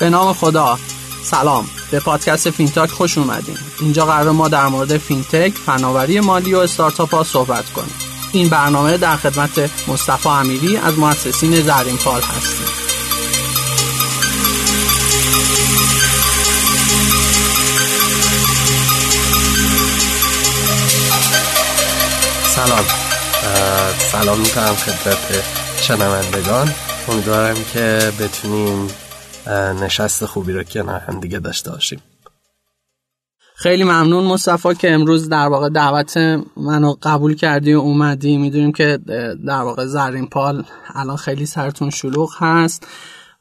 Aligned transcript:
به 0.00 0.10
نام 0.10 0.32
خدا. 0.32 0.78
سلام. 1.24 1.70
به 1.90 2.00
پادکست 2.00 2.50
فینتاک 2.50 2.90
خوش 2.90 3.18
اومدین. 3.18 3.58
اینجا 3.80 4.06
قرار 4.06 4.30
ما 4.30 4.48
در 4.48 4.66
مورد 4.66 4.98
fintech 4.98 5.52
فناوری 5.66 6.20
مالی 6.20 6.54
و 6.54 6.58
استارتاپ 6.58 7.14
ها 7.14 7.24
صحبت 7.24 7.72
کنیم. 7.72 7.94
این 8.32 8.48
برنامه 8.48 8.96
در 8.96 9.16
خدمت 9.16 9.70
مصطفی 9.88 10.28
امیری 10.28 10.76
از 10.76 10.98
مؤسسین 10.98 11.62
زرین 11.62 11.96
پال 11.96 12.20
هستیم. 12.22 12.66
سلام. 22.54 22.84
سلام 24.12 24.38
می‌کنم 24.38 24.76
خدمت 24.76 25.44
شنوندگان. 25.80 26.74
امیدوارم 27.08 27.64
که 27.72 28.12
بتونیم 28.20 28.88
نشست 29.82 30.24
خوبی 30.24 30.52
رو 30.52 30.62
کنار 30.62 31.00
هم 31.00 31.20
دیگه 31.20 31.38
داشته 31.38 31.70
باشیم. 31.70 32.00
خیلی 33.54 33.84
ممنون 33.84 34.24
مصطفی 34.24 34.74
که 34.74 34.92
امروز 34.92 35.28
در 35.28 35.46
واقع 35.46 35.68
دعوت 35.68 36.16
منو 36.56 36.94
قبول 37.02 37.34
کردی 37.34 37.74
و 37.74 37.78
اومدی. 37.78 38.36
می‌دونیم 38.36 38.72
که 38.72 38.98
در 39.46 39.62
واقع 39.62 39.86
زرین 39.86 40.26
پال 40.26 40.64
الان 40.94 41.16
خیلی 41.16 41.46
سرتون 41.46 41.90
شلوغ 41.90 42.34
هست 42.38 42.86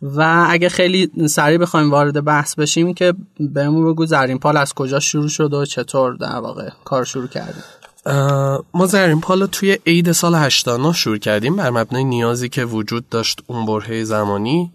و 0.01 0.45
اگه 0.49 0.69
خیلی 0.69 1.11
سریع 1.27 1.57
بخوایم 1.57 1.91
وارد 1.91 2.23
بحث 2.23 2.55
بشیم 2.55 2.93
که 2.93 3.13
بهمون 3.39 3.93
بگو 3.93 4.05
زرین 4.05 4.39
پال 4.39 4.57
از 4.57 4.73
کجا 4.73 4.99
شروع 4.99 5.27
شد 5.27 5.53
و 5.53 5.65
چطور 5.65 6.15
در 6.15 6.35
واقع 6.35 6.69
کار 6.85 7.05
شروع 7.05 7.27
کردیم 7.27 7.63
ما 8.73 8.85
زرین 8.85 9.21
پال 9.21 9.41
رو 9.41 9.47
توی 9.47 9.79
عید 9.87 10.11
سال 10.11 10.35
89 10.35 10.93
شروع 10.93 11.17
کردیم 11.17 11.55
بر 11.55 11.69
مبنای 11.69 12.03
نیازی 12.03 12.49
که 12.49 12.65
وجود 12.65 13.09
داشت 13.09 13.43
اون 13.47 13.65
برهه 13.65 14.03
زمانی. 14.03 14.71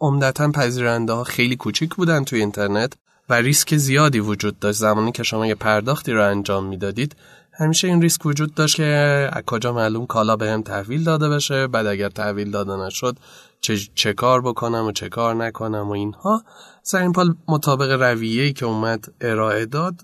عمدتا 0.00 0.50
پذیرنده 0.52 1.12
ها 1.12 1.24
خیلی 1.24 1.56
کوچیک 1.56 1.94
بودن 1.94 2.24
توی 2.24 2.40
اینترنت 2.40 2.92
و 3.28 3.34
ریسک 3.34 3.76
زیادی 3.76 4.20
وجود 4.20 4.58
داشت. 4.58 4.78
زمانی 4.78 5.12
که 5.12 5.22
شما 5.22 5.46
یه 5.46 5.54
پرداختی 5.54 6.12
رو 6.12 6.30
انجام 6.30 6.66
می‌دادید 6.66 7.16
همیشه 7.52 7.88
این 7.88 8.02
ریسک 8.02 8.26
وجود 8.26 8.54
داشت 8.54 8.76
که 8.76 9.28
از 9.32 9.42
کجا 9.46 9.72
معلوم 9.72 10.06
کالا 10.06 10.36
به 10.36 10.50
هم 10.50 10.62
تحویل 10.62 11.04
داده 11.04 11.28
بشه. 11.28 11.66
بعد 11.66 11.86
اگر 11.86 12.08
تحویل 12.08 12.50
داده 12.50 12.76
نشد 12.76 13.16
چه, 13.60 13.76
چه 13.94 14.12
کار 14.12 14.40
بکنم 14.40 14.84
و 14.84 14.92
چه 14.92 15.08
کار 15.08 15.34
نکنم 15.34 15.88
و 15.88 15.92
اینها. 15.92 16.42
زرین 16.82 17.12
پال 17.12 17.34
مطابق 17.48 18.02
رویه‌ای 18.02 18.52
که 18.52 18.66
اومد 18.66 19.04
ارائه 19.20 19.66
داد 19.66 19.94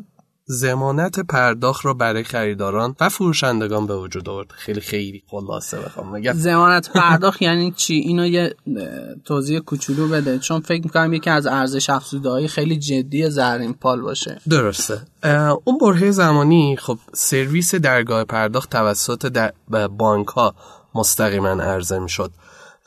زمانت 0.46 1.20
پرداخت 1.20 1.84
رو 1.84 1.94
برای 1.94 2.24
خریداران 2.24 2.96
و 3.00 3.08
فروشندگان 3.08 3.86
به 3.86 3.96
وجود 3.96 4.28
آورد. 4.28 4.50
خیلی 4.50 4.80
خیلی 4.80 5.22
خلاصه 5.30 5.80
بخوام 5.80 6.12
بگم. 6.12 6.32
زمانت 6.32 6.90
پرداخت 6.94 7.42
یعنی 7.42 7.72
چی؟ 7.76 7.94
اینو 7.94 8.26
یه 8.26 8.54
توضیح 9.24 9.58
کوچولو 9.58 10.08
بده. 10.08 10.38
چون 10.38 10.60
فکر 10.60 10.82
می‌کنم 10.82 11.12
یکی 11.12 11.30
از 11.30 11.46
ارزش 11.46 11.90
افزوده 11.90 12.48
خیلی 12.48 12.76
جدی 12.76 13.30
زرین 13.30 13.74
پال 13.74 14.00
باشه. 14.00 14.40
درسته. 14.50 15.02
اون 15.64 15.78
برهه 15.80 16.10
زمانی 16.10 16.76
خب 16.76 16.98
سرویس 17.14 17.74
درگاه 17.74 18.24
پرداخت 18.24 18.70
توسط 18.70 19.26
در 19.26 19.52
بانک 19.88 20.26
ها 20.26 20.54
مستقیما 20.94 21.48
عرضه 21.48 21.98
می‌شد. 21.98 22.30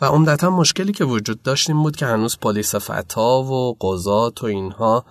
و 0.02 0.06
عمدتا 0.06 0.50
مشکلی 0.50 0.92
که 0.92 1.06
وجود 1.06 1.42
داشت 1.42 1.70
این 1.70 1.84
بود 1.84 1.96
که 1.96 2.06
هنوز 2.06 2.38
پلیس 2.40 2.76
فتا 2.76 3.42
و 3.42 3.78
قضات 3.82 4.44
و 4.44 4.46
اینها 4.46 5.06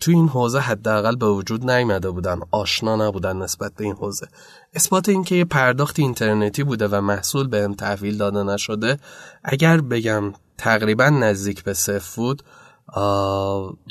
تو 0.00 0.10
این 0.10 0.28
حوزه 0.28 0.58
حداقل 0.58 1.16
به 1.16 1.26
وجود 1.26 1.70
نیامده 1.70 2.10
بودن 2.10 2.40
آشنا 2.50 2.96
نبودن 2.96 3.36
نسبت 3.36 3.72
به 3.74 3.84
این 3.84 3.94
حوزه. 3.94 4.28
اثبات 4.74 5.08
اینکه 5.08 5.34
یه 5.34 5.44
پرداخت 5.44 5.98
اینترنتی 5.98 6.64
بوده 6.64 6.88
و 6.88 7.00
محصول 7.00 7.46
بهم 7.48 7.74
تحویل 7.74 8.16
داده 8.16 8.42
نشده 8.42 8.98
اگر 9.44 9.80
بگم 9.80 10.32
تقریبا 10.58 11.08
نزدیک 11.08 11.64
به 11.64 11.74
صفر 11.74 12.16
بود 12.16 12.42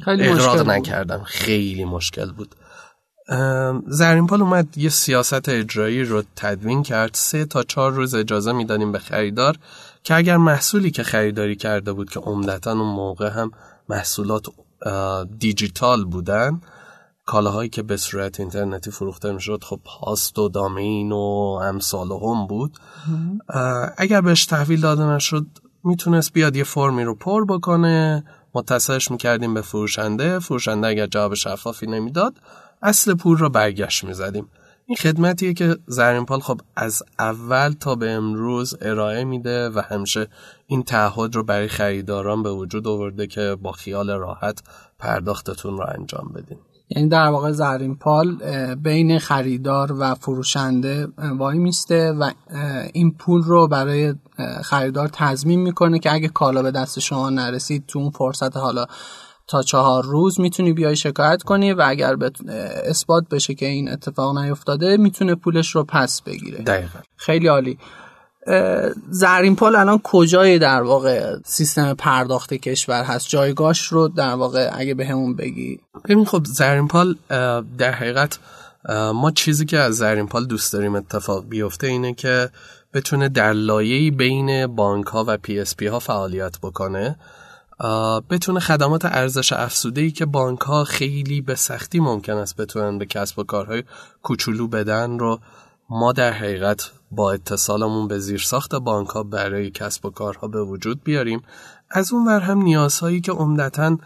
اقراق 0.08 0.70
نکردم. 0.70 1.24
خیلی 1.24 1.86
مشکل 1.86 2.32
بود. 2.32 2.56
زرین 3.88 4.28
پال 4.28 4.42
اومد 4.42 4.78
یه 4.78 4.90
سیاست 4.90 5.50
اجرایی 5.50 6.04
رو 6.04 6.24
تدوین 6.36 6.84
کرد. 6.84 7.12
سه 7.14 7.46
تا 7.46 7.64
چهار 7.64 7.92
روز 7.92 8.16
اجازه 8.16 8.52
می‌دادیم 8.52 8.92
به 8.92 9.00
خریدار 9.00 9.56
که 10.04 10.16
اگر 10.16 10.38
محصولی 10.38 10.92
که 10.92 11.04
خریداری 11.04 11.56
کرده 11.56 11.94
بود 11.94 12.10
که 12.10 12.20
عمدتا 12.20 12.72
اون 12.72 12.96
موقع 12.96 13.30
هم 13.30 13.52
محصولات 13.90 14.46
دیجیتال 15.40 16.06
بودن. 16.06 16.62
کالاهایی 17.26 17.70
که 17.70 17.84
به 17.84 17.98
صورت 17.98 18.40
اینترنتی 18.40 18.92
فروخته 18.92 19.32
می‌شد 19.32 19.64
خب 19.64 19.80
پاست 19.86 20.40
و 20.40 20.50
دامین 20.50 21.12
و 21.12 21.60
امثال 21.64 22.12
هم 22.12 22.48
بود. 22.48 22.78
اگر 23.98 24.22
بهش 24.22 24.46
تحویل 24.46 24.82
داده 24.82 25.04
نشد 25.04 25.46
می‌تونست 25.84 26.34
بیاد 26.34 26.56
یه 26.56 26.64
فرمی 26.64 27.04
رو 27.04 27.16
پر 27.16 27.46
بکنه. 27.46 28.24
متصلش 28.56 29.12
می‌کردیم 29.12 29.54
به 29.54 29.62
فروشنده. 29.62 30.40
فروشنده 30.40 30.88
اگر 30.88 31.08
جواب 31.08 31.34
شفافی 31.34 31.88
نمی‌داد 31.88 32.34
اصل 32.82 33.14
پول 33.14 33.38
رو 33.38 33.50
برگشت 33.50 34.04
می‌زدیم. 34.04 34.48
این 34.94 35.12
خدمتیه 35.12 35.54
که 35.54 35.78
زرینپال 35.88 36.40
خب 36.40 36.62
از 36.76 37.04
اول 37.20 37.74
تا 37.80 37.96
به 37.96 38.12
امروز 38.12 38.76
ارائه 38.82 39.24
میده 39.24 39.70
و 39.70 39.82
همیشه 39.90 40.28
این 40.68 40.84
تعهد 40.84 41.36
رو 41.36 41.44
برای 41.44 41.68
خریداران 41.68 42.44
به 42.44 42.52
وجود 42.52 42.88
آورده 42.88 43.28
که 43.28 43.58
با 43.62 43.72
خیال 43.72 44.12
راحت 44.12 44.60
پرداختتون 45.00 45.78
رو 45.78 45.86
انجام 45.98 46.32
بدین. 46.36 46.58
یعنی 46.90 47.10
در 47.10 47.28
واقع 47.28 47.52
زرین 47.52 47.96
پال 47.96 48.38
بین 48.76 49.20
خریدار 49.20 49.94
و 50.00 50.16
فروشنده 50.16 51.08
وای 51.38 51.58
میسته 51.58 52.12
و 52.12 52.32
این 52.94 53.12
پول 53.12 53.44
رو 53.44 53.68
برای 53.68 54.16
خریدار 54.64 55.10
تضمین 55.14 55.60
می‌کنه 55.60 56.00
که 56.00 56.14
اگه 56.14 56.28
کالا 56.28 56.62
به 56.62 56.72
دست 56.72 57.00
شما 57.00 57.30
نرسید 57.30 57.86
تو 57.88 58.00
اون 58.00 58.10
فرصت 58.10 58.58
حالا 58.58 58.86
تا 59.48 59.62
چهار 59.62 60.04
روز 60.04 60.40
می‌تونی 60.40 60.74
بیای 60.74 60.96
شکایت 60.96 61.44
کنی 61.44 61.74
و 61.74 61.84
اگر 61.86 62.16
اثبات 62.86 63.24
بشه 63.32 63.54
که 63.54 63.66
این 63.66 63.90
اتفاق 63.90 64.38
نیفتاده 64.38 64.98
می‌تونه 64.98 65.36
پولش 65.36 65.76
رو 65.76 65.84
پس 65.84 66.22
بگیره. 66.22 66.58
دقیقا. 66.58 67.00
خیلی 67.16 67.48
عالی. 67.48 67.78
زرین 69.10 69.56
پال 69.56 69.76
الان 69.76 70.00
کجای 70.04 70.60
در 70.60 70.82
واقع 70.82 71.36
سیستم 71.46 71.94
پرداخت 71.94 72.54
کشور 72.54 73.04
هست؟ 73.04 73.30
جایگاش 73.30 73.88
رو 73.88 74.08
در 74.08 74.34
واقع 74.34 74.70
اگه 74.74 74.94
بهمون 74.94 75.36
بگی. 75.36 75.80
ببین 76.06 76.26
خب 76.26 76.46
زرین 76.46 76.88
پال 76.88 77.16
در 77.78 77.92
حقیقت 77.92 78.40
ما 79.14 79.32
چیزی 79.32 79.66
که 79.66 79.78
از 79.78 79.96
زرین 79.96 80.28
پال 80.28 80.46
دوست 80.46 80.74
داریم 80.74 80.96
اتفاق 80.96 81.46
بیفته 81.50 81.88
اینه 81.88 82.14
که 82.14 82.50
بتونه 82.94 83.30
در 83.30 83.54
لایه‌ای 83.54 84.12
بین 84.12 84.68
بانک 84.68 85.06
ها 85.06 85.26
و 85.28 85.38
پی 85.38 85.60
اس 85.60 85.76
پی 85.76 85.88
ها 85.88 86.00
فعالیت 86.00 86.60
بکنه. 86.60 87.16
بتونه 88.30 88.60
خدمات 88.60 89.06
ارزش 89.06 89.54
افزوده 89.54 90.02
ای 90.02 90.12
که 90.12 90.26
بانک 90.26 90.60
ها 90.60 90.84
خیلی 90.84 91.42
به 91.42 91.56
سختی 91.56 92.00
ممکن 92.00 92.34
است 92.34 92.56
بتونن 92.56 92.98
به 92.98 93.06
کسب 93.06 93.40
و 93.40 93.44
کارهای 93.44 93.84
کوچولو 94.24 94.68
بدن 94.68 95.20
رو 95.20 95.40
ما 95.90 96.12
در 96.12 96.32
حقیقت 96.32 96.92
با 97.12 97.32
اتصالمون 97.32 98.08
به 98.08 98.20
زیرساخت 98.20 98.76
بانک 98.76 99.10
ها 99.10 99.24
برای 99.24 99.72
کسب 99.72 100.06
و 100.06 100.10
کارها 100.10 100.48
به 100.48 100.64
وجود 100.64 101.04
بیاریم. 101.04 101.42
از 101.92 102.14
اون 102.14 102.28
ور 102.28 102.40
هم 102.40 102.62
نیازهایی 102.62 103.22
که 103.22 103.32
عمدتا 103.32 103.98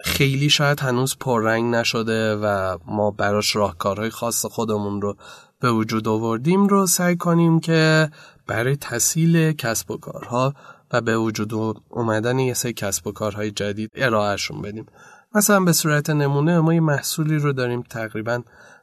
خیلی 0.00 0.50
شاید 0.50 0.80
هنوز 0.80 1.16
پررنگ 1.20 1.74
نشده 1.74 2.36
و 2.36 2.78
ما 2.86 3.10
براش 3.10 3.56
راهکارهای 3.56 4.10
خاص 4.10 4.46
خودمون 4.46 5.02
رو 5.02 5.16
به 5.60 5.72
وجود 5.72 6.08
آوردیم 6.08 6.66
رو 6.66 6.86
سعی 6.86 7.16
کنیم 7.16 7.60
که 7.60 8.10
برای 8.46 8.76
تسهیل 8.76 9.52
کسب 9.52 9.90
و 9.90 9.96
کارها 9.96 10.54
و 10.92 11.00
به 11.00 11.16
وجود 11.16 11.52
اومدن 11.88 12.38
یه 12.38 12.54
سری 12.54 12.72
کسب 12.72 13.06
و 13.06 13.12
کارهای 13.12 13.50
جدید 13.50 13.90
ارائهشون 13.94 14.62
بدیم. 14.62 14.86
مثلا 15.34 15.60
به 15.60 15.72
صورت 15.72 16.10
نمونه 16.10 16.60
ما 16.60 16.74
یه 16.74 16.80
محصولی 16.80 17.36
رو 17.36 17.52
داریم 17.52 17.82
تقریبا 17.82 18.42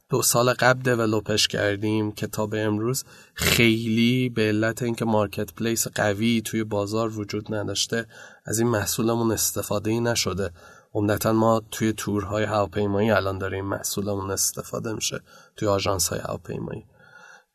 دو 0.09 0.21
سال 0.21 0.53
قبل 0.53 0.81
دیولوپش 0.81 1.47
کردیم 1.47 2.11
که 2.11 2.27
تا 2.27 2.47
به 2.47 2.61
امروز 2.61 3.03
خیلی 3.33 4.29
به 4.29 4.41
علت 4.41 4.83
اینکه 4.83 5.05
مارکت 5.05 5.53
پلیس 5.53 5.87
قوی 5.87 6.41
توی 6.45 6.63
بازار 6.63 7.19
وجود 7.19 7.53
نداشته 7.53 8.05
از 8.45 8.59
این 8.59 8.67
محصولمون 8.67 9.31
استفاده 9.31 9.91
ای 9.91 9.99
نشده. 9.99 10.51
عمدتا 10.93 11.33
ما 11.33 11.61
توی 11.71 11.93
تورهای 11.93 12.43
هواپیمایی 12.43 13.11
الان 13.11 13.37
داریم 13.37 13.65
محصولمون 13.65 14.31
استفاده 14.31 14.93
میشه 14.93 15.19
توی 15.55 15.67
آژانس 15.67 16.07
های 16.07 16.19
هواپیمایی. 16.19 16.85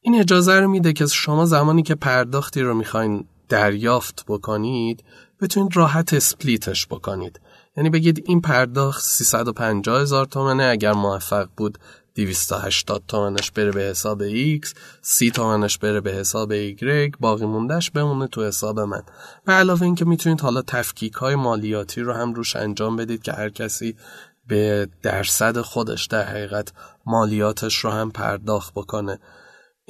این 0.00 0.20
اجازه 0.20 0.60
رو 0.60 0.68
میده 0.68 0.92
که 0.92 1.06
شما 1.06 1.44
زمانی 1.44 1.82
که 1.82 1.94
پرداختی 1.94 2.60
رو 2.60 2.74
می‌خواین 2.74 3.24
دریافت 3.52 4.24
بکنید 4.28 5.04
بتونید 5.40 5.76
راحت 5.76 6.14
اسپلیتش 6.14 6.86
بکنید. 6.86 7.40
یعنی 7.76 7.90
بگید 7.90 8.24
این 8.26 8.40
پرداخت 8.40 9.02
350 9.02 10.00
هزار 10.00 10.26
تومنه 10.26 10.64
اگر 10.64 10.92
موفق 10.92 11.48
بود 11.56 11.78
280 12.14 13.02
تومنش 13.08 13.50
بره 13.50 13.70
به 13.70 13.82
حساب 13.82 14.28
X 14.58 14.68
30 15.02 15.30
تومنش 15.30 15.78
بره 15.78 16.00
به 16.00 16.12
حساب 16.12 16.72
Y 16.72 17.16
باقی 17.20 17.46
موندهش 17.46 17.90
بمونه 17.90 18.26
تو 18.26 18.44
حساب 18.44 18.80
من. 18.80 19.02
به 19.44 19.52
علاوه 19.52 19.82
اینکه 19.82 20.04
می‌تونید 20.04 20.40
حالا 20.40 20.62
تفکیک 20.62 21.12
های 21.12 21.34
مالیاتی 21.34 22.00
رو 22.00 22.12
هم 22.12 22.34
روش 22.34 22.56
انجام 22.56 22.96
بدید 22.96 23.22
که 23.22 23.32
هر 23.32 23.48
کسی 23.48 23.96
به 24.46 24.88
درصد 25.02 25.60
خودش 25.60 26.06
در 26.06 26.24
حقیقت 26.24 26.72
مالیاتش 27.06 27.76
رو 27.76 27.90
هم 27.90 28.10
پرداخت 28.10 28.74
بکنه. 28.74 29.18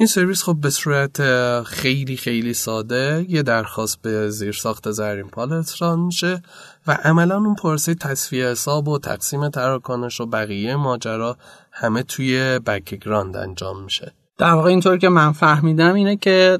این 0.02 0.06
سرویس 0.06 0.42
خب 0.42 0.56
به 0.60 0.70
صورت 0.70 1.22
خیلی 1.62 2.16
خیلی 2.16 2.54
ساده 2.54 3.26
یه 3.28 3.42
درخواست 3.42 4.02
به 4.02 4.30
زیرساخت 4.30 4.90
زرین 4.90 5.28
پال 5.28 5.52
ارسال 5.52 5.98
میشه 5.98 6.42
و 6.86 6.92
عملا 6.92 7.36
اون 7.36 7.54
پروسه 7.54 7.94
تصفیه 7.94 8.46
حساب 8.46 8.88
و 8.88 8.98
تقسیم 8.98 9.48
تراکنش 9.48 10.20
و 10.20 10.26
بقیه 10.26 10.76
ماجرا 10.76 11.36
همه 11.72 12.02
توی 12.02 12.58
background 12.58 13.36
انجام 13.36 13.84
میشه. 13.84 14.12
در 14.42 14.52
واقع 14.52 14.68
اینطور 14.68 14.98
که 14.98 15.08
من 15.08 15.32
فهمیدم 15.32 15.94
اینه 15.94 16.16
که 16.16 16.58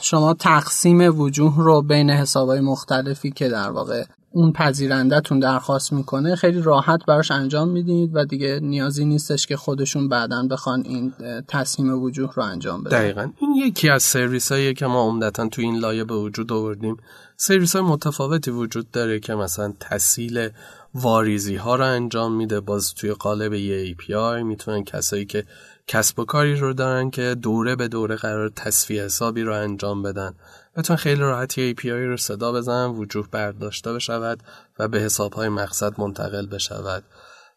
شما 0.00 0.34
تقسیم 0.34 1.20
وجوه 1.20 1.54
رو 1.56 1.82
بین 1.82 2.10
حسابهای 2.10 2.60
مختلفی 2.60 3.30
که 3.30 3.48
در 3.48 3.70
واقع 3.70 4.04
اون 4.30 4.52
پذیرندهتون 4.52 5.38
درخواست 5.38 5.92
می‌کنه 5.92 6.36
خیلی 6.36 6.62
راحت 6.62 7.00
براش 7.08 7.30
انجام 7.30 7.68
می‌دید 7.68 8.10
و 8.14 8.24
دیگه 8.24 8.60
نیازی 8.62 9.04
نیستش 9.04 9.46
که 9.46 9.56
خودشون 9.56 10.08
بعدا 10.08 10.42
بخوان 10.50 10.82
این 10.84 11.12
تصمیم 11.48 12.02
وجوه 12.02 12.32
رو 12.34 12.42
انجام 12.42 12.82
بدن. 12.82 12.98
دقیقا. 12.98 13.28
این 13.40 13.54
یکی 13.56 13.88
از 13.90 14.02
سرویس 14.02 14.52
هایی 14.52 14.74
که 14.74 14.86
ما 14.86 15.02
عمدتا 15.02 15.48
تو 15.48 15.62
این 15.62 15.78
لایه 15.78 16.04
به 16.04 16.14
وجود 16.14 16.52
آوردیم. 16.52 16.96
سرویس 17.36 17.76
های 17.76 17.84
متفاوتی 17.84 18.50
وجود 18.50 18.90
داره 18.90 19.20
که 19.20 19.34
مثلا 19.34 19.72
تسهیل 19.80 20.48
واریزی 20.94 21.56
ها 21.56 21.74
رو 21.74 21.84
انجام 21.84 22.32
میده. 22.32 22.60
باز 22.60 22.94
توی 22.94 23.12
قالب 23.12 23.52
یه 23.52 23.94
API 23.94 24.42
می‌تونن 24.42 24.84
کسایی 24.84 25.24
که 25.24 25.44
کسب 25.86 26.18
و 26.18 26.24
کاری 26.24 26.56
رو 26.56 26.72
دارن 26.72 27.10
که 27.10 27.34
دوره 27.34 27.76
به 27.76 27.88
دوره 27.88 28.16
قرار 28.16 28.48
تصفیه 28.48 29.04
حسابی 29.04 29.42
رو 29.42 29.54
انجام 29.54 30.02
بدن. 30.02 30.34
بتون 30.76 30.96
خیلی 30.96 31.20
راحت 31.20 31.58
یه 31.58 31.74
API 31.74 31.86
رو 31.86 32.16
صدا 32.16 32.52
بزنن 32.52 32.90
وجوه 32.90 33.28
برداشته 33.30 33.92
بشود 33.92 34.42
و 34.78 34.88
به 34.88 35.00
حسابهای 35.00 35.48
مقصد 35.48 36.00
منتقل 36.00 36.46
بشود. 36.46 37.04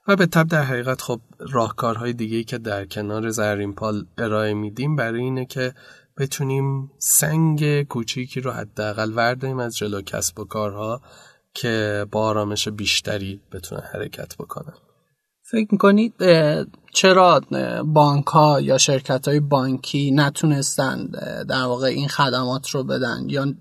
و 0.08 0.16
به 0.16 0.26
طب 0.26 0.48
در 0.48 0.64
حقیقت 0.64 1.02
خب 1.02 1.22
راهکارهای 1.40 2.14
دیگه 2.14 2.44
که 2.44 2.58
در 2.58 2.86
کنار 2.86 3.30
زرین 3.30 3.74
پال 3.74 4.06
ارائه 4.18 4.54
میدیم 4.54 4.96
برای 4.96 5.22
اینه 5.22 5.46
که 5.46 5.74
بتونیم 6.18 6.92
سنگ 6.98 7.84
کوچیکی 7.84 8.42
رو 8.42 8.52
حداقل 8.52 9.14
ورداریم 9.16 9.60
از 9.60 9.78
جلو 9.78 10.02
کسب 10.02 10.40
و 10.40 10.46
کارها 10.46 11.02
که 11.54 12.06
با 12.12 12.22
آرامش 12.22 12.68
بیشتری 12.68 13.42
بتونه 13.52 13.82
حرکت 13.82 14.36
بکنن. 14.36 14.89
فکر 15.52 15.68
می‌کنید 15.72 16.14
چرا 16.94 17.42
بانک 17.86 18.28
ها 18.28 18.62
یا 18.62 18.78
شرکت 18.78 19.28
های 19.28 19.40
بانکی 19.40 20.12
نتونستن 20.12 21.06
در 21.50 21.64
واقع 21.64 21.88
این 21.88 22.08
خدمات 22.08 22.70
رو 22.70 22.84
بدن 22.84 23.26
یا 23.28 23.54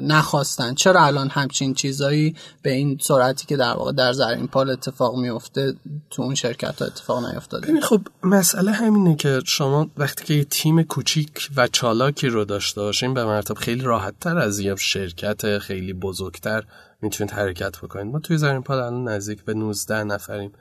نخواستن؟ 0.00 0.74
چرا 0.74 1.04
الان 1.04 1.28
همچین 1.28 1.74
چیزایی 1.74 2.34
به 2.62 2.72
این 2.72 2.98
سرعتی 3.00 3.46
که 3.46 3.56
در 3.56 3.74
واقع 3.74 3.92
در 3.92 4.12
زرین 4.12 4.46
پال 4.46 4.70
اتفاق 4.70 5.16
میفته 5.16 5.74
تو 6.10 6.22
اون 6.22 6.34
شرکت 6.34 6.82
ها 6.82 6.86
اتفاق 6.86 7.26
نیفتاده؟ 7.26 7.80
خب 7.80 8.00
مسئله 8.22 8.72
همینه 8.72 9.16
که 9.16 9.40
شما 9.46 9.90
وقتی 9.96 10.24
که 10.24 10.34
یه 10.34 10.44
تیم 10.44 10.82
کوچیک 10.82 11.48
و 11.56 11.66
چالاکی 11.66 12.28
رو 12.28 12.44
داشته 12.44 12.80
باشین 12.80 13.14
به 13.14 13.24
مرتب 13.24 13.54
خیلی 13.54 13.82
راحت 13.82 14.14
تر 14.20 14.38
از 14.38 14.58
یه 14.58 14.76
شرکت 14.76 15.58
خیلی 15.58 15.92
بزرگتر 15.92 16.64
می‌تونید 17.02 17.32
حرکت 17.32 17.78
بکنید. 17.78 18.12
ما 18.12 18.18
توی 18.18 18.36
زرین 18.36 18.62
پال 18.62 18.78
الان 18.78 19.08
نزدیک 19.08 19.44
به 19.44 19.54
19 19.54 20.04
نفریم. 20.04 20.52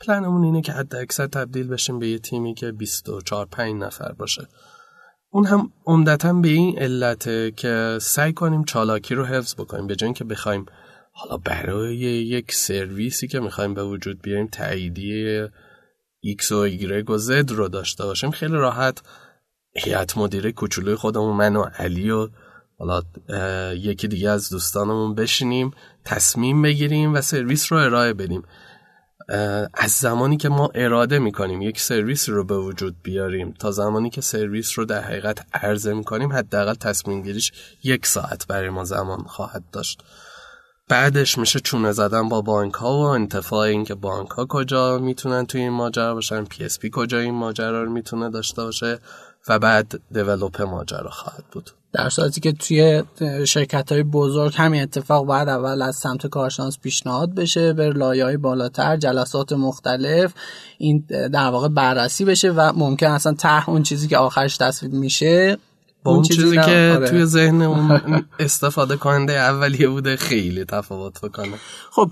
پلنمون 0.00 0.44
اینه 0.44 0.62
که 0.62 0.72
حد 0.72 0.94
اکثر 0.94 1.26
تبدیل 1.26 1.68
بشیم 1.68 1.98
به 1.98 2.08
یه 2.08 2.18
تیمی 2.18 2.54
که 2.54 2.72
24 2.72 3.46
5 3.46 3.82
نفر 3.82 4.12
باشه. 4.12 4.48
اون 5.30 5.46
هم 5.46 5.72
عمدتا 5.86 6.32
به 6.32 6.48
این 6.48 6.78
علته 6.78 7.50
که 7.50 7.98
سعی 8.00 8.32
کنیم 8.32 8.64
چالاکی 8.64 9.14
رو 9.14 9.24
حفظ 9.24 9.54
بکنیم. 9.54 9.86
به 9.86 9.96
جای 9.96 10.12
که 10.12 10.24
بخوایم 10.24 10.66
حالا 11.12 11.36
برای 11.36 11.96
یک 11.96 12.52
سرویسی 12.52 13.28
که 13.28 13.40
می‌خوایم 13.40 13.74
به 13.74 13.84
وجود 13.84 14.22
بیاریم 14.22 14.46
تاییدیه 14.46 15.52
X 16.38 16.52
و 16.52 16.68
Y 16.68 17.10
و 17.10 17.18
Z 17.18 17.50
رو 17.52 17.68
داشته 17.68 18.04
باشیم 18.04 18.30
خیلی 18.30 18.52
راحت 18.52 19.02
هیئت 19.76 20.18
مدیره 20.18 20.52
کوچولوی 20.52 20.94
خودمون 20.94 21.36
من 21.36 21.56
و 21.56 21.62
علی 21.62 22.10
و 22.10 22.28
حالا 22.78 23.02
یکی 23.74 24.08
دیگه 24.08 24.30
از 24.30 24.50
دوستانمون 24.50 25.14
بشینیم 25.14 25.70
تصمیم 26.04 26.62
بگیریم 26.62 27.14
و 27.14 27.20
سرویس 27.20 27.72
رو 27.72 27.78
ارائه 27.78 28.12
بدیم. 28.12 28.42
از 29.74 29.90
زمانی 29.90 30.36
که 30.36 30.48
ما 30.48 30.70
اراده 30.74 31.18
می‌کنیم 31.18 31.62
یک 31.62 31.80
سرویس 31.80 32.28
رو 32.28 32.44
به 32.44 32.58
وجود 32.58 32.96
بیاریم 33.02 33.54
تا 33.58 33.70
زمانی 33.70 34.10
که 34.10 34.20
سرویس 34.20 34.78
رو 34.78 34.84
در 34.84 35.00
حقیقت 35.00 35.46
عرضه 35.54 35.94
می‌کنیم 35.94 36.32
حداقل 36.32 36.74
تصمیم 36.74 37.22
گیریش 37.22 37.52
یک 37.84 38.06
ساعت 38.06 38.46
برای 38.46 38.70
ما 38.70 38.84
زمان 38.84 39.18
خواهد 39.18 39.64
داشت. 39.72 40.02
بعدش 40.88 41.38
میشه 41.38 41.60
چونه 41.60 41.92
زدن 41.92 42.28
با 42.28 42.40
بانک 42.40 42.74
ها 42.74 42.98
و 42.98 43.00
انتفاع 43.00 43.58
این 43.58 43.84
که 43.84 43.94
بانک 43.94 44.30
ها 44.30 44.46
کجا 44.46 44.98
می‌تونن 44.98 45.46
توی 45.46 45.60
این 45.60 45.72
ماجرا 45.72 46.14
باشن 46.14 46.44
پی 46.44 46.64
اس 46.64 46.78
پی 46.78 46.90
کجا 46.92 47.18
این 47.18 47.34
ماجرا 47.34 47.82
رو 47.82 47.90
می‌تونه 47.90 48.30
داشته 48.30 48.62
باشه 48.62 48.98
و 49.48 49.58
بعد 49.58 50.00
develop 50.12 50.62
ماجرا 50.62 51.10
خواهد 51.10 51.44
بود. 51.52 51.70
در 51.92 52.08
صورتی 52.08 52.40
که 52.40 52.52
توی 52.52 53.02
شرکت 53.46 53.92
های 53.92 54.02
بزرگ 54.02 54.54
همین 54.56 54.82
اتفاق 54.82 55.26
باید 55.26 55.48
اول 55.48 55.82
از 55.82 55.96
سمت 55.96 56.26
کارشناس 56.26 56.78
پیشنهاد 56.78 57.34
بشه 57.34 57.72
به 57.72 57.88
لایه 57.90 58.24
های 58.24 58.36
بالاتر 58.36 58.96
جلسات 58.96 59.52
مختلف 59.52 60.34
این 60.78 61.04
در 61.08 61.50
واقع 61.50 61.68
بررسی 61.68 62.24
بشه 62.24 62.50
و 62.50 62.72
ممکن 62.76 63.06
اصلا 63.06 63.32
ته 63.32 63.68
اون 63.68 63.82
چیزی 63.82 64.08
که 64.08 64.18
آخرش 64.18 64.56
تصویب 64.56 64.92
میشه 64.92 65.58
با 66.08 66.14
اون 66.14 66.22
چیزی, 66.22 66.56
که 66.56 66.92
آره. 66.96 67.10
توی 67.10 67.24
ذهن 67.24 67.62
اون 67.62 68.00
استفاده 68.38 68.96
کننده 68.96 69.32
اولیه 69.32 69.88
بوده 69.88 70.16
خیلی 70.16 70.64
تفاوت 70.64 71.20
بکنه. 71.20 71.54
خب 71.90 72.10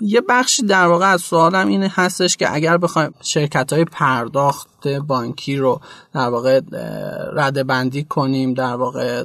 یه 0.00 0.20
بخشی 0.28 0.62
در 0.62 0.86
واقع 0.86 1.12
از 1.12 1.20
سوالم 1.20 1.68
این 1.68 1.82
هستش 1.82 2.36
که 2.36 2.54
اگر 2.54 2.76
بخوایم 2.76 3.14
شرکت 3.22 3.72
های 3.72 3.84
پرداخت 3.84 4.88
بانکی 4.88 5.56
رو 5.56 5.80
در 6.14 6.28
واقع 6.28 6.60
رده 7.32 7.64
بندی 7.64 8.04
کنیم 8.04 8.54
در 8.54 8.74
واقع 8.74 9.24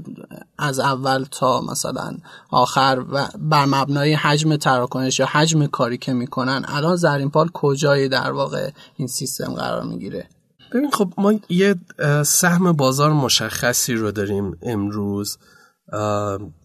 از 0.58 0.80
اول 0.80 1.26
تا 1.32 1.62
مثلا 1.62 2.18
آخر 2.50 3.04
و 3.12 3.28
بر 3.40 3.66
مبنای 3.66 4.14
حجم 4.14 4.56
تراکنش 4.56 5.20
یا 5.20 5.26
حجم 5.26 5.66
کاری 5.66 5.98
که 5.98 6.14
می‌کنن 6.14 6.66
الان 6.68 6.96
زرین 6.96 7.30
پال 7.30 7.50
کجای 7.54 8.08
در 8.08 8.32
واقع 8.32 8.70
این 8.96 9.08
سیستم 9.08 9.54
قرار 9.54 9.84
می‌گیره؟ 9.84 10.30
ببین 10.72 10.92
خب 10.92 11.14
ما 11.18 11.34
یه 11.50 11.76
سهم 12.26 12.72
بازار 12.72 13.14
مشخصی 13.14 13.94
رو 13.94 14.12
داریم 14.12 14.58
امروز 14.62 15.38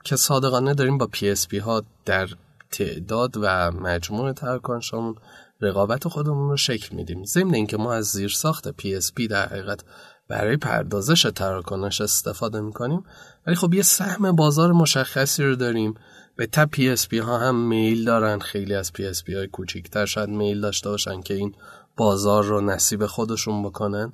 که 0.05 0.17
صادقانه 0.17 0.75
داریم 0.75 0.99
با 0.99 1.06
پی 1.06 1.31
اس 1.31 1.49
پی 1.49 1.58
ها 1.58 1.82
در 2.05 2.29
تعداد 2.70 3.37
و 3.37 3.70
مجموع 3.70 4.32
تراکنشامون 4.32 5.14
رقابت 5.61 6.08
خودمون 6.08 6.50
رو 6.50 6.56
شکل 6.56 6.97
میدیم. 6.97 7.25
ضمن 7.25 7.55
اینکه 7.55 7.76
ما 7.76 7.93
از 7.93 8.05
زیر 8.05 8.29
ساخت 8.29 8.69
پی 8.69 8.94
اس 8.94 9.12
پی 9.12 9.29
در 9.29 9.47
حقیقت 9.47 9.81
برای 10.29 10.56
پردازش 10.56 11.23
تراکنش 11.23 12.00
استفاده 12.00 12.61
می‌کنیم 12.61 13.04
ولی 13.47 13.57
خب 13.57 13.75
یه 13.75 13.83
سهم 13.83 14.33
بازار 14.33 14.73
مشخصی 14.73 15.45
رو 15.45 15.57
داریم. 15.57 15.95
به 16.37 16.47
تبع 16.47 16.71
پی 16.71 16.88
اس 16.88 17.09
پی 17.09 17.19
ها 17.19 17.38
هم 17.38 17.69
میل 17.69 18.04
دارن. 18.04 18.38
خیلی 18.38 18.75
از 18.75 18.92
پی 18.92 19.07
اس 19.07 19.25
پی 19.25 19.35
های 19.35 19.47
کوچیکتر 19.47 20.07
شاید 20.07 20.28
میل 20.28 20.61
داشته 20.61 20.88
باشن 20.88 21.23
که 21.23 21.35
این 21.35 21.54
بازار 21.97 22.45
رو 22.45 22.61
نصیب 22.61 23.07
خودشون 23.07 23.62
بکنن. 23.62 24.12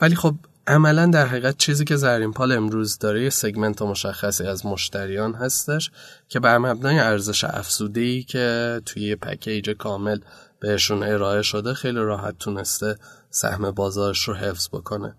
ولی 0.00 0.14
خب 0.16 0.34
عملا 0.66 1.06
در 1.06 1.26
حقیقت 1.26 1.58
چیزی 1.58 1.84
که 1.84 1.96
زرین 1.96 2.32
پال 2.32 2.52
امروز 2.52 2.98
داره 2.98 3.22
یه 3.22 3.30
سگمنت 3.30 3.82
مشخصی 3.82 4.44
از 4.44 4.66
مشتریان 4.66 5.34
هستش 5.34 5.90
که 6.28 6.40
بر 6.40 6.58
مبنای 6.58 6.98
ارزش 6.98 7.44
افزوده 7.44 8.00
ای 8.00 8.22
که 8.22 8.80
توی 8.86 9.02
یه 9.02 9.16
پکیج 9.16 9.70
کامل 9.70 10.18
بهشون 10.60 11.02
ارائه 11.02 11.42
شده 11.42 11.74
خیلی 11.74 11.98
راحت 11.98 12.38
تونسته 12.38 12.98
سهم 13.30 13.70
بازارش 13.70 14.28
رو 14.28 14.34
حفظ 14.34 14.68
بکنه. 14.68 15.14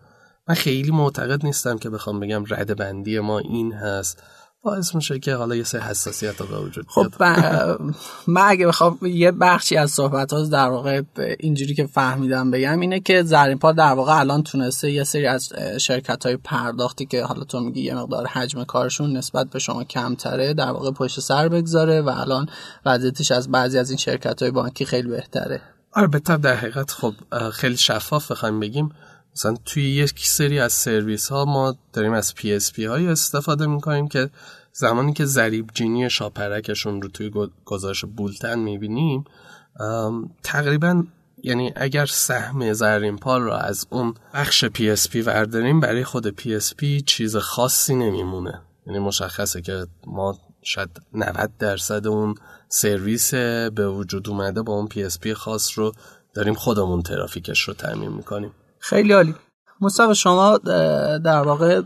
من 0.48 0.56
خیلی 0.56 0.92
معتقد 0.92 1.46
نیستم 1.46 1.78
که 1.78 1.90
بخوام 1.90 2.20
بگم 2.20 2.44
رد 2.50 2.78
بندی 2.78 3.20
ما 3.20 3.40
این 3.40 3.74
هست. 3.74 4.24
باعث 4.68 4.96
میشه 4.96 5.20
که 5.20 5.36
حالا 5.36 5.56
یه 5.56 5.64
سه 5.64 5.80
حساسیت 5.80 6.38
به 6.38 6.60
وجود 6.60 6.86
خب 6.88 7.24
من 8.28 8.42
اگه 8.42 8.68
بخوام 8.68 9.00
یه 9.02 9.32
بخشی 9.32 9.78
از 9.78 9.92
صحبت 9.92 10.34
ها 10.34 10.44
در 10.44 10.70
واقع 10.70 11.02
اینجوری 11.40 11.76
که 11.76 11.88
فهمیدم 11.88 12.52
بگم 12.52 12.80
اینه 12.80 13.00
که 13.00 13.24
زرین 13.24 13.58
پال 13.58 13.72
در 13.72 13.94
واقع 13.94 14.20
الان 14.20 14.44
تونسته 14.44 14.92
یه 14.92 15.04
سری 15.04 15.28
از 15.28 15.54
شرکت 15.80 16.26
های 16.26 16.38
پرداختی 16.38 17.06
که 17.06 17.24
حالا 17.24 17.44
تو 17.44 17.60
میگی 17.60 17.82
یه 17.82 17.96
مقدار 17.96 18.28
حجم 18.28 18.64
کارشون 18.64 19.18
نسبت 19.18 19.50
به 19.50 19.60
شما 19.60 19.84
کمتره 19.84 20.54
در 20.54 20.72
واقع 20.72 20.92
پشت 20.92 21.20
سر 21.20 21.50
بگذاره 21.50 22.02
و 22.02 22.10
الان 22.10 22.50
وضعیتش 22.86 23.32
از 23.32 23.52
بعضی 23.52 23.78
از 23.80 23.90
این 23.90 23.98
شرکت 23.98 24.42
های 24.42 24.52
بانکی 24.52 24.86
خیلی 24.86 25.10
بهتره. 25.10 25.62
آره 25.94 26.08
در 26.20 26.56
حقیقت 26.56 26.92
خب 26.92 27.14
خیلی 27.54 27.78
شفاف 27.78 28.32
بخوایم 28.32 28.60
بگیم. 28.60 28.92
مثلا 29.38 29.56
توی 29.66 29.90
یک 29.90 30.20
سری 30.20 30.60
از 30.60 30.74
سرویس 30.74 31.30
ها 31.30 31.46
ما 31.46 31.76
داریم 31.94 32.14
از 32.14 32.36
پی 32.36 32.54
اس 32.54 32.72
پی 32.72 32.86
های 32.86 33.08
استفاده 33.08 33.68
می‌کنیم 33.68 34.08
که 34.08 34.30
زمانی 34.80 35.14
که 35.14 35.26
ضریب 35.26 35.70
جینی 35.74 36.10
شاپرکشون 36.10 37.02
رو 37.02 37.10
توی 37.10 37.32
گزارش 37.66 38.06
بولتن 38.06 38.60
می‌بینیم 38.60 39.24
تقریبا 40.44 41.04
یعنی 41.44 41.74
اگر 41.76 42.06
سهم 42.06 42.74
زرین 42.74 43.18
پال 43.18 43.42
رو 43.42 43.52
از 43.54 43.88
اون 43.90 44.14
بخش 44.34 44.66
پی 44.66 44.90
اس 44.90 45.10
پی 45.10 45.22
ورداریم 45.22 45.80
برای 45.80 46.04
خود 46.04 46.28
پی 46.28 46.56
اس 46.56 46.76
پی 46.76 47.02
چیز 47.02 47.36
خاصی 47.36 47.96
نمیمونه. 47.96 48.62
یعنی 48.88 49.00
مشخصه 49.00 49.62
که 49.62 49.88
ما 50.08 50.40
شاید 50.64 51.02
90 51.14 51.52
درصد 51.60 52.08
اون 52.08 52.36
سرویس 52.70 53.34
به 53.34 53.90
وجود 53.90 54.30
اومده 54.30 54.62
با 54.62 54.74
اون 54.74 54.88
پی 54.88 55.04
اس 55.04 55.20
پی 55.20 55.34
خاص 55.34 55.80
رو 55.80 55.92
داریم 56.34 56.54
خودمون 56.54 57.02
ترافیکش 57.02 57.62
رو 57.62 57.74
تأمین 57.74 58.12
می‌کنیم. 58.12 58.52
خیلی 58.80 59.14
عالی. 59.14 59.36
مصطفی 59.82 60.16
شما 60.16 60.58
در 61.24 61.42
واقع 61.42 61.82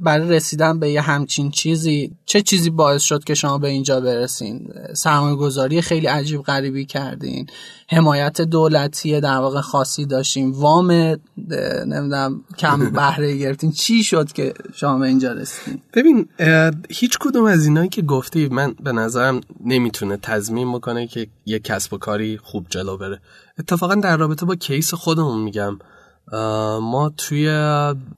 برای 0.00 0.28
رسیدن 0.28 0.80
به 0.80 0.90
یه 0.90 1.00
همچین 1.00 1.50
چیزی 1.50 2.12
چه 2.26 2.42
چیزی 2.42 2.70
باعث 2.70 3.02
شد 3.02 3.24
که 3.24 3.34
شما 3.34 3.58
به 3.58 3.68
اینجا 3.68 4.00
برسین؟ 4.00 4.72
سرمایه 4.94 5.36
گذاری 5.36 5.82
خیلی 5.82 6.06
عجیب 6.06 6.42
غریبی 6.42 6.84
کردین 6.84 7.46
حمایت 7.90 8.40
دولتی 8.40 9.20
در 9.20 9.38
واقع 9.38 9.60
خاصی 9.60 10.06
داشتیم 10.06 10.52
وام 10.52 10.90
نمی‌دونم 11.86 12.44
کم 12.58 12.90
بهره 12.92 13.36
گرفتین. 13.36 13.72
چی 13.72 14.04
شد 14.04 14.32
که 14.32 14.54
شما 14.74 14.98
به 14.98 15.06
اینجا 15.06 15.32
رسیدین؟ 15.32 15.82
ببین 15.94 16.28
هیچ 16.90 17.18
کدوم 17.20 17.44
از 17.44 17.66
اینایی 17.66 17.88
که 17.88 18.02
گفتی 18.02 18.48
من 18.48 18.74
به 18.82 18.92
نظرم 18.92 19.40
نمی‌تونه 19.64 20.16
تضمین 20.16 20.72
بکنه 20.72 21.06
که 21.06 21.26
یه 21.46 21.58
کسب 21.58 21.92
و 21.92 21.98
کاری 21.98 22.38
خوب 22.38 22.66
جلو 22.70 22.96
بره. 22.96 23.20
اتفاقا 23.58 23.94
در 23.94 24.16
رابطه 24.16 24.46
با 24.46 24.54
کیس 24.54 24.94
خودمون 24.94 25.40
میگم. 25.40 25.78
ما 26.82 27.12
توی 27.16 27.50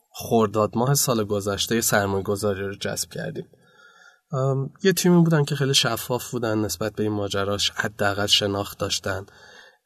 خورداد 0.08 0.76
ماه 0.76 0.94
سال 0.94 1.24
گذشته 1.24 1.80
سرمایه 1.80 2.22
گذاری 2.22 2.62
رو 2.62 2.74
جذب 2.74 3.10
کردیم. 3.10 3.46
یه 4.82 4.92
تیمی 4.92 5.22
بودن 5.22 5.44
که 5.44 5.54
خیلی 5.54 5.74
شفاف 5.74 6.30
بودن 6.30 6.58
نسبت 6.58 6.94
به 6.94 7.02
این 7.02 7.12
ماجراش 7.12 7.70
حداقل 7.70 8.26
شناخت 8.26 8.78
داشتن. 8.78 9.26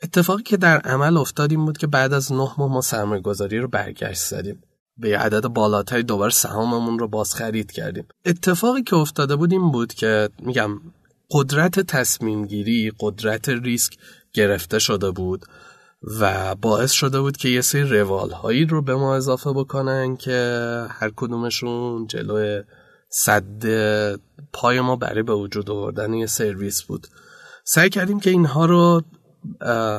اتفاقی 0.03 0.43
که 0.43 0.57
در 0.57 0.79
عمل 0.79 1.17
افتاد 1.17 1.51
این 1.51 1.65
بود 1.65 1.79
که 1.79 1.87
بعد 1.87 2.13
از 2.13 2.33
نه 2.33 2.51
ماه 2.59 2.71
ما 2.71 2.81
سرمایه 2.81 3.23
گذاری 3.23 3.59
رو 3.59 3.69
برگشت 3.69 4.21
زدیم. 4.21 4.63
به 4.97 5.09
یه 5.09 5.19
عدد 5.19 5.47
بالاتری 5.47 6.03
دوباره 6.03 6.33
سهاممون 6.33 6.99
رو 6.99 7.09
باز 7.09 7.35
خرید 7.35 7.73
کردیم. 7.73 8.07
اتفاقی 8.25 8.83
که 8.83 8.97
افتاده 8.97 9.37
بود 9.37 9.53
این 9.53 9.71
بود 9.71 9.95
که 9.95 10.29
میگم 10.39 10.81
قدرت 11.31 11.81
تصمیم 11.81 12.47
گیری 12.47 12.93
قدرت 13.01 13.49
ریسک 13.49 13.99
گرفته 14.33 14.79
شده 14.79 15.11
بود. 15.11 15.47
و 16.21 16.55
باعث 16.55 16.93
شده 16.93 17.21
بود 17.21 17.37
که 17.37 17.49
یه 17.49 17.61
سری 17.61 17.83
روال 17.83 18.31
هایی 18.31 18.65
رو 18.65 18.83
به 18.83 18.95
ما 18.95 19.17
اضافه 19.17 19.53
بکنن 19.53 20.17
که 20.17 20.87
هر 20.91 21.13
کدومشون 21.17 22.07
جلوی 22.07 22.63
صد 23.09 23.65
پای 24.53 24.81
ما 24.81 24.97
برای 24.97 25.23
به 25.23 25.35
وجود 25.35 25.71
آوردن 25.71 26.15
یه 26.15 26.27
سرویس 26.27 26.83
بود. 26.83 27.07
سعی 27.65 27.91
کردیم 27.91 28.21
که 28.21 28.31
اینها 28.31 28.67
رو 28.67 29.03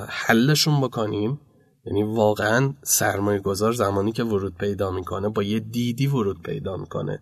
حلشون 0.09 0.81
بکنیم. 0.81 1.39
یعنی 1.85 2.03
واقعا 2.03 2.73
سرمایه 2.83 3.39
گذار 3.39 3.73
زمانی 3.73 4.11
که 4.11 4.23
ورود 4.23 4.55
پیدا 4.57 4.91
می‌کنه 4.91 5.29
با 5.29 5.43
یه 5.43 5.59
دیدی 5.59 6.07
ورود 6.07 6.41
پیدا 6.41 6.77
می‌کنه. 6.77 7.19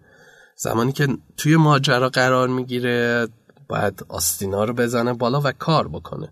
زمانی 0.55 0.91
که 0.91 1.07
توی 1.37 1.55
ماجرا 1.55 2.09
قرار 2.09 2.47
می‌گیره 2.47 3.27
باید 3.69 4.05
آستینا 4.09 4.63
رو 4.63 4.73
بزنه 4.73 5.13
بالا 5.13 5.41
و 5.43 5.51
کار 5.51 5.87
بکنه. 5.87 6.31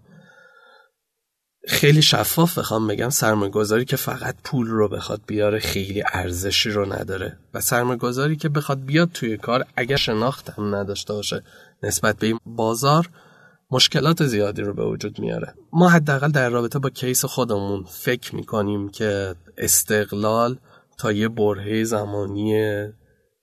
خیلی 1.67 2.01
شفاف 2.01 2.57
بخوام 2.57 2.87
بگم 2.87 3.09
سرمایه 3.09 3.51
گذاری 3.51 3.85
که 3.85 3.95
فقط 3.95 4.35
پول 4.43 4.67
رو 4.67 4.87
بخواد 4.87 5.21
بیاره 5.27 5.59
خیلی 5.59 6.03
ارزشی 6.13 6.69
رو 6.69 6.93
نداره. 6.93 7.37
و 7.53 7.61
سرمایه 7.61 7.97
گذاری 7.97 8.35
که 8.35 8.49
بخواد 8.49 8.85
بیاد 8.85 9.09
توی 9.11 9.37
کار 9.37 9.65
اگر 9.75 9.95
شناخت 9.95 10.49
هم 10.49 10.75
نداشته 10.75 11.13
باشه 11.13 11.43
نسبت 11.83 12.17
به 12.17 12.27
این 12.27 12.39
بازار 12.45 13.09
مشکلات 13.71 14.25
زیادی 14.25 14.61
رو 14.61 14.73
به 14.73 14.85
وجود 14.85 15.19
میاره. 15.19 15.53
ما 15.73 15.89
حداقل 15.89 16.31
در 16.31 16.49
رابطه 16.49 16.79
با 16.79 16.89
کیس 16.89 17.25
خودمون 17.25 17.83
فکر 17.83 18.35
می‌کنیم 18.35 18.89
که 18.89 19.35
استقلال 19.57 20.57
تا 20.97 21.11
یه 21.11 21.27
برهه 21.27 21.83
زمانی 21.83 22.83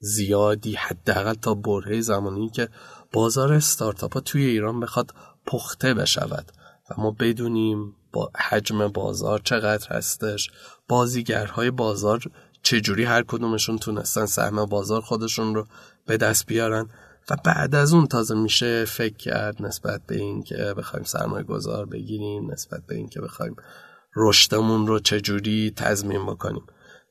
زیادی 0.01 0.75
حداقل 0.75 1.35
تا 1.35 1.55
برهه 1.55 2.01
زمانی 2.01 2.51
که 2.51 2.69
بازار 3.13 3.53
استارتاپ 3.53 4.19
توی 4.19 4.45
ایران 4.45 4.81
بخواد 4.81 5.15
پخته 5.47 5.95
بشود. 5.95 6.53
و 6.91 7.01
ما 7.01 7.11
بدونیم 7.11 7.95
با 8.13 8.31
حجم 8.49 8.89
بازار 8.89 9.41
چقدر 9.45 9.89
هستش 9.91 10.51
بازیگرهای 10.89 11.71
بازار 11.71 12.23
چجوری 12.63 13.05
هر 13.05 13.23
کدومشون 13.23 13.79
تونستن 13.79 14.27
سهم 14.27 14.65
بازار 14.65 15.01
خودشون 15.01 15.55
رو 15.55 15.67
به 16.07 16.17
دست 16.17 16.47
بیارن 16.47 16.89
و 17.31 17.37
بعد 17.45 17.75
از 17.75 17.93
اون 17.93 18.07
تازه 18.07 18.35
میشه 18.35 18.85
فکر 18.85 19.17
کرد 19.17 19.63
نسبت 19.63 20.01
به 20.07 20.17
این 20.17 20.43
که 20.43 20.75
بخوایم 20.77 21.05
سرمایه 21.05 21.45
گذار 21.45 21.87
بگیریم 21.87 22.51
نسبت 22.51 22.87
به 22.87 22.95
این 22.95 23.09
که 23.09 23.21
بخوایم 23.21 23.57
رشدمون 24.17 24.87
رو 24.87 24.99
چجوری 24.99 25.73
تضمین 25.77 26.27
بکنیم. 26.27 26.63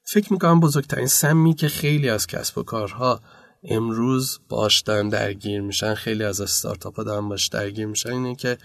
فکر 0.04 0.34
می‌کنم 0.34 0.60
بزرگترین 0.60 1.08
سمی 1.08 1.54
که 1.54 1.68
خیلی 1.68 2.10
از 2.10 2.27
کسب 2.27 2.58
و 2.58 2.63
کارها 2.63 3.22
امروز 3.63 4.39
باش 4.50 4.82
درگیر 4.82 5.62
میشن 5.62 5.94
خیلی 5.94 6.24
از 6.24 6.42
استارتاپ 6.42 6.96
ها 6.96 7.04
دارن 7.04 7.30
باش 7.30 7.48
درگیر 7.48 7.86
میشن 7.86 8.10
اینه 8.12 8.36
که 8.36 8.58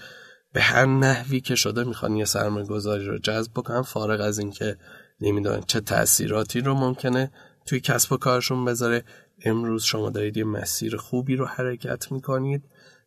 به 0.52 0.61
هر 0.61 0.87
نحوی 0.87 1.40
که 1.40 1.54
شده 1.54 1.85
می‌خوان 1.85 2.16
یه 2.16 2.25
سرمایه 2.25 2.66
گذاری 2.66 3.06
رو 3.06 3.18
جذب 3.18 3.52
بکنن 3.52 3.82
فارغ 3.82 4.21
از 4.21 4.38
اینکه 4.38 4.76
نمی‌دونن 5.21 5.61
چه 5.66 5.80
تاثیراتی 5.80 6.61
رو 6.61 6.75
ممکنه 6.75 7.32
توی 7.66 7.80
کسب 7.80 8.12
و 8.12 8.16
کارشون 8.16 8.64
بذاره 8.64 9.04
امروز 9.44 9.85
شما 9.85 10.11
دارید 10.11 10.37
یه 10.37 10.44
مسیر 10.44 10.97
خوبی 10.97 11.37
رو 11.37 11.47
حرکت 11.47 12.12
می‌کنید 12.12 12.64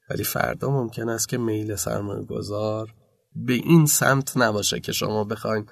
ولی 0.10 0.24
فردا 0.24 0.70
ممکن 0.70 1.10
است 1.10 1.30
که 1.30 1.38
میل 1.38 1.76
سرمایه 1.76 2.26
گذار 2.26 2.94
به 3.36 3.54
این 3.54 3.86
سمت 3.86 4.38
نباشه 4.38 4.80
که 4.80 4.92
شما 4.92 5.24
بخواین 5.24 5.66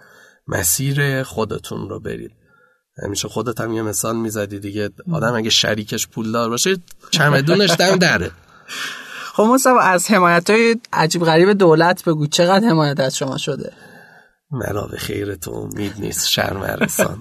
مسیر 0.48 1.24
خودتون 1.24 1.90
رو 1.90 2.00
برید. 2.00 2.32
همیشه 3.04 3.28
خودت 3.28 3.62
هم 3.62 3.74
یه 3.74 3.82
مثال 3.82 4.16
می‌زدی 4.16 4.60
دیگه 4.60 4.90
آدم 5.12 5.34
اگه 5.34 5.50
شریکش 5.50 6.08
پولدار 6.08 6.50
باشه 6.50 6.78
چمدونش 7.12 7.72
دم 7.80 7.96
دره. 7.96 8.32
خب 9.36 9.44
مصطفی 9.44 9.76
از 9.82 10.12
حمایت 10.12 10.50
های 10.50 10.76
عجیب 10.94 11.24
غریب 11.26 11.54
دولت 11.54 12.04
بگو 12.04 12.28
چقدر 12.28 12.68
حمایت 12.68 13.00
از 13.00 13.18
شما 13.18 13.38
شده؟ 13.38 13.74
مرا 14.52 14.88
به 14.88 14.98
خیر 14.98 15.36
تو 15.36 15.52
امید 15.52 15.94
نیست 16.00 16.30
شرم 16.30 16.62
رسان 16.64 17.20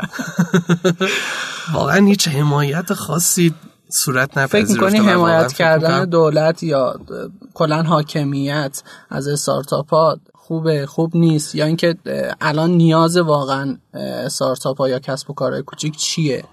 واقعا 1.74 2.06
هیچ 2.06 2.28
حمایت 2.28 2.92
خاصی 2.92 3.54
صورت 3.88 4.38
نپذیرفته. 4.38 4.58
فکر 4.58 4.72
می‌کنی 4.72 4.98
حمایت 5.08 5.52
کردن 5.52 6.04
دولت 6.04 6.62
یا 6.62 7.00
کلا 7.54 7.82
حاکمیت 7.82 8.82
از 9.10 9.28
استارتاپ 9.28 9.90
ها 9.90 10.20
خوبه 10.34 10.86
خوب 10.86 11.16
نیست؟ 11.16 11.54
یا 11.54 11.64
اینکه 11.64 11.96
الان 12.40 12.70
نیاز 12.70 13.16
واقعا 13.16 13.78
استارتاپ 13.94 14.78
ها 14.78 14.88
یا 14.88 14.98
کسب 14.98 15.30
و 15.30 15.34
کارهای 15.34 15.62
کوچیک 15.62 15.96
چیه؟ 15.96 16.44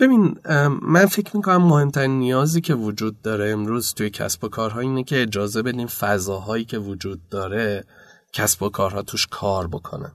ببین 0.00 0.38
من 0.82 1.06
فکر 1.06 1.36
می‌کنم 1.36 1.62
مهمترین 1.62 2.18
نیازی 2.18 2.60
که 2.60 2.74
وجود 2.74 3.22
داره 3.22 3.50
امروز 3.50 3.94
توی 3.94 4.10
کسب 4.10 4.44
و 4.44 4.48
کارها 4.48 4.80
اینه 4.80 5.04
که 5.04 5.22
اجازه 5.22 5.62
بدیم 5.62 5.86
فضاهایی 5.86 6.64
که 6.64 6.78
وجود 6.78 7.28
داره 7.28 7.84
کسب 8.32 8.62
و 8.62 8.68
کارها 8.68 9.02
توش 9.02 9.26
کار 9.26 9.66
بکنن. 9.66 10.12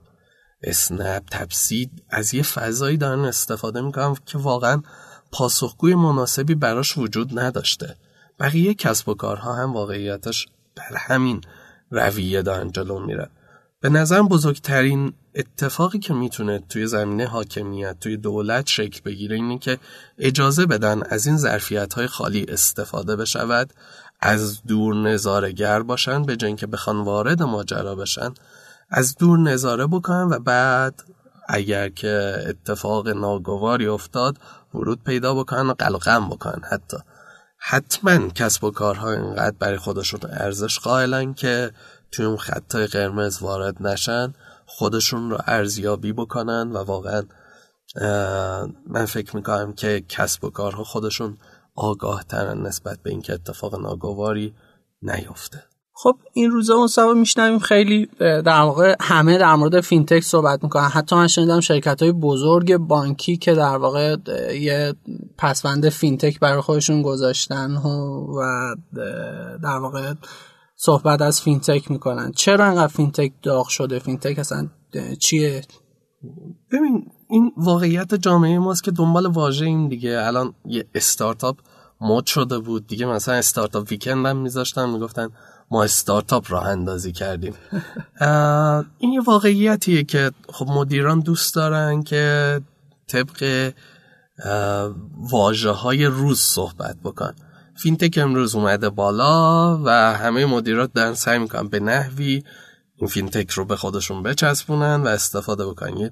اسنپ 0.62 1.22
تپسید 1.30 1.90
از 2.10 2.34
یه 2.34 2.42
فضایی 2.42 2.96
دارن 2.96 3.24
استفاده 3.24 3.80
می‌کنم 3.80 4.14
که 4.26 4.38
واقعا 4.38 4.82
پاسخگوی 5.32 5.94
مناسبی 5.94 6.54
براش 6.54 6.98
وجود 6.98 7.38
نداشته. 7.38 7.96
بقیه 8.40 8.74
کسب 8.74 9.08
و 9.08 9.14
کارها 9.14 9.54
هم 9.54 9.72
واقعیتش 9.72 10.46
بر 10.76 10.96
همین 10.96 11.40
رویه 11.90 12.42
دارن 12.42 12.72
جلو 12.72 12.98
میرن. 12.98 13.28
به 13.82 13.88
نظرم 13.88 14.28
بزرگترین 14.28 15.12
اتفاقی 15.34 15.98
که 15.98 16.14
می‌تونه 16.14 16.58
توی 16.58 16.86
زمینه 16.86 17.26
حاکمیت 17.26 18.00
توی 18.00 18.16
دولت 18.16 18.66
شکل 18.66 19.00
بگیره 19.04 19.36
اینه 19.36 19.58
که 19.58 19.78
اجازه 20.18 20.66
بدن 20.66 21.02
از 21.02 21.26
این 21.26 21.36
ظرفیت 21.36 21.94
های 21.94 22.06
خالی 22.06 22.46
استفاده 22.48 23.16
بشود 23.16 23.72
از 24.20 24.62
دور 24.62 24.94
نظارگر 24.94 25.82
باشن 25.82 26.22
به 26.22 26.36
جای 26.36 26.54
که 26.54 26.66
بخوان 26.66 27.00
وارد 27.00 27.42
ماجرا 27.42 27.94
بشن 27.94 28.34
از 28.90 29.16
دور 29.16 29.38
نظاره 29.38 29.86
بکنن 29.86 30.28
و 30.30 30.38
بعد 30.38 31.02
اگر 31.48 31.88
که 31.88 32.44
اتفاق 32.48 33.08
ناگواری 33.08 33.86
افتاد 33.86 34.38
ورود 34.74 35.04
پیدا 35.04 35.34
بکنن 35.34 35.70
و 35.70 35.74
قلقم 35.74 36.28
بکنن 36.28 36.62
حتی. 36.70 36.96
حتما 37.64 38.28
کسب 38.28 38.64
و 38.64 38.70
کارها 38.70 39.12
اینقدر 39.12 39.56
برای 39.58 39.78
خودشون 39.78 40.20
ارزش 40.30 40.78
قائلن 40.78 41.34
که 41.34 41.70
توی 42.12 42.24
اون 42.24 42.36
خطای 42.36 42.86
قرمز 42.86 43.42
وارد 43.42 43.86
نشن 43.86 44.32
خودشون 44.66 45.30
رو 45.30 45.38
ارزیابی 45.46 46.12
بکنن 46.12 46.70
و 46.72 46.78
واقعا 46.78 47.22
من 48.86 49.04
فکر 49.08 49.36
می‌کنم 49.36 49.72
که 49.72 50.04
کسب 50.08 50.44
و 50.44 50.50
کارها 50.50 50.84
خودشون 50.84 51.38
آگاه 51.74 52.24
ترن 52.24 52.66
نسبت 52.66 52.98
به 53.02 53.10
اینکه 53.10 53.32
اتفاق 53.32 53.80
ناگواری 53.80 54.54
نیفته. 55.02 55.62
خب 55.94 56.16
این 56.32 56.50
روزا 56.50 56.86
سبا 56.86 57.14
میشنویم 57.14 57.58
خیلی 57.58 58.06
در 58.20 58.60
واقع 58.60 58.96
همه 59.00 59.38
در 59.38 59.54
مورد 59.54 59.80
فینتک 59.80 60.20
صحبت 60.20 60.62
می‌کنن. 60.62 60.88
حتی 60.88 61.16
من 61.16 61.26
شنیدم 61.26 61.60
شرکت 61.60 62.02
های 62.02 62.12
بزرگ 62.12 62.76
بانکی 62.76 63.36
که 63.36 63.54
در 63.54 63.76
واقع 63.76 64.16
یه 64.54 64.94
پسوند 65.38 65.88
فینتک 65.88 66.40
برای 66.40 66.60
خودشون 66.60 67.02
گذاشتن 67.02 67.76
و 68.36 68.74
در 69.62 69.78
واقع 69.78 70.14
صحبت 70.84 71.22
از 71.22 71.40
فینتک 71.40 71.90
می‌کنن. 71.90 72.32
چرا 72.32 72.64
انقدر 72.64 72.86
فینتک 72.86 73.32
داغ 73.42 73.68
شده؟ 73.68 73.98
فینتک 73.98 74.38
اصلا 74.38 74.68
چیه؟ 75.20 75.62
ببین 76.72 77.06
این 77.30 77.52
واقعیت 77.56 78.14
جامعه 78.14 78.58
ماست 78.58 78.84
که 78.84 78.90
دنبال 78.90 79.26
واژه‌ایم 79.26 79.88
دیگه. 79.88 80.22
الان 80.26 80.54
یه 80.64 80.86
استارتاپ 80.94 81.58
مد 82.00 82.26
شده 82.26 82.58
بود. 82.58 82.86
دیگه 82.86 83.06
مثلا 83.06 83.34
startup 83.34 83.90
weekend 83.90 84.26
هم 84.26 84.36
میذاشتن 84.36 84.90
می‌گفتن 84.90 85.28
ما 85.70 85.84
استارتاپ 85.84 86.52
راه 86.52 86.66
اندازی 86.66 87.12
کردیم. 87.12 87.54
این 88.98 89.12
یه 89.12 89.20
واقعیتیه 89.26 90.04
که 90.04 90.30
خب 90.48 90.66
مدیران 90.68 91.20
دوست 91.20 91.54
دارن 91.54 92.02
که 92.02 92.60
طبق 93.08 93.72
واژه 95.32 95.70
های 95.70 96.06
روز 96.06 96.40
صحبت 96.40 96.96
بکن. 97.04 97.32
فینتک 97.76 98.18
امروز 98.18 98.54
اومده 98.54 98.90
بالا 98.90 99.78
و 99.84 99.90
همه 99.90 100.46
مدیرات 100.46 100.92
دارن 100.92 101.14
سعی 101.14 101.38
می‌کنن 101.38 101.68
به 101.68 101.80
نحوی 101.80 102.44
این 102.96 103.08
فینتک 103.08 103.50
رو 103.50 103.64
به 103.64 103.76
خودشون 103.76 104.22
بچسبونن 104.22 105.02
و 105.02 105.06
استفاده 105.06 105.66
بکنن 105.66 106.10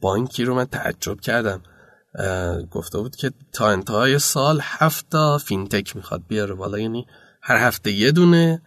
بانکی 0.00 0.44
رو 0.44 0.54
من 0.54 0.64
تعجب 0.64 1.20
کردم. 1.20 1.62
گفته 2.70 2.98
بود 2.98 3.16
که 3.16 3.32
تا 3.52 3.68
انتهای 3.68 4.18
سال 4.18 4.60
هفت 4.62 5.10
تا 5.10 5.38
فینتک 5.38 5.96
می‌خواد 5.96 6.22
بیاره 6.28 6.54
بالا. 6.54 6.78
یعنی 6.78 7.06
هر 7.42 7.56
هفته 7.56 7.90
یه 7.92 8.12
دونه. 8.12 8.62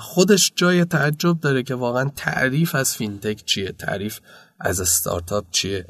خودش 0.00 0.52
جای 0.56 0.84
تعجب 0.84 1.40
داره 1.40 1.62
که 1.62 1.74
واقعا 1.74 2.10
تعریف 2.16 2.74
از 2.74 2.96
فینتک 2.96 3.44
چیه 3.44 3.72
تعریف 3.72 4.20
از 4.60 4.80
استارتاپ 4.80 5.44
چیه. 5.50 5.86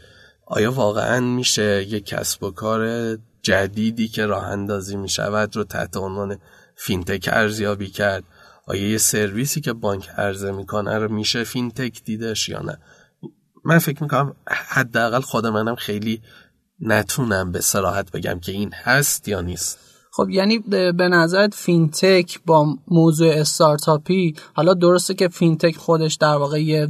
آیا 0.46 0.72
واقعا 0.72 1.20
میشه 1.20 1.84
یک 1.88 2.06
کسب 2.06 2.42
و 2.42 2.50
کار 2.50 3.14
جدیدی 3.42 4.08
که 4.08 4.26
راه 4.26 4.44
اندازی 4.44 4.96
می‌شود 4.96 5.56
رو 5.56 5.64
تحت 5.64 5.96
عنوان 5.96 6.38
فینتک 6.76 7.28
ارزیابی 7.32 7.90
کرد. 7.90 8.24
آیا 8.66 8.88
یه 8.88 8.98
سرویسی 8.98 9.60
که 9.60 9.72
بانک 9.72 10.08
عرضه 10.08 10.52
می‌کنه 10.52 10.98
رو 10.98 11.12
میشه 11.12 11.44
فینتک 11.44 12.04
دیدش 12.04 12.48
یا 12.48 12.60
نه؟ 12.60 12.78
من 13.64 13.78
فکر 13.78 14.02
می‌کنم 14.02 14.36
حداقل 14.48 15.20
خود 15.20 15.46
منم 15.46 15.74
خیلی 15.74 16.22
نتونم 16.80 17.52
به 17.52 17.60
صراحت 17.60 18.10
بگم 18.10 18.40
که 18.40 18.52
این 18.52 18.72
هست 18.72 19.28
یا 19.28 19.40
نیست. 19.40 19.78
خب 20.14 20.30
یعنی 20.30 20.58
به 20.92 21.08
نظرت 21.08 21.54
فینتک 21.54 22.40
با 22.46 22.76
موضوع 22.88 23.28
استارتاپی 23.28 24.34
حالا 24.54 24.74
درسته 24.74 25.14
که 25.14 25.28
فینتک 25.28 25.76
خودش 25.76 26.14
در 26.14 26.36
واقع 26.36 26.62
یه 26.62 26.88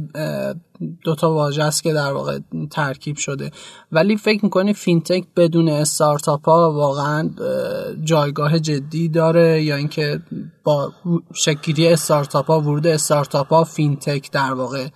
دوتا 1.03 1.33
واژه 1.33 1.63
است 1.63 1.83
که 1.83 1.93
در 1.93 2.13
واقع 2.13 2.39
ترکیب 2.71 3.17
شده 3.17 3.51
ولی 3.91 4.17
فکر 4.17 4.45
می‌کنی 4.45 4.73
فینتک 4.73 5.23
بدون 5.35 5.69
استارتاپ 5.69 6.45
ها 6.45 6.71
واقعا 6.73 7.29
جایگاه 8.03 8.59
جدی 8.59 9.09
داره؟ 9.09 9.63
یا 9.63 9.75
اینکه 9.75 10.21
با 10.63 10.93
شکل‌گیری 11.33 11.87
استارتاپ 11.87 12.45
ها 12.45 12.61
ورود 12.61 12.87
استارتاپ 12.87 13.47
ها 13.47 13.63
فینتک 13.63 14.31
در 14.31 14.53
واقع 14.53 14.87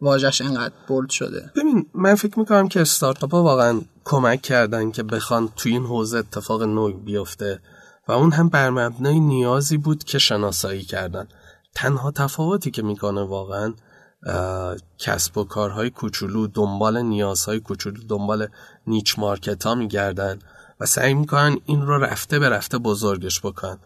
واژش 0.00 0.40
انقدر 0.40 0.74
bold 0.88 1.10
شده؟ 1.10 1.50
ببین 1.56 1.86
من 1.94 2.14
فکر 2.14 2.38
می‌کنم 2.38 2.68
که 2.68 2.80
استارتاپ 2.80 3.34
ها 3.34 3.42
واقعا 3.42 3.80
کمک 4.04 4.42
کردن 4.42 4.90
که 4.90 5.02
بخوان 5.02 5.48
توی 5.56 5.72
این 5.72 5.84
حوزه 5.84 6.18
اتفاق 6.18 6.62
نویی 6.62 6.94
بیفته. 6.94 7.60
و 8.08 8.12
اون 8.12 8.32
هم 8.32 8.48
بر 8.48 8.70
مبنای 8.70 9.20
نیازی 9.20 9.76
بود 9.76 10.04
که 10.04 10.18
شناسایی 10.18 10.82
کردن. 10.82 11.28
تنها 11.74 12.10
تفاوتی 12.10 12.70
که 12.70 12.82
می‌کنه 12.82 13.22
واقعا 13.22 13.74
کسب 14.98 15.38
و 15.38 15.44
کارهای 15.44 15.90
کوچولو 15.90 16.46
دنبال 16.46 17.02
نیازهای 17.02 17.60
کوچولو 17.60 18.02
دنبال 18.08 18.48
نیچ 18.86 19.18
مارکت 19.18 19.66
ها 19.66 19.74
میگردن 19.74 20.38
و 20.80 20.86
سعی 20.86 21.14
می‌کنن 21.14 21.56
این 21.64 21.86
رو 21.86 21.98
رفته 21.98 22.38
به 22.38 22.48
رفته 22.48 22.78
بزرگش 22.78 23.40
بکنن. 23.40 23.78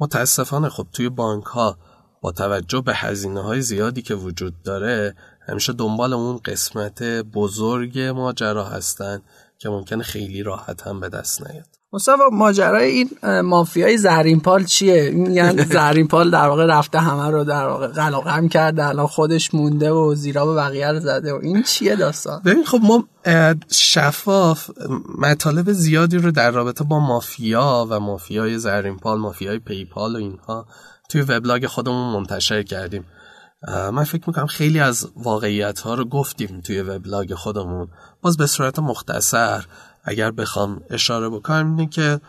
متاسفانه 0.00 0.68
خب 0.68 0.86
توی 0.92 1.08
بانک 1.08 1.44
ها 1.44 1.78
با 2.22 2.32
توجه 2.32 2.80
به 2.80 2.94
هزینه 2.94 3.40
های 3.40 3.62
زیادی 3.62 4.02
که 4.02 4.14
وجود 4.14 4.62
داره 4.62 5.14
همیشه 5.48 5.72
دنبال 5.72 6.12
اون 6.12 6.40
قسمت 6.44 7.02
بزرگ 7.22 8.00
ماجرا 8.00 8.64
هستن 8.64 9.22
که 9.58 9.68
ممکنه 9.68 10.02
خیلی 10.02 10.42
راحت 10.42 10.86
هم 10.86 11.00
به 11.00 11.08
دست 11.08 11.46
نیاد. 11.46 11.79
مصطفی 11.92 12.22
ماجرای 12.32 12.90
این 12.90 13.40
مافیای 13.40 13.98
زهرین 13.98 14.40
پال 14.40 14.64
چیه؟ 14.64 15.10
میگن 15.10 15.64
زهرین 15.72 16.08
پال 16.08 16.30
در 16.30 16.48
واقع 16.48 16.66
رفته 16.66 16.98
همه 16.98 17.30
رو 17.30 17.44
در 17.44 17.66
واقع 17.66 17.86
قلقم 17.86 18.48
کرده 18.48 18.86
الان 18.86 19.06
خودش 19.06 19.54
مونده 19.54 19.90
و 19.90 20.14
زیرا 20.14 20.46
به 20.46 20.54
بقیه 20.54 20.88
رو 20.88 21.00
زده 21.00 21.32
و 21.32 21.38
این 21.42 21.62
چیه 21.62 21.96
داستان؟ 21.96 22.42
ببین 22.44 22.64
خب 22.64 22.80
ما 22.82 23.04
شفاف 23.72 24.70
مطالب 25.18 25.72
زیادی 25.72 26.18
رو 26.18 26.30
در 26.30 26.50
رابطه 26.50 26.84
با 26.84 26.98
مافیا 26.98 27.86
و 27.90 28.00
مافیای 28.00 28.58
زهرین 28.58 28.96
پال 28.96 29.18
مافیای 29.18 29.58
پیپال 29.58 30.14
و 30.14 30.18
اینها 30.18 30.66
توی 31.08 31.20
وبلاگ 31.20 31.66
خودمون 31.66 32.12
منتشر 32.12 32.62
کردیم. 32.62 33.04
من 33.68 34.04
فکر 34.04 34.24
می‌کنم 34.26 34.46
خیلی 34.46 34.80
از 34.80 35.08
واقعیت 35.16 35.80
ها 35.80 35.94
رو 35.94 36.04
گفتیم 36.04 36.60
توی 36.60 36.82
وبلاگ 36.82 37.34
خودمون. 37.34 37.88
باز 38.22 38.36
به 38.36 38.46
صورت 38.46 38.78
مختصر 38.78 39.64
اگر 40.04 40.30
بخوام 40.30 40.82
اشاره 40.90 41.28
بکنم 41.28 41.70
اینه 41.70 41.86
که 41.86 42.20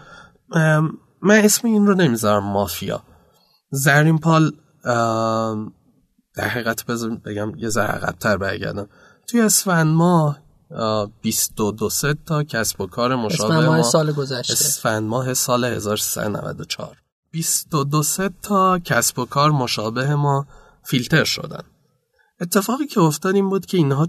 من 1.22 1.36
اسم 1.36 1.68
این 1.68 1.88
رو 1.88 1.96
نمی‌ذارم 1.96 2.44
مافیا. 2.44 3.04
زرین 3.72 4.18
پال 4.18 4.52
در 6.36 6.48
حقیقت 6.48 6.86
بگم 7.26 7.56
یه 7.58 7.70
ذره 7.70 7.88
عقبتر 7.88 8.38
برگردم. 8.38 8.90
توی 9.28 9.42
اسفند 9.42 9.88
ماه 9.88 10.40
22 11.22 11.90
تا 12.26 12.44
کسب 12.44 12.82
و 12.82 12.88
کار 12.88 13.16
مشابه 13.16 13.56
ماه 13.56 13.78
ما 13.78 13.84
سال 13.84 14.12
گذشته. 14.12 14.54
اسفند 14.54 15.04
ماه 15.04 15.34
سال 15.34 15.66
1394 15.66 16.98
22 17.32 18.04
تا 18.42 18.80
کسب 18.80 19.20
و 19.20 19.26
کار 19.26 19.52
مشابه 19.52 20.16
ما 20.16 20.48
فیلتر 20.84 21.24
شدن. 21.24 21.64
اتفاقی 22.42 22.88
که 22.88 23.00
افتاد 23.00 23.36
این 23.36 23.50
بود 23.50 23.66
که 23.66 23.78
اینها 23.78 24.08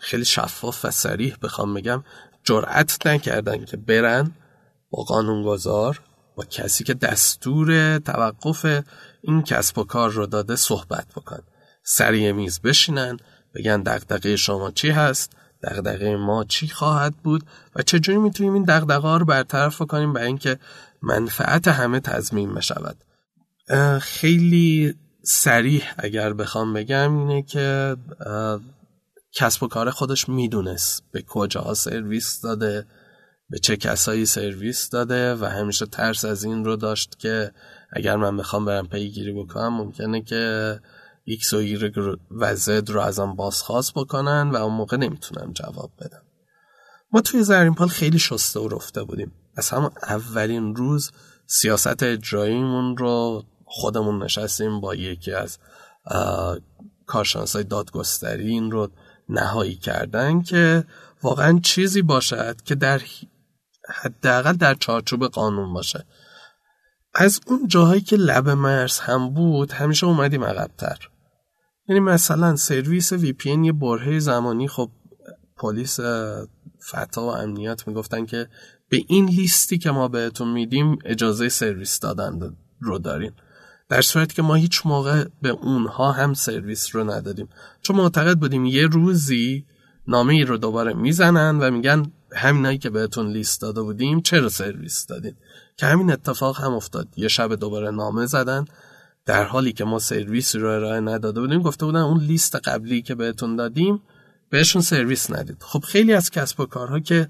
خیلی 0.00 0.24
شفاف 0.24 0.84
و 0.84 0.90
سریح 0.90 1.36
بخوام 1.42 1.74
بگم. 1.74 2.04
جرأت 2.46 3.06
نکردن 3.06 3.64
که 3.64 3.76
برن 3.76 4.32
با 4.90 5.02
قانونگذار 5.02 6.00
با 6.36 6.44
کسی 6.44 6.84
که 6.84 6.94
دستور 6.94 7.98
توقف 7.98 8.82
این 9.22 9.42
کسب 9.42 9.78
و 9.78 9.84
کار 9.84 10.10
رو 10.10 10.26
داده 10.26 10.56
صحبت 10.56 11.06
بکن. 11.16 11.38
سریع 11.84 12.32
میز 12.32 12.60
بشینن 12.60 13.16
بگن 13.54 13.82
دغدغه 13.82 14.36
شما 14.36 14.70
چی 14.70 14.90
هست 14.90 15.32
دغدغه 15.62 16.16
ما 16.16 16.44
چی 16.44 16.68
خواهد 16.68 17.14
بود 17.16 17.42
و 17.76 17.82
چجوری 17.82 18.18
می‌تونیم 18.18 18.54
این 18.54 18.64
دغدغه 18.64 19.18
رو 19.18 19.24
برطرف 19.24 19.82
کنیم 19.82 20.12
برای 20.12 20.26
اینکه 20.26 20.58
منفعت 21.02 21.68
همه 21.68 22.00
تضمین 22.00 22.54
بشود. 22.54 22.96
خیلی 24.00 24.94
سریح 25.22 25.84
اگر 25.98 26.32
بخوام 26.32 26.72
بگم 26.72 27.18
اینه 27.18 27.42
که 27.42 27.96
کسب 29.36 29.62
و 29.62 29.68
کار 29.68 29.90
خودش 29.90 30.28
می‌دونست 30.28 31.02
به 31.12 31.24
کجاها 31.28 31.74
سرویس 31.74 32.40
داده 32.40 32.86
به 33.50 33.58
چه 33.58 33.76
کسایی 33.76 34.26
سرویس 34.26 34.90
داده 34.90 35.34
و 35.34 35.44
همیشه 35.44 35.86
ترس 35.86 36.24
از 36.24 36.44
این 36.44 36.64
رو 36.64 36.76
داشت 36.76 37.18
که 37.18 37.52
اگر 37.92 38.16
من 38.16 38.36
بخوام 38.36 38.64
برم 38.64 38.88
پیگیری 38.88 39.32
بکنم 39.32 39.76
ممکنه 39.76 40.22
که 40.22 40.80
ایکس 41.24 41.54
و 41.54 41.56
ایگرگ 41.56 42.18
و 42.30 42.56
زد 42.56 42.90
رو 42.90 43.00
ازم 43.00 43.34
بازخواست 43.34 43.94
بکنن 43.94 44.50
و 44.50 44.56
اون 44.56 44.74
موقع 44.74 44.96
نمی‌تونم 44.96 45.52
جواب 45.52 45.90
بدم. 46.00 46.22
ما 47.12 47.20
توی 47.20 47.42
زرین 47.42 47.74
پال 47.74 47.88
خیلی 47.88 48.18
شسته 48.18 48.60
و 48.60 48.68
رفته 48.68 49.04
بودیم. 49.04 49.32
از 49.56 49.70
همون 49.70 49.90
اولین 50.02 50.76
روز 50.76 51.10
سیاست 51.46 52.02
اجراییمون 52.02 52.96
رو 52.96 53.44
خودمون 53.64 54.22
نشستیم 54.22 54.80
با 54.80 54.94
یکی 54.94 55.32
از 55.32 55.58
کارشناسای 57.06 57.64
دادگستری 57.64 58.48
این 58.48 58.70
رو 58.70 58.90
نهایی 59.28 59.74
کردن 59.74 60.42
که 60.42 60.84
واقعا 61.22 61.60
چیزی 61.62 62.02
باشد 62.02 62.60
که 62.60 62.74
در 62.74 63.00
حداقل 63.88 64.52
در 64.52 64.74
چارچوب 64.74 65.26
قانون 65.26 65.72
باشه. 65.72 66.04
از 67.14 67.40
اون 67.46 67.68
جاهایی 67.68 68.00
که 68.00 68.16
لب 68.16 68.48
مرز 68.48 68.98
هم 68.98 69.34
بود 69.34 69.72
همیشه 69.72 70.06
اومدیم 70.06 70.44
عقبتر. 70.44 71.08
یعنی 71.88 72.00
مثلا 72.00 72.56
سرویس 72.56 73.12
وی 73.12 73.32
پی 73.32 73.64
یه 73.64 73.72
برهه 73.72 74.18
زمانی 74.18 74.68
خب 74.68 74.90
پلیس 75.56 76.00
فتا 76.90 77.22
و 77.22 77.28
امنیت 77.28 77.88
می‌گفتن 77.88 78.26
که 78.26 78.48
به 78.88 79.04
این 79.08 79.26
لیستی 79.26 79.78
که 79.78 79.90
ما 79.90 80.08
بهتون 80.08 80.48
میدیم 80.48 80.98
اجازه 81.04 81.48
سرویس 81.48 82.00
دادن 82.00 82.56
رو 82.80 82.98
دارین. 82.98 83.32
در 83.88 84.02
صورتی 84.02 84.34
که 84.34 84.42
ما 84.42 84.54
هیچ 84.54 84.86
موقع 84.86 85.24
به 85.42 85.48
اونها 85.48 86.12
هم 86.12 86.34
سرویس 86.34 86.96
رو 86.96 87.10
ندادیم. 87.10 87.48
چون 87.82 87.96
معتقد 87.96 88.38
بودیم 88.38 88.64
یه 88.64 88.86
روزی 88.86 89.64
نامه 90.08 90.34
ای 90.34 90.44
رو 90.44 90.56
دوباره 90.56 90.92
می‌زنن 90.92 91.58
و 91.58 91.70
میگن 91.70 92.12
همینایی 92.32 92.78
که 92.78 92.90
بهتون 92.90 93.32
لیست 93.32 93.60
داده 93.60 93.82
بودیم 93.82 94.20
چرا 94.20 94.48
سرویس 94.48 95.06
دادیم 95.06 95.36
که 95.76 95.86
همین 95.86 96.12
اتفاق 96.12 96.60
هم 96.60 96.74
افتاد. 96.74 97.08
یه 97.16 97.28
شب 97.28 97.54
دوباره 97.54 97.90
نامه 97.90 98.26
زدن. 98.26 98.64
در 99.26 99.44
حالی 99.44 99.72
که 99.72 99.84
ما 99.84 99.98
سرویس 99.98 100.56
رو 100.56 100.68
ارائه 100.68 101.00
نداده 101.00 101.40
بودیم 101.40 101.62
گفته 101.62 101.86
بودن 101.86 102.00
اون 102.00 102.20
لیست 102.20 102.56
قبلی 102.56 103.02
که 103.02 103.14
بهتون 103.14 103.56
دادیم 103.56 104.02
بهشون 104.50 104.82
سرویس 104.82 105.30
ندید. 105.30 105.56
خب 105.60 105.80
خیلی 105.80 106.12
از 106.12 106.30
کسب 106.30 106.60
و 106.60 106.66
کارها 106.66 107.00
که 107.00 107.28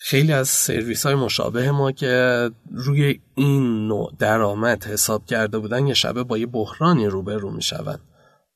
خیلی 0.00 0.32
از 0.32 0.48
سرویس 0.48 1.06
های 1.06 1.14
مشابه 1.14 1.70
ما 1.70 1.92
که 1.92 2.50
روی 2.72 3.20
این 3.34 3.88
نوع 3.88 4.12
درآمد 4.18 4.84
حساب 4.84 5.26
کرده 5.26 5.58
بودن 5.58 5.86
یه 5.86 5.94
شبه 5.94 6.24
با 6.24 6.38
یه 6.38 6.46
بحرانی 6.46 7.06
روبرو 7.06 7.50
می 7.50 7.62
شون. 7.62 7.98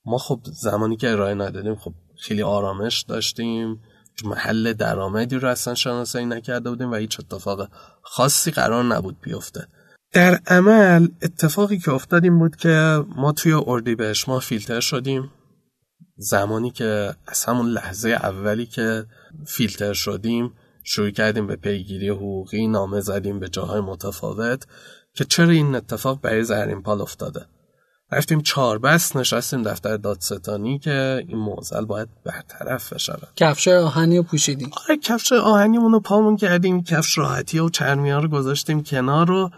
ما 0.04 0.18
خب 0.18 0.40
زمانی 0.44 0.96
که 0.96 1.10
ارائه 1.10 1.34
ندادیم 1.34 1.74
خب 1.74 1.92
خیلی 2.18 2.42
آرامش 2.42 3.02
داشتیم. 3.02 3.80
محل 4.24 4.72
درآمدی 4.72 5.36
رو 5.36 5.48
اصلا 5.48 5.74
شناسایی 5.74 6.26
نکرده 6.26 6.70
بودیم 6.70 6.90
و 6.90 6.94
هیچ 6.94 7.20
اتفاق 7.20 7.68
خاصی 8.02 8.50
قرار 8.50 8.84
نبود 8.84 9.20
بیفته. 9.20 9.66
در 10.12 10.40
عمل 10.46 11.08
اتفاقی 11.22 11.78
که 11.78 11.92
افتاد 11.92 12.24
این 12.24 12.38
بود 12.38 12.56
که 12.56 13.04
ما 13.16 13.32
توی 13.32 13.52
اردیبهشت 13.66 14.28
ما 14.28 14.38
فیلتر 14.38 14.80
شدیم. 14.80 15.30
زمانی 16.16 16.70
که 16.70 17.14
از 17.26 17.44
همون 17.44 17.66
لحظه 17.66 18.08
اولی 18.08 18.66
که 18.66 19.06
فیلتر 19.46 19.92
شدیم 19.92 20.52
شروع 20.82 21.10
کردیم 21.10 21.46
به 21.46 21.56
پیگیری 21.56 22.08
حقوقی 22.08 22.66
نامه 22.66 23.00
زدیم 23.00 23.40
به 23.40 23.48
جاهای 23.48 23.80
متفاوت 23.80 24.66
که 25.14 25.24
چرا 25.24 25.50
این 25.50 25.74
اتفاق 25.74 26.20
برای 26.20 26.44
زهرین 26.44 26.82
پال 26.82 27.00
افتاده. 27.00 27.46
رفتیم 28.12 28.40
چهار 28.40 28.78
بس 28.78 29.16
نشستیم 29.16 29.62
دفتر 29.62 29.96
دادستانی 29.96 30.78
که 30.78 31.24
این 31.28 31.38
موزل 31.38 31.84
باید 31.84 32.08
برطرف 32.24 32.92
بشود. 32.92 33.28
کفش 33.36 33.68
آهنی 33.68 34.16
رو 34.16 34.22
پوشیدیم 34.22 34.70
آره 34.88 34.96
کفش 34.96 35.32
آهنیمون 35.32 35.92
رو 35.92 36.00
پامون 36.00 36.36
کردیم 36.36 36.84
کفش 36.84 37.18
راحتی 37.18 37.58
و 37.58 37.68
چرمی 37.68 38.10
ها 38.10 38.18
رو 38.18 38.28
گذاشتیم 38.28 38.82
کنار 38.82 39.26
رو 39.26 39.50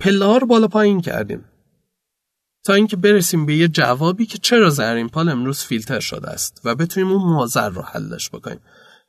پله 0.00 0.38
رو 0.38 0.46
بالا 0.46 0.68
پایین 0.68 1.00
کردیم. 1.00 1.44
تا 2.64 2.74
اینکه 2.74 2.96
برسیم 2.96 3.46
به 3.46 3.56
یه 3.56 3.68
جوابی 3.68 4.26
که 4.26 4.38
چرا 4.38 4.70
زرین 4.70 5.08
پال 5.08 5.28
امروز 5.28 5.60
فیلتر 5.60 6.00
شده 6.00 6.30
است 6.30 6.60
و 6.64 6.74
بتونیم 6.74 7.10
اون 7.10 7.22
موزل 7.22 7.72
رو 7.72 7.82
حلش 7.82 8.30
بکنیم. 8.30 8.60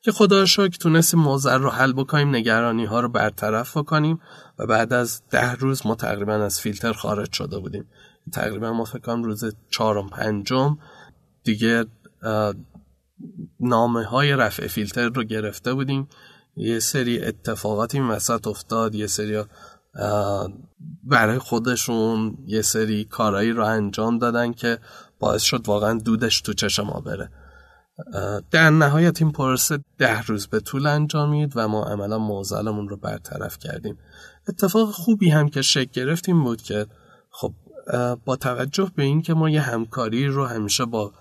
که 0.04 0.12
خدا 0.12 0.46
شکر 0.46 0.78
تونستیم 0.80 1.20
موزل 1.20 1.60
رو 1.60 1.70
حل 1.70 1.94
بکنیم 1.94 2.36
نگرانی 2.36 2.86
ها 2.86 3.00
رو 3.00 3.10
برطرف 3.10 3.78
بکنیم 3.78 4.20
و 4.60 4.66
بعد 4.66 4.94
از 4.94 5.22
ده 5.30 5.54
روز 5.54 5.86
ما 5.86 5.96
تقریبا 5.96 6.34
از 6.34 6.60
فیلتر 6.60 6.94
خارج 6.94 7.34
شده 7.34 7.60
بودیم. 7.60 7.86
تقریبا 8.34 8.74
ما 8.74 8.84
فکر 8.84 9.00
کنم 9.00 9.24
روز 9.24 9.56
چهارم 9.70 10.10
پنجم 10.10 10.78
دیگه 11.44 11.86
نامه 13.60 14.04
های 14.04 14.32
رفع 14.32 14.68
فیلتر 14.68 15.10
رو 15.10 15.24
گرفته 15.24 15.74
بودیم. 15.74 16.08
یه 16.56 16.80
سری 16.80 17.24
اتفاقاتی 17.24 17.98
این 17.98 18.08
وسط 18.08 18.48
افتاد 18.48 18.96
یه 18.96 19.08
سری 19.08 19.44
برای 21.04 21.40
خودشون 21.40 22.38
یه 22.46 22.62
سری 22.62 23.06
کارایی 23.06 23.52
رو 23.52 23.66
انجام 23.66 24.18
دادن 24.18 24.54
که 24.54 24.80
باعث 25.20 25.42
شد 25.42 25.68
واقعا 25.68 26.00
دودش 26.00 26.42
تو 26.42 26.54
چشم 26.54 26.84
ما 26.84 27.00
بره. 27.00 27.30
در 28.52 28.70
نهایت 28.70 29.22
این 29.22 29.32
پروسه 29.32 29.80
ده 29.98 30.22
روز 30.22 30.48
به 30.48 30.60
طول 30.60 30.88
انجامید 30.88 31.54
و 31.56 31.68
ما 31.68 31.84
عملا 31.84 32.18
موزلمون 32.18 32.90
رو 32.90 32.98
برطرف 32.98 33.58
کردیم. 33.58 33.98
اتفاق 34.50 34.92
خوبی 34.92 35.30
هم 35.30 35.50
که 35.50 35.62
شکل 35.62 35.92
گرفتیم 35.94 36.44
بود 36.44 36.62
که 36.62 36.88
خب 37.32 37.54
با 38.26 38.36
توجه 38.36 38.92
به 38.96 39.04
اینکه 39.04 39.34
ما 39.34 39.50
یه 39.50 39.62
همکاری 39.62 40.28
رو 40.28 40.46
همیشه 40.46 40.86
با 40.86 41.12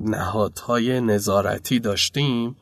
نهادهای 0.00 1.00
نظارتی 1.00 1.80
داشتیم 1.80 2.56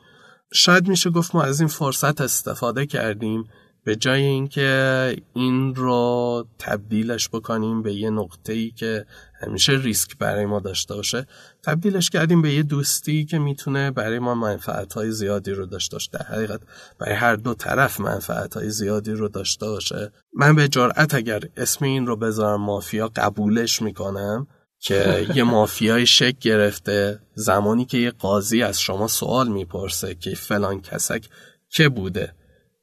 شاید 0.52 0.88
میشه 0.88 1.10
گفت 1.10 1.34
ما 1.34 1.42
از 1.42 1.60
این 1.60 1.68
فرصت 1.68 2.20
استفاده 2.20 2.86
کردیم 2.86 3.44
به 3.88 3.96
جای 3.96 4.22
اینکه 4.22 5.16
این 5.34 5.74
رو 5.74 6.46
تبدیلش 6.58 7.28
بکنیم 7.28 7.82
به 7.82 7.94
یه 7.94 8.10
نقطه 8.10 8.52
ای 8.52 8.70
که 8.70 9.06
همیشه 9.40 9.72
ریسک 9.72 10.18
برای 10.18 10.46
ما 10.46 10.60
داشته 10.60 10.94
باشه 10.94 11.26
تبدیلش 11.62 12.10
کردیم 12.10 12.42
به 12.42 12.52
یه 12.54 12.62
دوستی 12.62 13.24
که 13.24 13.38
می‌تونه 13.38 13.90
برای 13.90 14.18
ما 14.18 14.34
منفعت 14.34 14.92
های 14.92 15.10
زیادی 15.10 15.50
رو 15.50 15.66
داشته 15.66 15.96
باشه. 15.96 16.10
در 16.12 16.22
حقیقت 16.22 16.60
برای 16.98 17.14
هر 17.14 17.36
دو 17.36 17.54
طرف 17.54 18.00
منفعت 18.00 18.54
های 18.54 18.70
زیادی 18.70 19.12
رو 19.12 19.28
داشته 19.28 19.66
باشه. 19.66 20.12
من 20.34 20.56
به 20.56 20.68
جرأت 20.68 21.14
اگر 21.14 21.40
اسم 21.56 21.84
این 21.84 22.06
رو 22.06 22.16
بذارم 22.16 22.60
مافیا 22.60 23.10
قبولش 23.16 23.82
می‌کنم 23.82 24.46
که 24.78 25.26
یه 25.36 25.42
مافیای 25.44 26.06
شک 26.06 26.38
گرفته 26.38 27.20
زمانی 27.34 27.84
که 27.84 27.98
یه 27.98 28.10
قاضی 28.10 28.62
از 28.62 28.80
شما 28.80 29.06
سوال 29.06 29.48
می‌پرسه 29.48 30.14
که 30.14 30.34
فلان 30.34 30.80
کسک 30.80 31.24
که 31.68 31.88
بوده؟ 31.88 32.37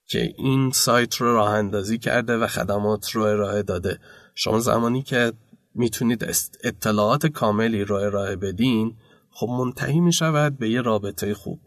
که 0.07 0.33
این 0.37 0.71
سایت 0.71 1.15
رو 1.15 1.33
راه 1.33 1.49
اندازی 1.49 1.97
کرده 1.97 2.37
و 2.37 2.47
خدمات 2.47 3.11
رو 3.11 3.21
ارائه 3.21 3.63
داده. 3.63 3.99
شما 4.35 4.59
زمانی 4.59 5.03
که 5.03 5.33
می‌تونید 5.75 6.25
اطلاعات 6.63 7.25
کاملی 7.25 7.83
رو 7.83 7.95
ارائه 7.95 8.35
بدین 8.35 8.95
خب 9.31 9.47
منتهی 9.47 9.99
می 9.99 10.13
شود 10.13 10.57
به 10.57 10.69
یه 10.69 10.81
رابطه 10.81 11.33
خوب. 11.33 11.59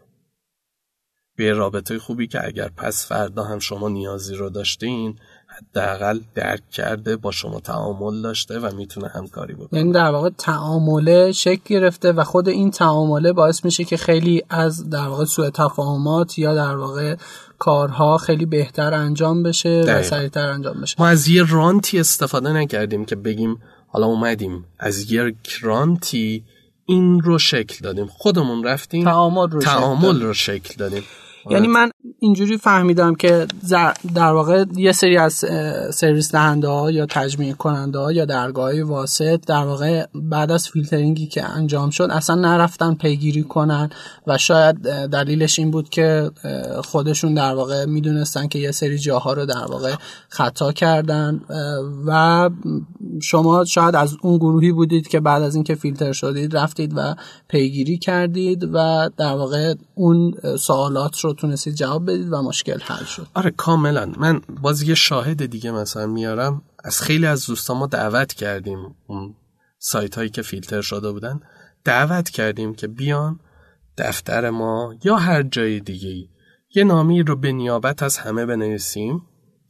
به 1.35 1.45
یه 1.45 1.53
رابطه 1.53 1.99
خوبی 1.99 2.27
که 2.27 2.47
اگر 2.47 2.69
پس 2.77 3.07
فردا 3.07 3.43
هم 3.43 3.59
شما 3.59 3.89
نیازی 3.89 4.35
رو 4.35 4.49
داشتین 4.49 5.19
حداقل 5.47 6.19
درک 6.35 6.69
کرده 6.69 7.15
با 7.15 7.31
شما 7.31 7.59
تعامل 7.59 8.21
داشته 8.21 8.59
و 8.59 8.75
می‌تونه 8.75 9.07
همکاری 9.07 9.53
بکنه. 9.53 9.79
یعنی 9.79 9.91
در 9.91 10.11
واقع 10.11 10.29
تعامله 10.29 11.31
شکل 11.31 11.61
گرفته 11.65 12.11
و 12.11 12.23
خود 12.23 12.49
این 12.49 12.71
تعامله 12.71 13.33
باعث 13.33 13.65
میشه 13.65 13.83
که 13.83 13.97
خیلی 13.97 14.43
از 14.49 14.89
در 14.89 15.07
واقع 15.07 15.25
سوء 15.25 15.49
تفاهمات 15.49 16.39
یا 16.39 16.53
در 16.55 16.75
واقع 16.75 17.15
کارها 17.59 18.17
خیلی 18.17 18.45
بهتر 18.45 18.93
انجام 18.93 19.43
بشه 19.43 19.83
و 19.87 20.03
سریعتر 20.03 20.47
انجام 20.47 20.81
بشه. 20.81 20.95
ما 20.99 21.07
از 21.07 21.27
یه 21.27 21.45
رانتی 21.51 21.99
استفاده 21.99 22.53
نکردیم 22.53 23.05
که 23.05 23.15
بگیم 23.15 23.57
حالا 23.87 24.05
اومدیم. 24.05 24.65
از 24.79 25.11
یه 25.11 25.35
رانتی 25.61 26.43
این 26.85 27.21
رو 27.21 27.39
شکل 27.39 27.75
دادیم. 27.83 28.07
خودمون 28.07 28.63
رفتیم. 28.63 29.03
تعامل 29.03 29.49
رو, 29.49 29.61
تعامل 29.61 30.13
شکل, 30.13 30.21
رو 30.21 30.33
شکل 30.33 30.73
دادیم. 30.77 31.03
یعنی 31.49 31.67
من 31.67 31.91
اینجوری 32.19 32.57
فهمیدم 32.57 33.15
که 33.15 33.47
در 34.15 34.31
واقع 34.31 34.65
یه 34.75 34.91
سری 34.91 35.17
از 35.17 35.33
سرویس 35.93 36.31
دهنده 36.31 36.67
ها 36.67 36.91
یا 36.91 37.05
تجمیع 37.05 37.53
کننده 37.53 37.99
ها 37.99 38.11
یا 38.11 38.25
درگاه 38.25 38.81
واسط 38.81 39.45
در 39.47 39.63
واقع 39.63 40.05
بعد 40.13 40.51
از 40.51 40.69
فیلترینگی 40.69 41.27
که 41.27 41.43
انجام 41.43 41.89
شد 41.89 42.07
اصلا 42.11 42.35
نرفتن 42.35 42.93
پیگیری 42.93 43.43
کنن 43.43 43.89
و 44.27 44.37
شاید 44.37 44.75
دلیلش 45.07 45.59
این 45.59 45.71
بود 45.71 45.89
که 45.89 46.31
خودشون 46.83 47.33
در 47.33 47.55
واقع 47.55 47.85
می‌دونستن 47.85 48.47
که 48.47 48.59
یه 48.59 48.71
سری 48.71 48.97
جاها 48.97 49.33
رو 49.33 49.45
در 49.45 49.65
واقع 49.69 49.95
خطا 50.29 50.71
کردن 50.71 51.41
و 52.05 52.49
شما 53.21 53.65
شاید 53.65 53.95
از 53.95 54.17
اون 54.21 54.37
گروهی 54.37 54.71
بودید 54.71 55.07
که 55.07 55.19
بعد 55.19 55.43
از 55.43 55.55
اینکه 55.55 55.75
فیلتر 55.75 56.11
شدید 56.11 56.57
رفتید 56.57 56.93
و 56.95 57.15
پیگیری 57.47 57.97
کردید 57.97 58.69
و 58.73 59.09
در 59.17 59.33
واقع 59.33 59.73
اون 59.95 60.33
سوالات 60.59 61.19
رو 61.19 61.28
تونستید 61.33 61.75
جواب 61.75 62.11
بدید 62.11 62.33
و 62.33 62.41
مشکل 62.41 62.79
حل 62.79 63.03
شد. 63.03 63.27
آره 63.33 63.51
کاملا. 63.51 64.11
من 64.17 64.41
باز 64.61 64.81
یه 64.81 64.95
شاهد 64.95 65.45
دیگه 65.45 65.71
مثلا 65.71 66.07
میارم. 66.07 66.61
از 66.83 67.01
خیلی 67.01 67.25
از 67.25 67.45
دوستان 67.45 67.77
ما 67.77 67.87
دعوت 67.87 68.33
کردیم 68.33 68.95
اون 69.07 69.35
سایت 69.79 70.15
هایی 70.15 70.29
که 70.29 70.41
فیلتر 70.41 70.81
شده 70.81 71.11
بودن. 71.11 71.39
دعوت 71.83 72.29
کردیم 72.29 72.73
که 72.73 72.87
بیان 72.87 73.39
دفتر 73.97 74.49
ما 74.49 74.95
یا 75.03 75.15
هر 75.15 75.43
جای 75.43 75.79
دیگه 75.79 76.29
یه 76.75 76.83
نامی 76.83 77.23
رو 77.23 77.35
به 77.35 77.51
نیابت 77.51 78.03
از 78.03 78.17
همه 78.17 78.45
بنویسیم 78.45 79.21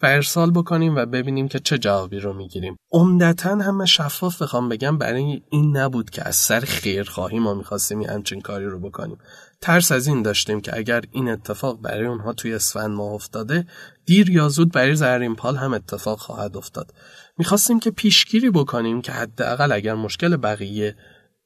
و 0.02 0.06
ارسال 0.06 0.52
بکنیم 0.52 0.96
و 0.96 1.06
ببینیم 1.06 1.48
که 1.48 1.60
چه 1.60 1.78
جوابی 1.78 2.20
رو 2.20 2.34
می‌گیریم. 2.34 2.76
عمدتا 2.92 3.56
همه 3.56 3.86
شفاف 3.86 4.42
بخوام 4.42 4.70
بگم 4.70 4.98
برای 4.98 5.42
این 5.50 5.78
نبود 5.78 6.10
که 6.10 6.28
از 6.28 6.36
سر 6.36 6.60
خیرخواهی 6.60 7.40
ما 7.40 7.54
می‌خواستیم 7.54 8.00
این 8.00 8.10
همچین 8.10 8.42
کاری 8.42 8.66
رو 8.66 8.80
بکنیم. 8.80 9.18
ترس 9.62 9.92
از 9.92 10.08
این 10.08 10.22
داشتیم 10.22 10.62
که 10.62 10.78
اگر 10.78 11.04
این 11.12 11.30
اتفاق 11.30 11.82
برای 11.82 12.06
اونها 12.06 12.34
توی 12.34 12.54
اسفند 12.54 12.92
ماه 12.92 13.14
افتاده 13.14 13.68
دیر 14.06 14.30
یا 14.30 14.50
زود 14.50 14.72
برای 14.72 14.96
زرین 14.96 15.36
پال 15.36 15.56
هم 15.56 15.74
اتفاق 15.74 16.20
خواهد 16.20 16.58
افتاد. 16.58 16.94
می‌خواستیم 17.38 17.80
که 17.80 17.92
پیشگیری 17.92 18.50
بکنیم 18.50 19.02
که 19.02 19.12
حداقل 19.12 19.72
اگر 19.72 19.96
مشکل 19.96 20.38
بقیه 20.38 20.96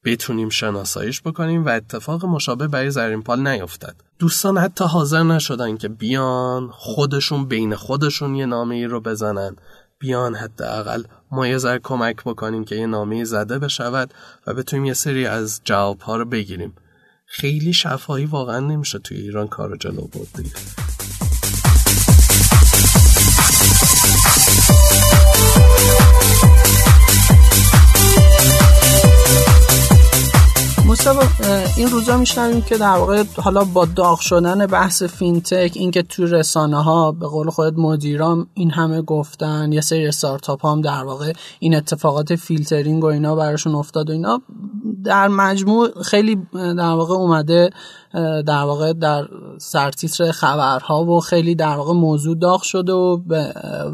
بتونیم 0.04 0.48
شناساییش 0.48 1.22
بکنیم 1.22 1.64
و 1.64 1.68
اتفاق 1.68 2.24
مشابه 2.24 2.68
برای 2.68 2.90
زرین 2.90 3.22
پال 3.22 3.48
نیفتد 3.48 3.96
دوستان 4.18 4.58
حتی 4.58 4.84
حاضر 4.84 5.22
نشدن 5.22 5.76
که 5.76 5.88
بیان 5.88 6.70
خودشون 6.70 7.44
بین 7.48 7.74
خودشون 7.74 8.34
یه 8.34 8.46
نامه 8.46 8.74
ای 8.74 8.84
رو 8.84 9.00
بزنن. 9.00 9.56
بیان 9.98 10.34
حداقل 10.34 11.04
ما 11.30 11.46
یه 11.46 11.58
ذره 11.58 11.78
کمک 11.78 12.16
بکنیم 12.24 12.64
که 12.64 12.76
یه 12.76 12.86
نامه 12.86 13.24
زده 13.24 13.58
بشود 13.58 14.14
و 14.46 14.54
بتونیم 14.54 14.84
یه 14.84 14.92
سری 14.92 15.26
از 15.26 15.60
جواب 15.64 16.00
ها 16.00 16.16
رو 16.16 16.24
بگیریم. 16.24 16.74
خیلی 17.26 17.72
شفاهی 17.72 18.24
واقعا 18.26 18.60
نمیشه 18.60 18.98
توی 18.98 19.16
ایران 19.16 19.48
کار 19.48 19.76
جلو 19.76 20.06
برد 20.06 20.46
این 31.76 31.90
روزا 31.90 32.16
میشنویم 32.16 32.62
که 32.62 32.76
در 32.76 32.96
واقع 32.96 33.24
حالا 33.36 33.64
با 33.64 33.84
داغ 33.84 34.20
شدن 34.20 34.66
بحث 34.66 35.02
فینتک 35.02 35.72
اینکه 35.74 36.02
تو 36.02 36.26
رسانه 36.26 36.82
ها 36.82 37.12
به 37.12 37.26
قول 37.26 37.50
خودت 37.50 37.78
مدیرام 37.78 38.46
این 38.54 38.70
همه 38.70 39.02
گفتن 39.02 39.72
یه 39.72 39.80
سری 39.80 40.06
استارتاپ 40.06 40.66
هم 40.66 40.80
در 40.80 41.04
واقع 41.04 41.32
این 41.58 41.76
اتفاقات 41.76 42.34
فیلترینگ 42.34 43.04
و 43.04 43.06
اینا 43.06 43.34
براشون 43.34 43.74
افتاد 43.74 44.10
و 44.10 44.12
اینا 44.12 44.42
در 45.04 45.28
مجموع 45.28 46.02
خیلی 46.02 46.36
در 46.52 46.92
واقع 46.92 47.14
اومده 47.14 47.70
در 48.46 48.62
واقع 48.62 48.92
در 48.92 49.28
سرتیتر 49.58 50.32
خبرها 50.32 51.04
و 51.04 51.20
خیلی 51.20 51.54
در 51.54 51.76
واقع 51.76 51.92
موضوع 51.92 52.36
داغ 52.36 52.62
شده 52.62 52.92
و, 52.92 53.18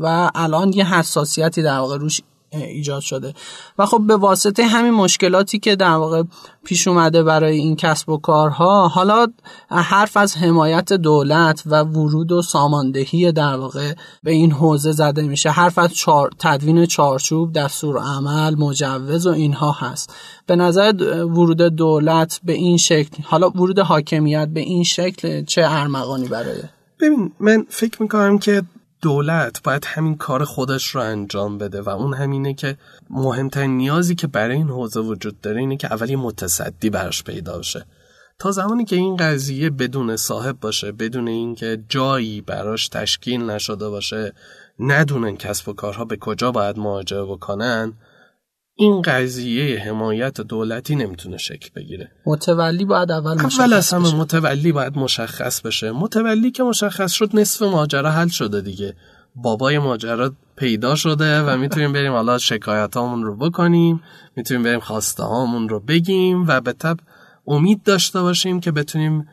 و 0.03 0.31
الان 0.35 0.73
یه 0.73 0.95
حساسیتی 0.95 1.63
در 1.63 1.79
واقع 1.79 1.97
روش 1.97 2.21
ایجاد 2.53 3.03
شده. 3.03 3.35
و 3.79 3.87
خب 3.87 4.01
به 4.07 4.17
واسطه 4.17 4.65
همین 4.65 4.91
مشکلاتی 4.91 5.59
که 5.59 5.77
در 5.77 5.95
واقع 5.95 6.23
پیش 6.65 6.89
اومده 6.89 7.23
برای 7.23 7.57
این 7.57 7.77
کسب 7.77 8.09
و 8.09 8.17
کارها 8.17 8.89
حالا 8.89 9.27
حرف 9.69 10.17
از 10.17 10.37
حمایت 10.37 10.93
دولت 10.93 11.63
و 11.67 11.83
ورود 11.83 12.33
و 12.33 12.43
ساماندهی 12.43 13.33
در 13.33 13.57
واقع 13.57 13.95
به 14.23 14.31
این 14.31 14.53
حوزه 14.53 14.93
زده 14.93 15.23
میشه. 15.23 15.51
حرف 15.51 15.79
از 15.79 15.95
چار... 15.95 16.31
تدوین 16.39 16.87
چارچوب 16.87 17.53
دستور 17.53 17.99
عمل 17.99 18.55
مجوز 18.55 19.27
و 19.27 19.31
اینها 19.31 19.73
هست. 19.73 20.15
به 20.47 20.57
نظر 20.57 20.93
ورود 21.25 21.63
دولت 21.63 22.41
به 22.45 22.53
این 22.53 22.77
شکل 22.77 23.23
حالا 23.23 23.51
ورود 23.51 23.79
حاکمیت 23.79 24.49
به 24.49 24.61
این 24.61 24.85
شکل 24.85 25.45
چه 25.45 25.63
ارمغانی 25.65 26.29
برای 26.29 26.55
ببین 27.01 27.33
من 27.41 27.67
فکر 27.69 28.03
می‌کنم 28.03 28.39
که 28.39 28.63
دولت 29.03 29.63
باید 29.63 29.85
همین 29.85 30.17
کار 30.17 30.45
خودش 30.45 30.87
رو 30.87 31.01
انجام 31.01 31.59
بده 31.59 31.81
و 31.81 31.89
اون 31.89 32.15
همینه 32.15 32.55
که 32.55 32.77
مهمترین 33.11 33.77
نیازی 33.77 34.15
که 34.15 34.27
برای 34.27 34.57
این 34.57 34.69
حوزه 34.69 35.01
وجود 35.01 35.41
داره 35.41 35.61
اینه 35.61 35.77
که 35.77 35.93
اولی 35.93 36.17
متصدی 36.17 36.91
براش 36.91 37.25
پیدا 37.25 37.59
بشه. 37.59 37.87
تا 38.39 38.51
زمانی 38.51 38.85
که 38.85 38.97
این 38.97 39.17
قضیه 39.17 39.71
بدون 39.71 40.17
صاحب 40.17 40.61
باشه 40.61 40.93
بدون 40.93 41.29
اینکه 41.29 41.83
جایی 41.89 42.41
براش 42.41 42.89
تشکیل 42.89 43.43
نشده 43.43 43.89
باشه 43.89 44.33
ندونن 44.79 45.37
کسب 45.37 45.69
و 45.69 45.73
کارها 45.73 46.05
به 46.05 46.17
کجا 46.17 46.53
باید 46.53 46.79
مراجعه 46.79 47.25
بکنن 47.25 47.93
این 48.81 49.03
قضیه 49.03 49.79
حمایت 49.79 50.41
دولتی 50.41 50.97
نمی‌تونه 50.97 51.37
شکل 51.37 51.69
بگیره. 51.77 52.11
متولی 52.27 52.85
باید 52.85 53.11
اول 53.11 53.35
مشخص 53.35 53.61
اول 53.61 53.73
از 53.73 53.91
همه 53.93 54.15
متولی 54.15 54.73
باید 54.73 54.99
مشخص 54.99 55.61
بشه. 55.61 55.93
متولی 55.93 56.51
که 56.51 56.63
مشخص 56.63 57.13
شد 57.13 57.31
نصف 57.35 57.63
ماجرا 57.63 58.11
حل 58.11 58.29
شده 58.29 58.61
دیگه. 58.61 58.95
بابای 59.35 59.79
ماجرا 59.79 60.33
پیدا 60.57 60.95
شده 60.95 61.43
و 61.43 61.57
می‌تونیم 61.57 61.93
بریم 61.93 62.13
حالا 62.13 62.39
شکایت 62.39 62.97
هامون 62.97 63.23
رو 63.23 63.37
بکنیم 63.37 64.03
می‌تونیم 64.37 64.63
بریم 64.63 64.81
خواسته 64.81 65.23
هامون 65.23 65.69
رو 65.69 65.81
بگیم 65.81 66.47
و 66.47 66.61
به 66.61 66.73
تب 66.73 66.97
امید 67.47 67.83
داشته 67.83 68.21
باشیم 68.21 68.61
که 68.61 68.73
بتونیم 68.73 69.29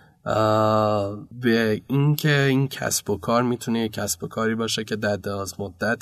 به 1.41 1.81
اینکه 1.87 2.41
این 2.41 2.67
کسب 2.67 3.09
و 3.09 3.17
کار 3.17 3.43
می‌تونه 3.43 3.89
کسب 3.89 4.23
و 4.23 4.27
کاری 4.27 4.55
باشه 4.55 4.83
که 4.83 4.95
در 4.95 5.15
دراز 5.15 5.59
مدت 5.59 6.01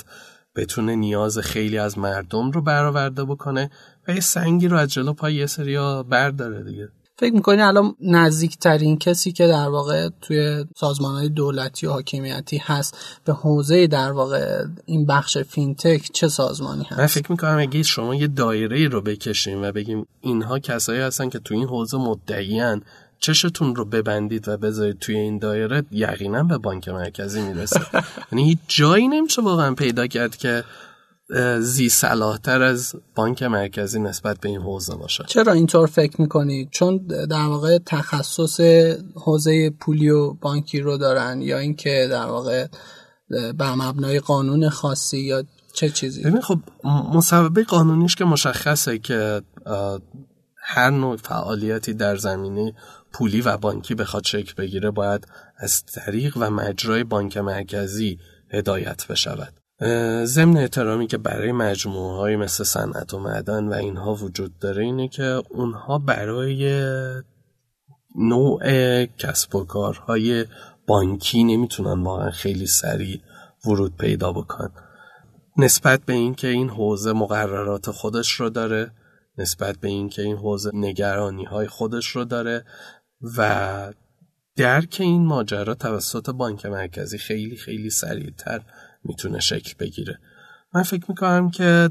بتونه 0.56 0.96
نیاز 0.96 1.38
خیلی 1.38 1.78
از 1.78 1.98
مردم 1.98 2.50
رو 2.50 2.62
برآورده 2.62 3.24
بکنه 3.24 3.70
و 4.08 4.12
یه 4.12 4.20
سنگی 4.20 4.68
رو 4.68 4.76
از 4.76 4.88
جلو 4.88 5.12
پای 5.12 5.34
یه 5.34 5.46
سریا 5.46 6.02
برداره 6.02 6.62
دیگه. 6.62 6.88
فکر 7.18 7.34
می‌کنی 7.34 7.62
الان 7.62 7.94
نزدیکترین 8.00 8.98
کسی 8.98 9.32
که 9.32 9.46
در 9.46 9.68
واقع 9.68 10.08
توی 10.20 10.64
سازمان 10.76 11.14
های 11.14 11.28
دولتی 11.28 11.86
و 11.86 11.90
حاکمیتی 11.90 12.58
هست 12.58 12.98
به 13.24 13.32
حوزه 13.32 13.86
در 13.86 14.12
واقع 14.12 14.64
این 14.86 15.06
بخش 15.06 15.38
فینتک 15.38 16.10
چه 16.12 16.28
سازمانی 16.28 16.84
هست؟ 16.84 17.00
من 17.00 17.06
فکر 17.06 17.32
می‌کنم 17.32 17.58
اگه 17.58 17.82
شما 17.82 18.14
یه 18.14 18.26
دایره 18.26 18.88
رو 18.88 19.00
بکشیم 19.00 19.62
و 19.62 19.72
بگیم 19.72 20.06
اینها 20.20 20.58
کسایی 20.58 21.00
هستن 21.00 21.28
که 21.28 21.38
توی 21.38 21.56
این 21.56 21.66
حوزه 21.66 21.98
مدعیان 21.98 22.82
چشتون 23.18 23.76
رو 23.76 23.84
ببندید 23.84 24.48
و 24.48 24.56
بذارید 24.56 24.98
توی 24.98 25.16
این 25.16 25.38
دایره 25.38 25.84
یقینا 25.90 26.42
به 26.42 26.58
بانک 26.58 26.88
مرکزی 26.88 27.42
می‌رسه. 27.42 27.80
یعنی 28.32 28.44
هیچ 28.44 28.58
جایی 28.68 29.08
نمیشه 29.08 29.42
واقعا 29.42 29.74
پیدا 29.74 30.06
کرد 30.06 30.36
که 30.36 30.64
زی 31.60 31.88
تر 32.42 32.62
از 32.62 32.94
بانک 33.14 33.42
مرکزی 33.42 34.00
نسبت 34.00 34.40
به 34.40 34.48
این 34.48 34.60
حوزه 34.60 34.94
باشه. 34.94 35.24
چرا 35.26 35.52
اینطور 35.52 35.86
فکر 35.86 36.20
می‌کنید؟ 36.20 36.68
چون 36.70 37.06
در 37.06 37.46
واقع 37.46 37.78
تخصص 37.86 38.60
حوزه 39.14 39.70
پولی 39.70 40.10
و 40.10 40.32
بانکی 40.32 40.80
رو 40.80 40.96
دارن 40.96 41.42
یا 41.42 41.58
اینکه 41.58 42.08
در 42.10 42.26
واقع 42.26 42.66
به 43.28 43.74
مبنای 43.74 44.20
قانون 44.20 44.68
خاصی 44.68 45.18
یا 45.18 45.44
چه 45.74 45.88
چیزی؟ 45.88 46.22
ببین 46.22 46.40
خب 46.40 46.58
مسبب 47.14 47.62
قانونیش 47.62 48.14
که 48.14 48.24
مشخصه 48.24 48.98
که 48.98 49.42
هر 50.56 50.90
نوع 50.90 51.16
فعالیتی 51.16 51.94
در 51.94 52.16
زمینه 52.16 52.74
پولی 53.16 53.40
و 53.40 53.56
بانکی 53.56 53.94
بخواد 53.94 54.24
شکل 54.24 54.54
بگیره 54.58 54.90
باید 54.90 55.26
از 55.56 55.84
طریق 55.84 56.36
و 56.36 56.50
مجرای 56.50 57.04
بانک 57.04 57.36
مرکزی 57.36 58.18
هدایت 58.50 59.06
بشود. 59.06 59.52
ضمن 60.24 60.56
احترامی 60.56 61.06
که 61.06 61.18
برای 61.18 61.52
مجموعه 61.52 62.16
های 62.16 62.36
مثل 62.36 62.64
صنعت 62.64 63.14
و 63.14 63.18
معدن 63.18 63.68
و 63.68 63.72
اینها 63.72 64.14
وجود 64.14 64.58
داره 64.58 64.82
اینه 64.82 65.08
که 65.08 65.42
اونها 65.50 65.98
برای 65.98 66.90
نوع 68.16 69.04
کسب 69.04 69.54
و 69.54 69.64
کارهای 69.64 70.44
بانکی 70.86 71.44
نمی‌تونن 71.44 72.02
واقعا 72.02 72.30
خیلی 72.30 72.66
سریع 72.66 73.20
ورود 73.66 73.96
پیدا 73.96 74.32
بکن 74.32 74.70
نسبت 75.58 76.00
به 76.06 76.12
اینکه 76.12 76.48
این 76.48 76.68
حوزه 76.68 77.12
مقررات 77.12 77.90
خودش 77.90 78.32
رو 78.32 78.50
داره 78.50 78.90
نسبت 79.38 79.76
به 79.76 79.88
اینکه 79.88 80.22
این 80.22 80.36
حوزه 80.36 80.70
نگرانی 80.74 81.44
های 81.44 81.66
خودش 81.66 82.06
رو 82.06 82.24
داره 82.24 82.64
و 83.20 83.92
درک 84.56 84.96
این 85.00 85.26
ماجرا 85.26 85.74
توسط 85.74 86.30
بانک 86.30 86.66
مرکزی 86.66 87.18
خیلی 87.18 87.56
خیلی 87.56 87.90
سریعتر 87.90 88.62
می‌تونه 89.04 89.40
شکل 89.40 89.74
بگیره. 89.78 90.18
من 90.74 90.82
فکر 90.82 91.04
می‌کنم 91.08 91.50
که 91.50 91.90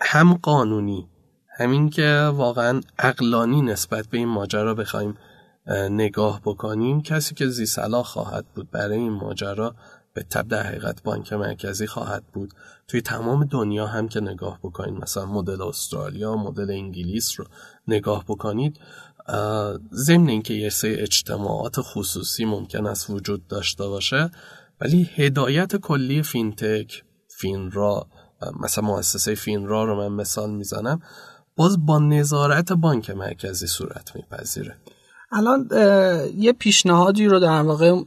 هم 0.00 0.34
قانونی 0.34 1.08
همین 1.58 1.90
که 1.90 2.30
واقعا 2.34 2.80
اقلانی 2.98 3.62
نسبت 3.62 4.06
به 4.06 4.18
این 4.18 4.28
ماجرا 4.28 4.74
بخوایم 4.74 5.18
نگاه 5.90 6.40
بکنیم 6.44 7.02
کسی 7.02 7.34
که 7.34 7.46
زی 7.46 7.66
صلاح 7.66 8.04
خواهد 8.04 8.46
بود 8.54 8.70
برای 8.70 8.98
این 8.98 9.12
ماجرا 9.12 9.74
به 10.14 10.22
تبع 10.22 10.48
در 10.48 10.62
حقیقت 10.62 11.02
بانک 11.02 11.32
مرکزی 11.32 11.86
خواهد 11.86 12.24
بود. 12.32 12.52
توی 12.88 13.00
تمام 13.00 13.44
دنیا 13.44 13.86
هم 13.86 14.08
که 14.08 14.20
نگاه 14.20 14.58
بکنید 14.62 15.02
مثلا 15.02 15.26
مدل 15.26 15.62
استرالیا 15.62 16.36
مدل 16.36 16.70
انگلیس 16.70 17.40
رو 17.40 17.46
نگاه 17.88 18.24
بکنید 18.28 18.80
ضمن 19.92 20.28
اینکه 20.28 20.54
یه 20.54 20.70
سری 20.70 20.94
اجتماعات 20.94 21.74
خصوصی 21.78 22.44
ممکن 22.44 22.86
است 22.86 23.10
وجود 23.10 23.46
داشته 23.46 23.86
باشه 23.86 24.30
ولی 24.80 25.10
هدایت 25.14 25.76
کلی 25.76 26.22
فینتک 26.22 27.04
فینرا 27.28 28.06
مثلا 28.60 28.84
مؤسسه 28.84 29.34
فینرا 29.34 29.84
رو 29.84 29.96
من 29.96 30.16
مثال 30.16 30.50
می‌زنم 30.50 31.02
باز 31.56 31.86
با 31.86 31.98
نظارت 31.98 32.72
بانک 32.72 33.10
مرکزی 33.10 33.66
صورت 33.66 34.16
میپذیره. 34.16 34.76
الان 35.32 35.68
یه 36.36 36.52
پیشنهادی 36.52 37.26
رو 37.26 37.38
در 37.38 37.62
واقع 37.62 38.02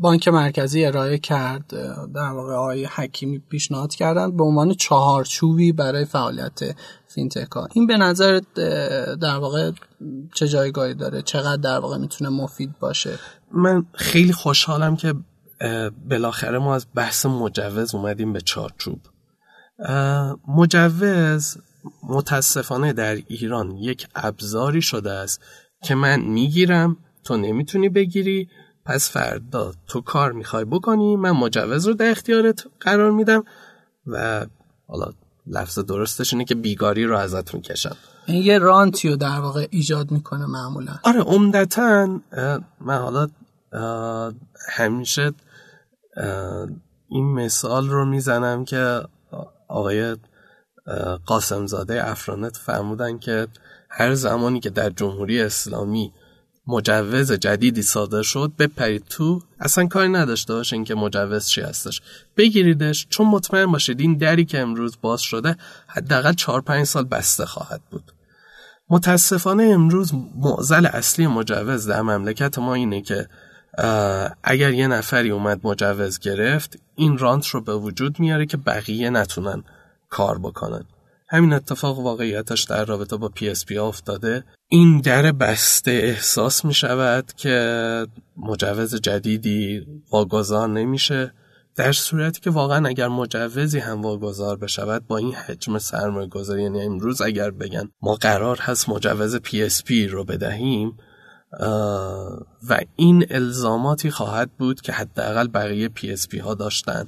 بانک 0.00 0.28
مرکزی 0.28 0.84
ارائه 0.84 1.18
کرد. 1.18 1.66
در 2.14 2.30
واقع 2.30 2.54
آقای 2.54 2.84
حکیمی 2.84 3.38
پیشنهاد 3.38 3.94
کردن 3.94 4.36
به 4.36 4.44
عنوان 4.44 4.74
چهارچوبی 4.74 5.72
برای 5.72 6.04
فعالیت 6.04 6.60
فینتکا 7.06 7.68
این 7.72 7.86
به 7.86 7.96
نظر 7.96 8.40
در 9.20 9.36
واقع 9.36 9.70
چه 10.34 10.48
جایگاهی 10.48 10.94
داره؟ 10.94 11.22
چقدر 11.22 11.56
در 11.56 11.78
واقع 11.78 11.98
می‌تونه 11.98 12.30
مفید 12.30 12.78
باشه؟ 12.80 13.18
من 13.52 13.86
خیلی 13.94 14.32
خوشحالم 14.32 14.96
که 14.96 15.14
بالاخره 16.10 16.58
ما 16.58 16.74
از 16.74 16.86
بحث 16.94 17.26
مجوز 17.26 17.94
اومدیم 17.94 18.32
به 18.32 18.40
چارچوب 18.40 19.00
مجوز 20.48 21.56
متاسفانه 22.08 22.92
در 22.92 23.14
ایران 23.26 23.76
یک 23.76 24.06
ابزاری 24.14 24.82
شده 24.82 25.10
است 25.10 25.40
که 25.84 25.94
من 25.94 26.20
می‌گیرم 26.20 26.96
تو 27.24 27.36
نمی‌تونی 27.36 27.88
بگیری. 27.88 28.48
پس 28.84 29.10
فردا 29.10 29.72
تو 29.86 30.00
کار 30.00 30.32
می‌خوای 30.32 30.64
بکنی 30.64 31.16
من 31.16 31.30
مجوز 31.30 31.86
رو 31.86 31.94
در 31.94 32.10
اختیارت 32.10 32.64
قرار 32.80 33.10
میدم 33.10 33.44
و 34.06 34.46
حالا 34.88 35.12
لفظ 35.46 35.78
درستش 35.78 36.32
اینه 36.32 36.44
که 36.44 36.54
بیگاری 36.54 37.04
رو 37.04 37.16
ازت 37.16 37.54
می‌کشم. 37.54 37.96
این 38.26 38.42
یه 38.42 38.58
رانتی 38.58 39.08
رو 39.08 39.16
در 39.16 39.40
واقع 39.40 39.66
ایجاد 39.70 40.10
می‌کنه 40.10 40.46
معمولا. 40.46 40.92
آره 41.02 41.20
عمدتا 41.20 42.20
من 42.80 42.98
حالا 42.98 43.28
همیشه 44.68 45.32
این 47.08 47.34
مثال 47.34 47.88
رو 47.88 48.04
می‌زنم 48.04 48.64
که 48.64 49.02
آقای 49.68 50.16
قاسمزاده 51.26 52.10
افرانت 52.10 52.56
فرمودن 52.56 53.18
که 53.18 53.46
هر 53.94 54.14
زمانی 54.14 54.60
که 54.60 54.70
در 54.70 54.90
جمهوری 54.90 55.40
اسلامی 55.40 56.12
مجوز 56.66 57.32
جدیدی 57.32 57.82
صادر 57.82 58.22
شد 58.22 58.52
بپرید 58.58 59.04
تو. 59.08 59.42
اصلا 59.60 59.86
کاری 59.86 60.08
نداشته 60.08 60.54
باشین 60.54 60.84
که 60.84 60.94
مجوز 60.94 61.48
چی 61.48 61.60
هستش. 61.60 62.00
بگیریدش 62.36 63.06
چون 63.10 63.26
مطمئن 63.26 63.66
باشید 63.66 64.00
این 64.00 64.16
دری 64.16 64.44
که 64.44 64.60
امروز 64.60 64.96
باز 65.00 65.20
شده 65.20 65.56
حداقل 65.86 66.32
4 66.32 66.60
5 66.60 66.86
سال 66.86 67.04
بسته 67.04 67.46
خواهد 67.46 67.80
بود. 67.90 68.12
متاسفانه 68.88 69.62
امروز 69.62 70.12
معضل 70.36 70.86
اصلی 70.86 71.26
مجوز 71.26 71.88
در 71.88 72.02
مملکت 72.02 72.58
ما 72.58 72.74
اینه 72.74 73.00
که 73.00 73.28
اگر 74.42 74.72
یه 74.72 74.86
نفری 74.86 75.30
اومد 75.30 75.60
مجوز 75.66 76.18
گرفت 76.18 76.78
این 76.94 77.18
رانت 77.18 77.46
رو 77.46 77.60
به 77.60 77.74
وجود 77.74 78.20
میاره 78.20 78.46
که 78.46 78.56
بقیه 78.56 79.10
نتونن 79.10 79.64
کار 80.08 80.38
بکنن. 80.38 80.84
همین 81.32 81.52
اتفاق 81.52 81.98
واقعیتش 81.98 82.64
در 82.64 82.84
رابطه 82.84 83.16
با 83.16 83.28
PSP 83.28 83.78
افتاده. 83.78 84.44
این 84.68 85.00
در 85.00 85.32
بسته 85.32 85.90
احساس 85.90 86.64
می 86.64 86.74
شود 86.74 87.32
که 87.36 88.06
مجوز 88.36 88.94
جدیدی 88.94 89.86
واگذار 90.10 90.68
نمیشه 90.68 91.32
در 91.76 91.92
صورتی 91.92 92.40
که 92.40 92.50
واقعا 92.50 92.88
اگر 92.88 93.08
مجوزی 93.08 93.78
هم 93.78 94.02
واگذار 94.02 94.56
بشود 94.56 95.06
با 95.06 95.16
این 95.16 95.34
حجم 95.34 95.78
سرمایه 95.78 96.28
گذاری 96.28 96.62
یعنی 96.62 96.82
امروز 96.82 97.20
اگر 97.20 97.50
بگن 97.50 97.88
ما 98.02 98.14
قرار 98.14 98.58
هست 98.60 98.88
مجوز 98.88 99.36
PSP 99.36 99.90
رو 99.90 100.24
بدهیم 100.24 100.96
و 102.68 102.80
این 102.96 103.26
الزاماتی 103.30 104.10
خواهد 104.10 104.50
بود 104.58 104.80
که 104.80 104.92
حداقل 104.92 105.48
بقیه 105.48 105.90
PSP 105.98 106.38
ها 106.40 106.54
داشتن. 106.54 107.06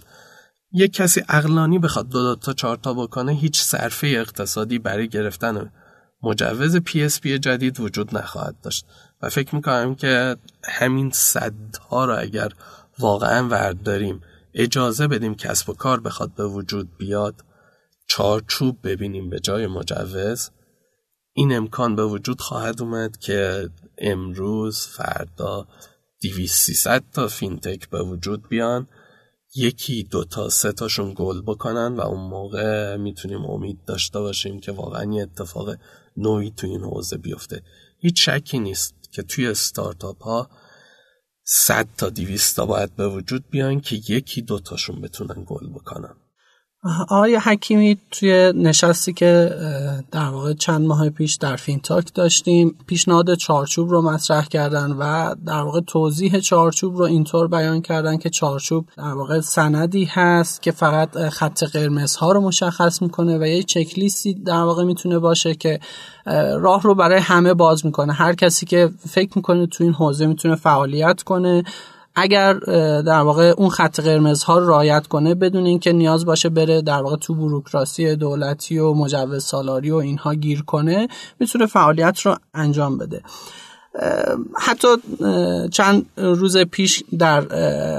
یک 0.75 0.93
کسی 0.93 1.23
اقلانی 1.29 1.79
بخواد 1.79 2.09
دو, 2.09 2.37
تا 2.37 2.53
چهار 2.53 2.77
تا 2.77 2.95
بکنه 2.95 3.33
هیچ 3.33 3.61
صرفه 3.61 4.07
اقتصادی 4.07 4.79
برای 4.79 5.09
گرفتن 5.09 5.73
مجوز 6.23 6.77
PSP 6.77 7.27
جدید 7.27 7.81
وجود 7.81 8.17
نخواهد 8.17 8.61
داشت. 8.63 8.87
و 9.23 9.29
فکر 9.29 9.55
می‌کنم 9.55 9.95
که 9.95 10.37
همین 10.65 11.11
صدها 11.11 12.05
رو 12.05 12.19
اگر 12.19 12.53
واقعا 12.99 13.49
ورد 13.49 13.83
داریم 13.83 14.21
اجازه 14.55 15.09
بدیم 15.09 15.35
کسب 15.35 15.71
و 15.71 15.73
کار 15.73 16.01
بخواد 16.01 16.35
به 16.35 16.47
وجود 16.47 16.97
بیاد 16.97 17.35
چارچوب 18.07 18.79
ببینیم 18.85 19.31
به 19.31 19.41
جای 19.41 19.67
مجوز 19.67 20.51
این 21.33 21.57
امکان 21.57 21.97
به 21.97 22.05
وجود 22.05 22.41
خواهد 22.41 22.83
اومد 22.83 23.17
که 23.17 23.71
امروز 23.99 24.87
فردا 24.87 25.67
200 26.23 27.13
تا 27.13 27.29
فینتک 27.29 27.91
به 27.91 28.03
وجود 28.03 28.49
بیان. 28.49 28.87
یکی 29.55 30.03
دو 30.03 30.25
تا 30.25 30.49
سه 30.49 30.73
تاشون 30.73 31.13
گل 31.17 31.43
بکنن 31.43 31.97
و 31.97 32.01
اون 32.01 32.21
موقع 32.21 32.97
می‌تونیم 32.97 33.45
امید 33.45 33.85
داشته 33.85 34.21
باشیم 34.21 34.61
که 34.61 34.73
واقعا 34.73 35.13
یه 35.13 35.23
اتفاق 35.23 35.77
نویی 36.17 36.51
تو 36.51 36.67
این 36.67 36.81
حوزه 36.81 37.17
بیفته. 37.17 37.63
هیچ 37.99 38.29
شکی 38.29 38.59
نیست 38.59 38.95
که 39.13 39.23
توی 39.23 39.47
استارتاپ 39.47 40.23
ها 40.23 40.51
100 41.45 41.89
تا 41.97 42.11
200 42.11 42.57
تا 42.57 42.67
باید 42.67 42.97
به 42.97 43.09
وجود 43.09 43.45
بیان 43.51 43.81
که 43.81 43.97
یکی 44.09 44.43
دوتاشون 44.43 45.01
بتونن 45.01 45.45
گل 45.47 45.69
بکنن. 45.69 46.17
آقای 47.09 47.37
حکیمی 47.37 47.99
توی 48.11 48.53
نشستی 48.57 49.13
که 49.13 49.51
در 50.13 50.29
واقع 50.29 50.53
چند 50.53 50.87
ماه 50.87 51.11
پیش 51.11 51.35
در 51.35 51.57
فینتاک 51.57 52.15
داشتیم 52.15 52.77
پیشنهاد 52.87 53.35
چارچوب 53.35 53.91
رو 53.91 54.03
مطرح 54.03 54.45
کردن 54.45 54.93
و 54.93 55.35
در 55.47 55.63
واقع 55.63 55.81
توضیح 55.81 56.39
چارچوب 56.39 56.97
رو 56.97 57.05
اینطور 57.05 57.49
بیان 57.49 57.81
کردن 57.81 58.17
که 58.17 58.31
چارچوب 58.31 58.87
در 58.97 59.13
واقع 59.13 59.41
سندی 59.41 60.05
هست 60.05 60.63
که 60.63 60.71
فقط 60.71 61.29
خط 61.29 61.63
قرمز 61.63 62.17
ها 62.17 62.33
رو 62.33 62.41
مشخص 62.41 63.03
می‌کنه 63.03 63.39
و 63.39 63.47
یه 63.47 63.63
چکلیستی 63.63 64.35
در 64.35 64.63
واقع 64.63 64.85
می‌تونه 64.85 65.19
باشه 65.19 65.55
که 65.55 65.81
راه 66.57 66.83
رو 66.83 66.95
برای 66.95 67.21
همه 67.21 67.55
باز 67.55 67.87
می‌کنه. 67.87 68.13
هر 68.13 68.35
کسی 68.35 68.67
که 68.67 68.91
فکر 69.09 69.31
می‌کنه 69.37 69.67
تو 69.67 69.85
این 69.85 69.93
حوزه 69.93 70.27
می‌تونه 70.27 70.55
فعالیت 70.55 71.23
کنه. 71.23 71.65
اگر 72.17 72.53
در 73.03 73.21
واقع 73.21 73.55
اون 73.57 73.69
خط 73.69 74.01
قرمز 74.01 74.43
ها 74.43 74.59
رو 74.59 74.69
رعایت 74.69 75.07
کنه 75.07 75.35
بدون 75.35 75.67
اینکه 75.67 75.93
نیاز 75.93 76.25
باشه 76.25 76.49
بره 76.49 76.83
در 76.83 77.03
واقع 77.03 77.17
تو 77.17 77.35
بروکراسی 77.35 78.17
دولتی 78.17 78.79
و 78.79 78.95
مجوز 78.95 79.45
سالاری 79.45 79.91
و 79.91 79.97
اینها 79.97 80.35
گیر 80.35 80.63
کنه 80.63 81.09
می‌تونه 81.41 81.67
فعالیت 81.67 82.21
رو 82.21 82.37
انجام 82.55 82.99
بده. 82.99 83.23
حتی 84.59 84.89
چند 85.73 86.07
روز 86.17 86.59
پیش 86.59 87.03
در 87.19 87.55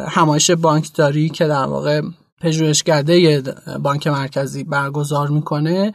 همایش 0.10 0.52
بانکداری 0.52 1.30
که 1.30 1.48
در 1.48 1.66
واقع 1.66 2.02
پژوهشکده 2.42 3.42
بانک 3.80 4.08
مرکزی 4.08 4.64
برگزار 4.64 5.28
می‌کنه 5.28 5.94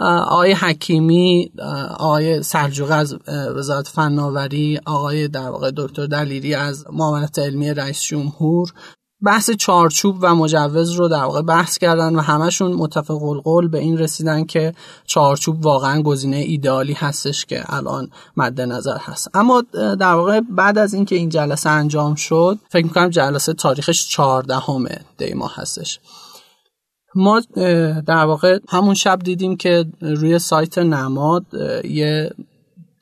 آقای 0.00 0.52
حکیمی 0.52 1.52
آقای 1.98 2.42
سرجوغ 2.42 2.90
از 2.90 3.16
وزارت 3.56 3.88
فناوری 3.88 4.80
آقای 4.86 5.28
در 5.28 5.48
واقع 5.48 5.70
دکتر 5.76 6.06
دلیری 6.06 6.54
از 6.54 6.86
معاونت 6.92 7.38
علمی 7.38 7.74
رئیس 7.74 8.02
جمهور. 8.02 8.72
بحث 9.24 9.50
چارچوب 9.50 10.16
و 10.20 10.34
مجوز 10.34 10.90
رو 10.90 11.08
در 11.08 11.24
واقع 11.24 11.42
بحث 11.42 11.78
کردن 11.78 12.16
و 12.16 12.20
همشون 12.20 12.72
متفق 12.72 13.22
القول 13.22 13.68
به 13.68 13.78
این 13.78 13.98
رسیدن 13.98 14.44
که 14.44 14.74
چارچوب 15.06 15.64
واقعا 15.64 16.02
گزینه 16.02 16.36
ایدئالی 16.36 16.92
هستش 16.92 17.44
که 17.46 17.64
الان 17.66 18.10
مد 18.36 18.60
نظر 18.60 18.96
هست. 19.00 19.30
اما 19.34 19.64
در 19.72 20.12
واقع 20.12 20.40
بعد 20.40 20.78
از 20.78 20.94
اینکه 20.94 21.16
این 21.16 21.28
جلسه 21.28 21.70
انجام 21.70 22.14
شد 22.14 22.58
فکر 22.68 22.84
می‌کنم 22.84 23.08
جلسه 23.08 23.52
تاریخش 23.52 24.08
14 24.08 24.54
همه 24.54 25.00
دی 25.18 25.34
ماه 25.34 25.52
هستش. 25.56 26.00
ما 27.14 27.40
در 28.06 28.24
واقع 28.24 28.58
همون 28.68 28.94
شب 28.94 29.18
دیدیم 29.18 29.56
که 29.56 29.84
روی 30.00 30.38
سایت 30.38 30.78
نماد 30.78 31.44
یه 31.84 32.30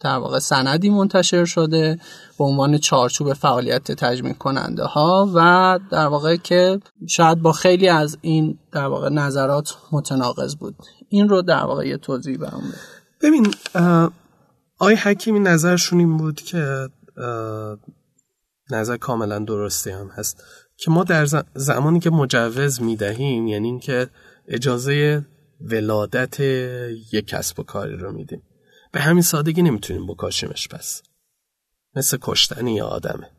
در 0.01 0.17
واقع 0.17 0.39
سندی 0.39 0.91
منتشر 0.91 1.45
شده 1.45 1.99
به 2.39 2.45
عنوان 2.45 2.79
چارچوب 2.79 3.33
فعالیت 3.33 3.93
تجمیع 3.93 4.33
کننده 4.33 4.85
ها 4.85 5.31
و 5.35 5.79
در 5.91 6.07
واقع 6.07 6.37
که 6.37 6.81
شاید 7.09 7.43
با 7.43 7.53
خیلی 7.53 7.89
از 7.89 8.19
این 8.21 8.59
در 8.73 8.87
واقع 8.87 9.09
نظرات 9.09 9.77
متناقض 9.93 10.57
بود. 10.57 10.77
این 11.09 11.29
رو 11.29 11.43
در 11.43 11.65
واقع 11.65 11.87
یه 11.87 11.97
توضیح 11.97 12.37
برام 12.37 12.63
ببین 13.23 13.55
آی 14.79 14.95
حکیمی 14.95 15.41
نظرشون 15.41 15.99
این 15.99 16.17
بود 16.17 16.41
که 16.41 16.89
نظر 18.71 18.97
کاملا 18.97 19.39
درستی 19.39 19.91
هم 19.91 20.09
هست. 20.09 20.45
که 20.79 20.91
ما 20.91 21.05
در 21.05 21.27
زمانی 21.55 22.01
که 22.01 22.11
مجوز 22.11 22.83
می‌دهیم 22.83 23.47
یعنی 23.47 23.69
اینکه 23.69 24.09
اجازه 24.49 25.25
ولادت 25.61 26.41
یک 27.13 27.27
کسب 27.27 27.61
و 27.61 27.63
کاری 27.63 27.97
رو 27.97 28.13
میدیم. 28.13 28.43
به 28.93 29.01
همین 29.01 29.23
سادگی 29.23 29.63
نمی‌تونیم 29.63 30.07
بکاشیمش 30.07 30.69
پس. 30.69 31.03
مثل 31.97 32.19
کشتن 32.21 32.67
یه 32.67 32.83
آدمه. 32.83 33.31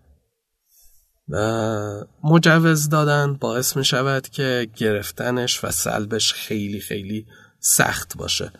و 1.30 2.06
مجوز 2.24 2.90
دادن 2.90 3.34
باعث 3.34 3.78
می 3.78 3.86
شود 3.86 4.30
که 4.30 4.68
گرفتنش 4.76 5.64
و 5.64 5.72
سلبش 5.72 6.34
خیلی 6.34 6.80
خیلی 6.80 7.26
سخت 7.60 8.18
باشه. 8.18 8.52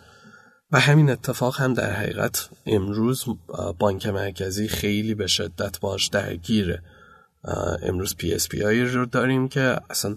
و 0.72 0.80
همین 0.80 1.10
اتفاق 1.10 1.60
هم 1.60 1.74
در 1.74 1.90
حقیقت 1.90 2.48
امروز 2.66 3.24
بانک 3.78 4.06
مرکزی 4.06 4.68
خیلی 4.68 5.14
به 5.14 5.26
شدت 5.26 5.80
باش 5.80 6.06
درگیره. 6.08 6.82
امروز 7.82 8.16
PSP 8.16 8.82
رو 8.82 9.06
داریم 9.06 9.48
که 9.48 9.76
اصلا 9.90 10.16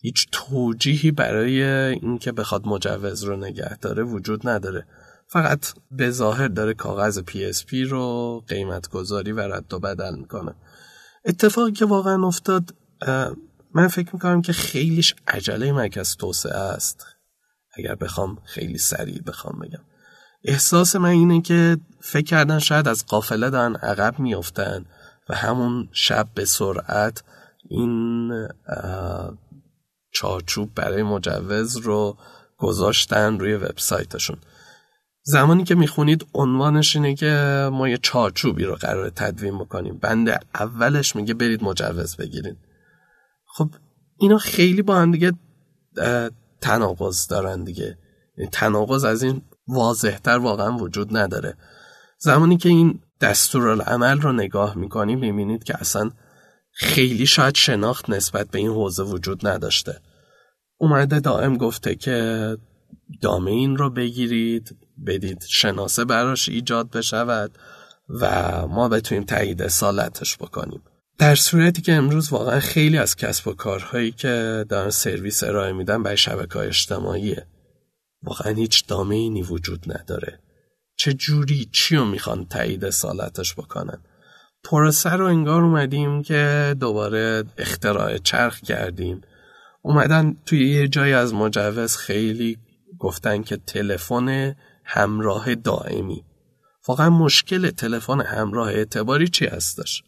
هیچ 0.00 0.28
توجیهی 0.32 1.10
برای 1.10 1.62
اینکه 1.62 2.32
بخواد 2.32 2.66
مجوز 2.66 3.24
رو 3.24 3.36
نگه 3.36 3.76
داره 3.76 4.02
وجود 4.02 4.48
نداره. 4.48 4.86
فقط 5.26 5.66
به 5.90 6.10
ظاهر 6.10 6.48
داره 6.48 6.74
کاغذ 6.74 7.18
PSP 7.18 7.72
رو 7.72 8.44
قیمت 8.48 8.88
گذاری 8.88 9.32
و 9.32 9.40
رد 9.40 9.74
و 9.74 9.78
بدل 9.78 10.14
می‌کنه. 10.14 10.54
اتفاقی 11.24 11.72
که 11.72 11.84
واقعا 11.84 12.26
افتاد 12.26 12.74
من 13.74 13.88
فکر 13.88 14.10
می‌کنم 14.12 14.42
که 14.42 14.52
خیلیش 14.52 15.14
عجله 15.26 15.72
مرکز 15.72 16.16
توسعه 16.16 16.58
است. 16.58 17.06
اگر 17.76 17.94
بخوام 17.94 18.38
خیلی 18.44 18.78
سریع 18.78 19.22
بخوام 19.22 19.58
بگم. 19.58 19.84
احساس 20.44 20.96
من 20.96 21.08
اینه 21.08 21.42
که 21.42 21.76
فکر 22.00 22.24
کردن 22.24 22.58
شاید 22.58 22.88
از 22.88 23.06
قافله 23.06 23.50
دارن 23.50 23.76
عقب 23.76 24.18
میافتن. 24.18 24.84
و 25.28 25.34
همون 25.34 25.88
شب 25.92 26.28
به 26.34 26.44
سرعت 26.44 27.22
این 27.68 28.32
چارچوب 30.12 30.74
برای 30.74 31.02
مجوز 31.02 31.76
رو 31.76 32.16
گذاشتن 32.58 33.38
روی 33.38 33.54
وبسایتشون. 33.54 34.36
زمانی 35.22 35.64
که 35.64 35.74
می‌خونید 35.74 36.26
عنوانش 36.34 36.96
اینه 36.96 37.14
که 37.14 37.68
ما 37.72 37.88
یه 37.88 37.98
چارچوبی 38.02 38.64
رو 38.64 38.74
قرار 38.74 39.10
تدوین 39.10 39.58
بکنیم. 39.58 39.98
بند 39.98 40.46
اولش 40.54 41.16
میگه 41.16 41.34
برید 41.34 41.64
مجوز 41.64 42.16
بگیرید. 42.16 42.56
خب 43.46 43.70
اینا 44.18 44.38
خیلی 44.38 44.82
با 44.82 44.96
هم 44.96 45.12
دیگه 45.12 45.32
تناقض 46.60 47.26
دارن 47.26 47.64
دیگه. 47.64 47.98
تناقض 48.52 49.04
از 49.04 49.22
این 49.22 49.42
واضحتر 49.68 50.38
واقعا 50.38 50.76
وجود 50.76 51.16
نداره. 51.16 51.56
زمانی 52.18 52.56
که 52.56 52.68
این 52.68 53.00
دستورالعمل 53.20 54.20
رو 54.20 54.32
نگاه 54.32 54.78
می‌کنیم 54.78 55.18
می‌بینید 55.18 55.64
که 55.64 55.80
اصلا 55.80 56.10
خیلی 56.72 57.26
شاید 57.26 57.54
شناخت 57.54 58.10
نسبت 58.10 58.50
به 58.50 58.58
این 58.58 58.70
حوزه 58.70 59.02
وجود 59.02 59.46
نداشته. 59.46 60.00
اومده 60.76 61.20
دائم 61.20 61.56
گفته 61.56 61.94
که 61.94 62.56
دامین 63.22 63.76
رو 63.76 63.90
بگیرید 63.90 64.76
بدید 65.06 65.44
شناسه 65.48 66.04
براش 66.04 66.48
ایجاد 66.48 66.90
بشود 66.90 67.58
و 68.08 68.66
ما 68.66 68.88
بتونیم 68.88 69.24
تایید 69.24 69.62
اصالتش 69.62 70.36
بکنیم. 70.36 70.82
در 71.18 71.34
صورتی 71.34 71.82
که 71.82 71.92
امروز 71.92 72.32
واقعا 72.32 72.60
خیلی 72.60 72.98
از 72.98 73.16
کسب 73.16 73.48
و 73.48 73.52
کارهایی 73.52 74.12
که 74.12 74.64
دارن 74.68 74.90
سرویس 74.90 75.44
ارائه 75.44 75.72
میدن 75.72 76.02
برای 76.02 76.16
شبکه 76.16 76.58
اجتماعیه. 76.58 77.46
واقعا 78.22 78.52
هیچ 78.52 78.86
دامینی 78.86 79.42
وجود 79.42 79.92
نداره. 79.92 80.40
چه 80.98 81.12
جوری 81.12 81.68
چی 81.72 81.96
رو 81.96 82.04
می‌خوان 82.04 82.46
تایید 82.46 82.84
اصالتش 82.84 83.54
بکنن؟ 83.54 83.98
پروسه 84.64 85.10
رو 85.10 85.24
انگار 85.26 85.62
اومدیم 85.62 86.22
که 86.22 86.74
دوباره 86.80 87.44
اختراع 87.58 88.18
چرخ 88.18 88.60
کردیم. 88.60 89.20
اومدن 89.82 90.36
توی 90.46 90.70
یه 90.70 90.88
جایی 90.88 91.12
از 91.12 91.34
مجوز 91.34 91.96
خیلی 91.96 92.58
گفتن 92.98 93.42
که 93.42 93.56
تلفن 93.56 94.56
همراه 94.84 95.54
دائمی. 95.54 96.24
واقعا 96.88 97.10
مشکل 97.10 97.70
تلفن 97.70 98.20
همراه 98.20 98.68
اعتباری 98.68 99.28
چی 99.28 99.46
هستش؟ 99.46 100.02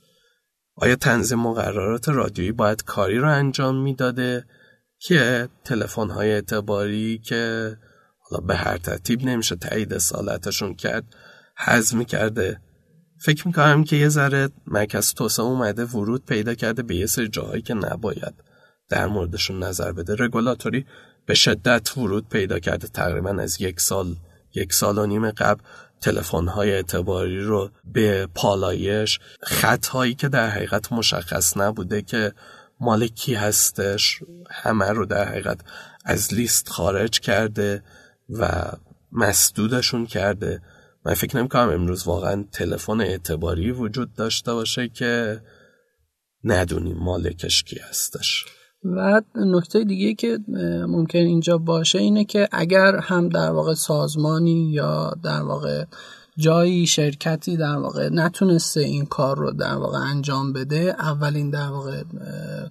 آیا 0.76 0.96
تنظیم 0.96 1.38
مقررات 1.38 2.08
رادیویی 2.08 2.52
باید 2.52 2.84
کاری 2.84 3.18
رو 3.18 3.30
انجام 3.30 3.82
می‌داده 3.82 4.44
که 4.98 5.48
تلفن 5.64 6.10
های 6.10 6.32
اعتباری 6.32 7.18
که 7.18 7.76
حالا 8.30 8.46
به 8.46 8.56
هر 8.56 8.76
ترتیب 8.76 9.24
نمیشه 9.24 9.56
تایید 9.56 9.94
اصالتشون 9.94 10.74
کرد 10.74 11.04
حزم 11.56 12.04
کرده 12.04 12.60
فکر 13.20 13.46
می‌کنم 13.46 13.84
که 13.84 13.96
یه 13.96 14.08
ذره 14.08 14.48
مرکز 14.66 15.14
توسعه 15.14 15.46
اومده 15.46 15.84
ورود 15.84 16.24
پیدا 16.26 16.54
کرده 16.54 16.82
به 16.82 16.94
یه 16.96 17.06
سری 17.06 17.28
جاهایی 17.28 17.62
که 17.62 17.74
نباید 17.74 18.34
در 18.88 19.06
موردشون 19.06 19.62
نظر 19.62 19.92
بده. 19.92 20.14
رگولاتوری 20.18 20.86
به 21.26 21.34
شدت 21.34 21.96
ورود 21.96 22.28
پیدا 22.28 22.58
کرده. 22.58 22.88
تقریبا 22.88 23.30
از 23.30 23.60
یک 23.60 23.80
سال 23.80 24.16
یک 24.54 24.72
سال 24.72 24.98
و 24.98 25.06
نیم 25.06 25.30
قبل 25.30 25.60
تلفن 26.00 26.46
های 26.48 26.72
اعتباری 26.72 27.40
رو 27.40 27.70
به 27.84 28.28
پالایش 28.34 29.18
خط 29.42 29.86
هایی 29.86 30.14
که 30.14 30.28
در 30.28 30.50
حقیقت 30.50 30.92
مشخص 30.92 31.56
نبوده 31.56 32.02
که 32.02 32.32
مال 32.80 33.06
کی 33.06 33.34
هستش 33.34 34.20
همه 34.50 34.88
رو 34.88 35.06
در 35.06 35.28
حقیقت 35.28 35.60
از 36.04 36.34
لیست 36.34 36.68
خارج 36.68 37.20
کرده. 37.20 37.82
و 38.38 38.72
مسدودشون 39.12 40.06
کرده. 40.06 40.62
من 41.06 41.14
فکر 41.14 41.36
نمی 41.36 41.48
کنم 41.48 41.68
امروز 41.68 42.06
واقعا 42.06 42.44
تلفن 42.52 43.00
اعتباری 43.00 43.70
وجود 43.70 44.14
داشته 44.14 44.52
باشه 44.52 44.88
که 44.88 45.42
ندونیم 46.44 46.96
مالکش 46.96 47.62
کی 47.62 47.78
هستش. 47.78 48.44
و 48.84 49.20
نکته 49.34 49.84
دیگه 49.84 50.14
که 50.14 50.38
ممکن 50.88 51.18
اینجا 51.18 51.58
باشه 51.58 51.98
اینه 51.98 52.24
که 52.24 52.48
اگر 52.52 52.96
هم 52.96 53.28
در 53.28 53.50
واقع 53.50 53.74
سازمانی 53.74 54.72
یا 54.72 55.14
در 55.22 55.42
واقع 55.42 55.84
جایی 56.40 56.86
شرکتی 56.86 57.56
در 57.56 57.76
واقع 57.76 58.08
نتونسته 58.08 58.80
این 58.80 59.06
کار 59.06 59.38
رو 59.38 59.50
در 59.50 59.74
واقع 59.74 59.98
انجام 59.98 60.52
بده 60.52 60.96
اولین 60.98 61.50
در 61.50 61.68
واقع 61.68 62.02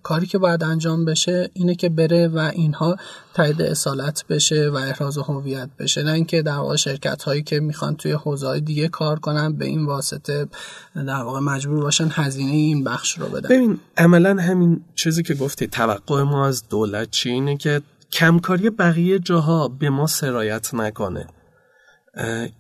کاری 0.04 0.26
که 0.26 0.38
باید 0.38 0.64
انجام 0.64 1.06
بشه 1.06 1.50
اینه 1.54 1.76
که 1.76 1.90
بره 1.90 2.28
و 2.28 2.52
اینها 2.54 2.98
تایید 3.34 3.62
اصالت 3.62 4.26
بشه 4.30 4.70
و 4.70 4.76
احراز 4.76 5.18
هویت 5.18 5.70
بشه. 5.80 6.04
نه 6.04 6.12
اینکه 6.12 6.42
در 6.42 6.58
واقع 6.58 6.76
شرکت 6.76 7.24
هایی 7.24 7.44
که 7.44 7.60
می‌خوان 7.60 7.96
توی 7.96 8.12
حوزه 8.12 8.60
دیگه 8.60 8.88
کار 8.88 9.20
کنن 9.20 9.54
به 9.54 9.66
این 9.66 9.86
واسطه 9.86 10.48
در 10.96 11.24
واقع 11.24 11.40
مجبور 11.40 11.82
باشن 11.82 12.08
هزینه 12.12 12.52
این 12.52 12.84
بخش 12.84 13.20
رو 13.20 13.28
بدن. 13.28 13.50
ببین 13.50 13.80
عملا 13.98 14.42
همین 14.42 14.82
چیزی 14.96 15.24
که 15.24 15.34
گفتی 15.34 15.68
توقع 15.68 16.24
ما 16.24 16.48
از 16.48 16.64
دولت 16.70 17.12
چی؟ 17.12 17.30
اینه 17.30 17.58
که 17.58 17.82
کمکاری 18.12 18.70
بقیه 18.70 19.20
جاها 19.20 19.68
به 19.68 19.90
ما 19.90 20.08
سرایت 20.08 20.74
نکنه. 20.74 21.28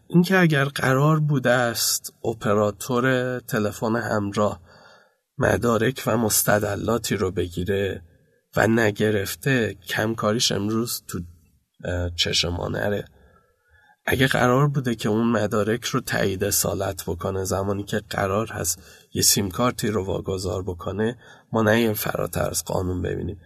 اینکه 0.07 0.37
اگر 0.37 0.65
قرار 0.65 1.19
بوده 1.19 1.49
است 1.49 2.13
اپراتور 2.23 3.39
تلفن 3.39 3.95
همراه 3.95 4.59
مدارک 5.37 6.03
و 6.07 6.17
مستدلاتی 6.17 7.15
رو 7.15 7.31
بگیره 7.31 8.01
و 8.57 8.67
نگرفته 8.67 9.73
کمکاریش 9.73 10.51
امروز 10.51 11.03
تو 11.07 11.19
چشم 12.15 12.49
ما 12.49 12.67
نره 12.67 13.05
اگه 14.05 14.27
قرار 14.27 14.67
بوده 14.67 14.95
که 14.95 15.09
اون 15.09 15.27
مدارک 15.27 15.85
رو 15.85 15.99
تایید 15.99 16.49
سالت 16.49 17.03
بکنه 17.03 17.43
زمانی 17.43 17.83
که 17.83 18.01
قرار 18.09 18.47
هست 18.47 18.81
یه 19.13 19.21
سیم 19.21 19.49
کارتی 19.49 19.87
رو 19.87 20.05
واگذار 20.05 20.63
بکنه 20.63 21.17
ما 21.51 21.61
نه 21.61 21.93
فراتر 21.93 22.49
از 22.49 22.63
قانون 22.63 23.01
ببینیم. 23.01 23.41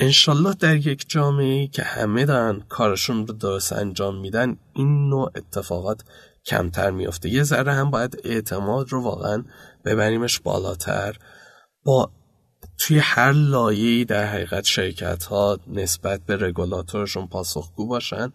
انشالله 0.00 0.54
در 0.54 0.76
یک 0.76 1.04
جامعه 1.08 1.66
که 1.66 1.82
همه 1.82 2.24
دارن 2.24 2.60
کارشون 2.68 3.26
رو 3.26 3.34
درست 3.34 3.72
انجام 3.72 4.20
میدن 4.20 4.56
این 4.72 5.08
نوع 5.08 5.30
اتفاقات 5.34 6.04
کمتر 6.46 6.90
میافته 6.90 7.28
یه 7.28 7.42
ذره 7.42 7.72
هم 7.72 7.90
باید 7.90 8.20
اعتماد 8.24 8.92
رو 8.92 9.02
واقعا 9.02 9.44
ببریمش 9.84 10.40
بالاتر. 10.40 11.16
با 11.84 12.10
توی 12.78 12.98
هر 12.98 13.32
لایه‌ای 13.32 14.04
در 14.04 14.26
حقیقت 14.26 14.64
شرکت 14.64 15.24
ها 15.24 15.58
نسبت 15.66 16.20
به 16.26 16.36
رگولاتورشون 16.36 17.26
پاسخگو 17.26 17.86
باشن 17.86 18.32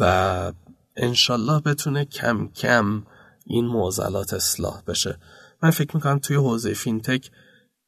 و 0.00 0.52
انشالله 0.96 1.60
بتونه 1.60 2.04
کم 2.04 2.48
کم 2.48 3.02
این 3.46 3.66
معضلات 3.66 4.34
اصلاح 4.34 4.82
بشه. 4.86 5.18
من 5.62 5.70
فکر 5.70 5.96
می‌کنم 5.96 6.18
توی 6.18 6.36
حوزه 6.36 6.74
فینتک 6.74 7.30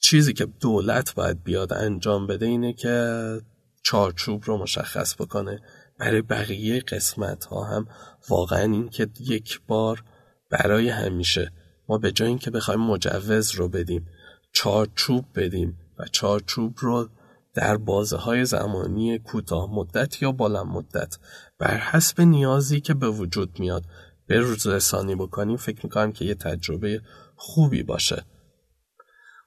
چیزی 0.00 0.32
که 0.32 0.46
دولت 0.46 1.14
باید 1.14 1.42
بیاد 1.42 1.72
انجام 1.72 2.26
بده 2.26 2.46
اینه 2.46 2.72
که 2.72 3.40
چارچوب 3.82 4.44
رو 4.46 4.58
مشخص 4.58 5.14
بکنه. 5.14 5.60
برای 5.98 6.22
بقیه 6.22 6.80
قسمت 6.80 7.44
ها 7.44 7.64
هم 7.64 7.88
واقعا 8.28 8.62
این 8.62 8.88
که 8.88 9.08
یک 9.20 9.60
بار 9.66 10.04
برای 10.50 10.88
همیشه 10.88 11.52
ما 11.88 11.98
به 11.98 12.12
جای 12.12 12.28
اینکه 12.28 12.50
بخوایم 12.50 12.80
مجوز 12.80 13.54
رو 13.54 13.68
بدیم 13.68 14.06
چارچوب 14.52 15.24
بدیم 15.34 15.78
و 15.98 16.04
چارچوب 16.12 16.74
رو 16.78 17.08
در 17.54 17.76
بازه 17.76 18.16
های 18.16 18.44
زمانی 18.44 19.18
کوتاه 19.18 19.74
مدت 19.74 20.22
یا 20.22 20.32
بلند 20.32 20.66
مدت 20.66 21.18
بر 21.58 21.76
حسب 21.76 22.20
نیازی 22.20 22.80
که 22.80 22.94
به 22.94 23.08
وجود 23.08 23.60
میاد 23.60 23.84
به 24.26 24.56
رسانی 24.66 25.14
بکنیم 25.14 25.56
فکر 25.56 25.80
می‌کنم 25.84 26.12
که 26.12 26.24
یه 26.24 26.34
تجربه 26.34 27.02
خوبی 27.36 27.82
باشه. 27.82 28.24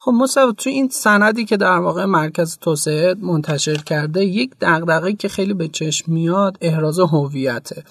خب 0.03 0.11
مصطفی 0.11 0.53
تو 0.57 0.69
این 0.69 0.89
سندی 0.89 1.45
که 1.45 1.57
در 1.57 1.77
واقع 1.77 2.05
مرکز 2.05 2.57
توسعه 2.57 3.15
منتشر 3.19 3.77
کرده 3.77 4.25
یک 4.25 4.51
دغدغه 4.61 5.13
که 5.13 5.27
خیلی 5.27 5.53
به 5.53 5.67
چشم 5.67 6.11
میاد 6.11 6.57
احراز 6.61 6.99
هویته. 6.99 7.83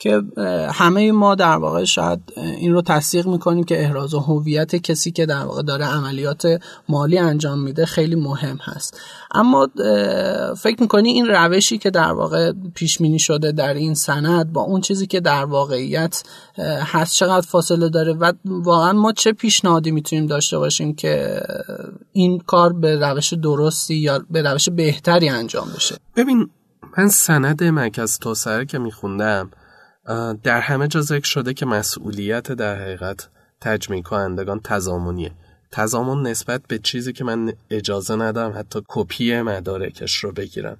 که 0.00 0.22
همه 0.72 1.12
ما 1.12 1.34
در 1.34 1.56
واقع 1.56 1.84
شاید 1.84 2.20
این 2.36 2.72
رو 2.72 2.82
تصدیق 2.82 3.26
می‌کنیم 3.26 3.64
که 3.64 3.82
احراز 3.82 4.14
هویت 4.14 4.76
کسی 4.76 5.10
که 5.10 5.26
در 5.26 5.44
واقع 5.44 5.62
داره 5.62 5.84
عملیات 5.84 6.60
مالی 6.88 7.18
انجام 7.18 7.62
میده 7.62 7.86
خیلی 7.86 8.14
مهم 8.14 8.58
هست. 8.62 9.00
اما 9.34 9.68
فکر 10.56 10.76
می‌کنی 10.80 11.08
این 11.08 11.26
روشی 11.26 11.78
که 11.78 11.90
در 11.90 12.12
واقع 12.12 12.52
پیش 12.74 12.98
شده 13.18 13.52
در 13.52 13.74
این 13.74 13.94
سند 13.94 14.52
با 14.52 14.62
اون 14.62 14.80
چیزی 14.80 15.06
که 15.06 15.20
در 15.20 15.44
واقعیت 15.44 16.22
هست 16.58 17.14
چقدر 17.14 17.46
فاصله 17.46 17.88
داره 17.88 18.12
و 18.12 18.32
واقعا 18.44 18.92
ما 18.92 19.12
چه 19.12 19.32
پیشنهادی 19.32 19.90
می‌تونیم 19.90 20.26
داشته 20.26 20.58
باشیم 20.58 20.94
که 20.94 21.42
این 22.12 22.38
کار 22.38 22.72
به 22.72 22.96
روش 22.96 23.32
درستی 23.32 23.94
یا 23.94 24.24
به 24.30 24.42
روش 24.42 24.68
بهتری 24.68 25.28
انجام 25.28 25.68
بشه؟ 25.76 25.96
ببین 26.16 26.50
من 26.98 27.08
سند 27.08 27.64
مرکز 27.64 28.18
توسعه 28.18 28.64
که 28.64 28.78
میخوندم 28.78 29.50
در 30.42 30.60
همه 30.60 30.88
جا 30.88 31.00
ذکر 31.00 31.26
شده 31.26 31.54
که 31.54 31.66
مسئولیت 31.66 32.52
در 32.52 32.82
حقیقت 32.82 33.28
تجمیع 33.60 34.02
کنندگان 34.02 34.60
تضامنیه. 34.64 35.32
تضامن 35.72 36.30
نسبت 36.30 36.62
به 36.68 36.78
چیزی 36.78 37.12
که 37.12 37.24
من 37.24 37.52
اجازه 37.70 38.16
ندارم 38.16 38.58
حتی 38.58 38.82
کپی 38.88 39.42
مدارکش 39.42 40.16
رو 40.16 40.32
بگیرم. 40.32 40.76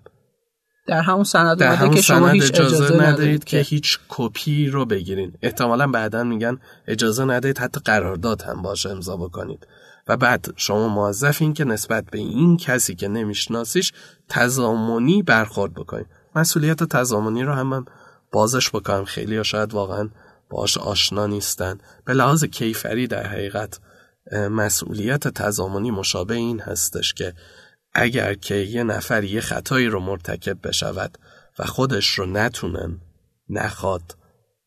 در 0.87 1.01
همون 1.01 1.25
سند 1.25 1.59
در 1.59 1.75
همون 1.75 1.95
که 1.95 2.03
شما 2.03 2.29
هیچ 2.29 2.45
اجازه, 2.45 2.77
اجازه 2.77 3.03
ندارید 3.03 3.45
که 3.45 3.59
هیچ 3.59 3.99
کپی 4.09 4.69
رو 4.69 4.85
بگیرین. 4.85 5.33
احتمالا 5.43 5.87
بعدا 5.87 6.25
میگن 6.25 6.59
اجازه 6.87 7.25
ندارید 7.25 7.59
حتی 7.59 7.81
قرارداد 7.85 8.43
هم 8.43 8.63
باشه 8.63 8.91
امضا 8.91 9.17
بکنید. 9.17 9.67
و 10.09 10.17
بعد 10.17 10.53
شما 10.57 10.89
موظفین 10.89 11.55
که 11.55 11.65
نسبت 11.65 12.05
به 12.11 12.19
این 12.19 12.57
کسی 12.57 12.95
که 12.95 13.09
نمیشناسیش 13.09 13.93
تضامنی 14.29 15.23
برخورد 15.23 15.75
بکنید. 15.75 16.07
مسئولیت 16.35 16.85
تضامنی 16.85 17.43
رو 17.43 17.53
هم 17.53 17.67
من 17.67 17.85
بازش 18.33 18.71
بکنم. 18.71 19.05
خیلی 19.05 19.35
یا 19.35 19.43
شاید 19.43 19.75
واقعا 19.75 20.09
باش 20.51 20.79
آشنا 20.79 21.27
نیستن. 21.27 21.79
به 22.05 22.13
لحاظ 22.13 22.45
کیفری 22.45 23.07
در 23.07 23.27
حقیقت 23.27 23.81
مسئولیت 24.33 25.29
تضامنی 25.29 25.91
مشابه 25.91 26.35
این 26.35 26.61
هستش 26.61 27.15
که 27.15 27.35
اگر 27.95 28.35
که 28.35 28.55
یه 28.55 28.85
نفر 28.85 29.25
یه 29.25 29.41
خطایی 29.41 29.87
رو 29.87 30.01
مرتکب 30.01 30.69
بشود 30.69 31.19
و 31.59 31.65
خودش 31.65 32.09
رو 32.09 32.27
نتونن 32.27 33.01
نخواد 33.49 34.17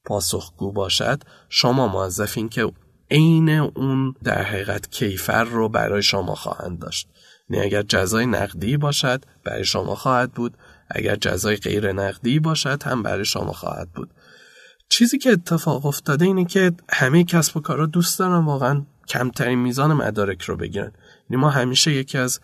پاسخگو 0.06 0.72
باشد 0.72 1.24
شما 1.50 1.88
موظفین 1.88 2.50
که 2.50 2.72
عین 3.12 3.50
اون 3.50 4.16
در 4.24 4.44
حقیقت 4.44 4.92
کیفر 4.92 5.44
رو 5.44 5.70
برای 5.70 6.04
شما 6.04 6.36
خواهند 6.36 6.80
داشت. 6.80 7.08
یعنی 7.50 7.66
اگر 7.66 7.82
جزای 7.82 8.26
نقدی 8.26 8.78
باشد 8.78 9.26
برای 9.44 9.66
شما 9.66 9.96
خواهد 9.96 10.32
بود. 10.32 10.58
اگر 10.94 11.16
جزای 11.16 11.56
غیر 11.56 11.92
نقدی 11.92 12.40
باشد 12.40 12.84
هم 12.84 13.04
برای 13.04 13.26
شما 13.26 13.52
خواهد 13.52 13.90
بود. 13.92 14.10
چیزی 14.90 15.18
که 15.18 15.32
اتفاق 15.32 15.86
افتاده 15.86 16.26
اینه 16.26 16.46
که 16.46 16.72
همه 16.90 17.24
کسب 17.24 17.58
و 17.58 17.60
کارا 17.60 17.86
دوست 17.86 18.20
دارن 18.20 18.46
واقعا 18.46 18.86
کمترین 19.08 19.60
میزان 19.60 19.94
مدارک 19.94 20.42
رو 20.42 20.56
بگیرن. 20.56 20.92
یعنی 21.30 21.42
ما 21.42 21.50
همیشه 21.50 21.92
یکی 21.92 22.18
از 22.18 22.40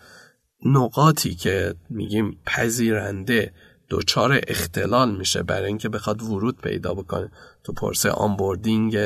نقاطی 0.64 1.34
که 1.34 1.74
میگیم 1.90 2.38
پذیرنده 2.46 3.52
دچار 3.90 4.40
اختلال 4.48 5.16
میشه 5.16 5.42
برای 5.42 5.66
اینکه 5.66 5.88
بخواد 5.88 6.22
ورود 6.22 6.60
پیدا 6.60 6.94
بکنه 6.94 7.30
تو 7.64 7.72
پرسه 7.72 8.10
آنبوردینگ 8.10 8.98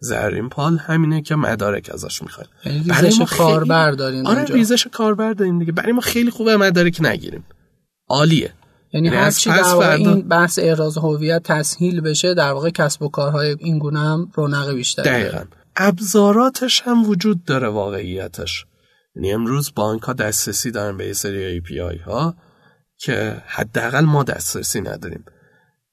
زرین 0.00 0.48
پال 0.48 0.76
همینه 0.76 1.22
که 1.22 1.36
مدارک 1.36 1.90
ازش 1.94 2.22
می‌خواد 2.22 2.48
یعنی 2.64 2.78
ریزش 2.78 3.22
کاربر 3.36 3.90
داریم 3.90 4.26
آره 4.26 4.44
ریزش 4.44 4.86
کاربر 4.86 5.32
داریم 5.32 5.58
دیگه. 5.58 5.72
برای 5.72 5.92
ما 5.92 6.00
خیلی 6.00 6.30
خوبه 6.30 6.56
مدارک 6.56 6.98
نگیریم. 7.00 7.44
عالیه. 8.08 8.52
یعنی, 8.92 9.06
یعنی 9.06 9.18
هر 9.18 9.30
چی 9.30 9.50
در 9.50 9.62
واقع 9.62 9.94
این 9.94 10.28
بحث 10.28 10.58
احراز 10.62 10.98
هویت 10.98 11.42
تسهیل 11.42 12.00
بشه 12.00 12.34
در 12.34 12.52
واقع 12.52 12.70
کسب 12.70 13.02
و 13.02 13.08
کارهای 13.08 13.56
این 13.58 13.78
گونه 13.78 13.98
هم 13.98 14.30
رونق 14.34 14.74
بیشتر 14.74 15.02
دقیقا. 15.02 15.44
ابزاراتش 15.76 16.82
هم 16.82 17.08
وجود 17.08 17.44
داره 17.44 17.68
واقعیتش. 17.68 18.66
یعنی 19.16 19.32
امروز 19.32 19.72
بانک 19.74 20.02
ها 20.02 20.12
دسترسی 20.12 20.70
دارن 20.70 20.96
به 20.96 21.06
یه 21.06 21.12
سری 21.12 21.60
API 21.60 22.00
ها 22.00 22.34
که 22.98 23.42
حداقل 23.46 24.04
ما 24.04 24.22
دسترسی 24.22 24.80
نداریم. 24.80 25.24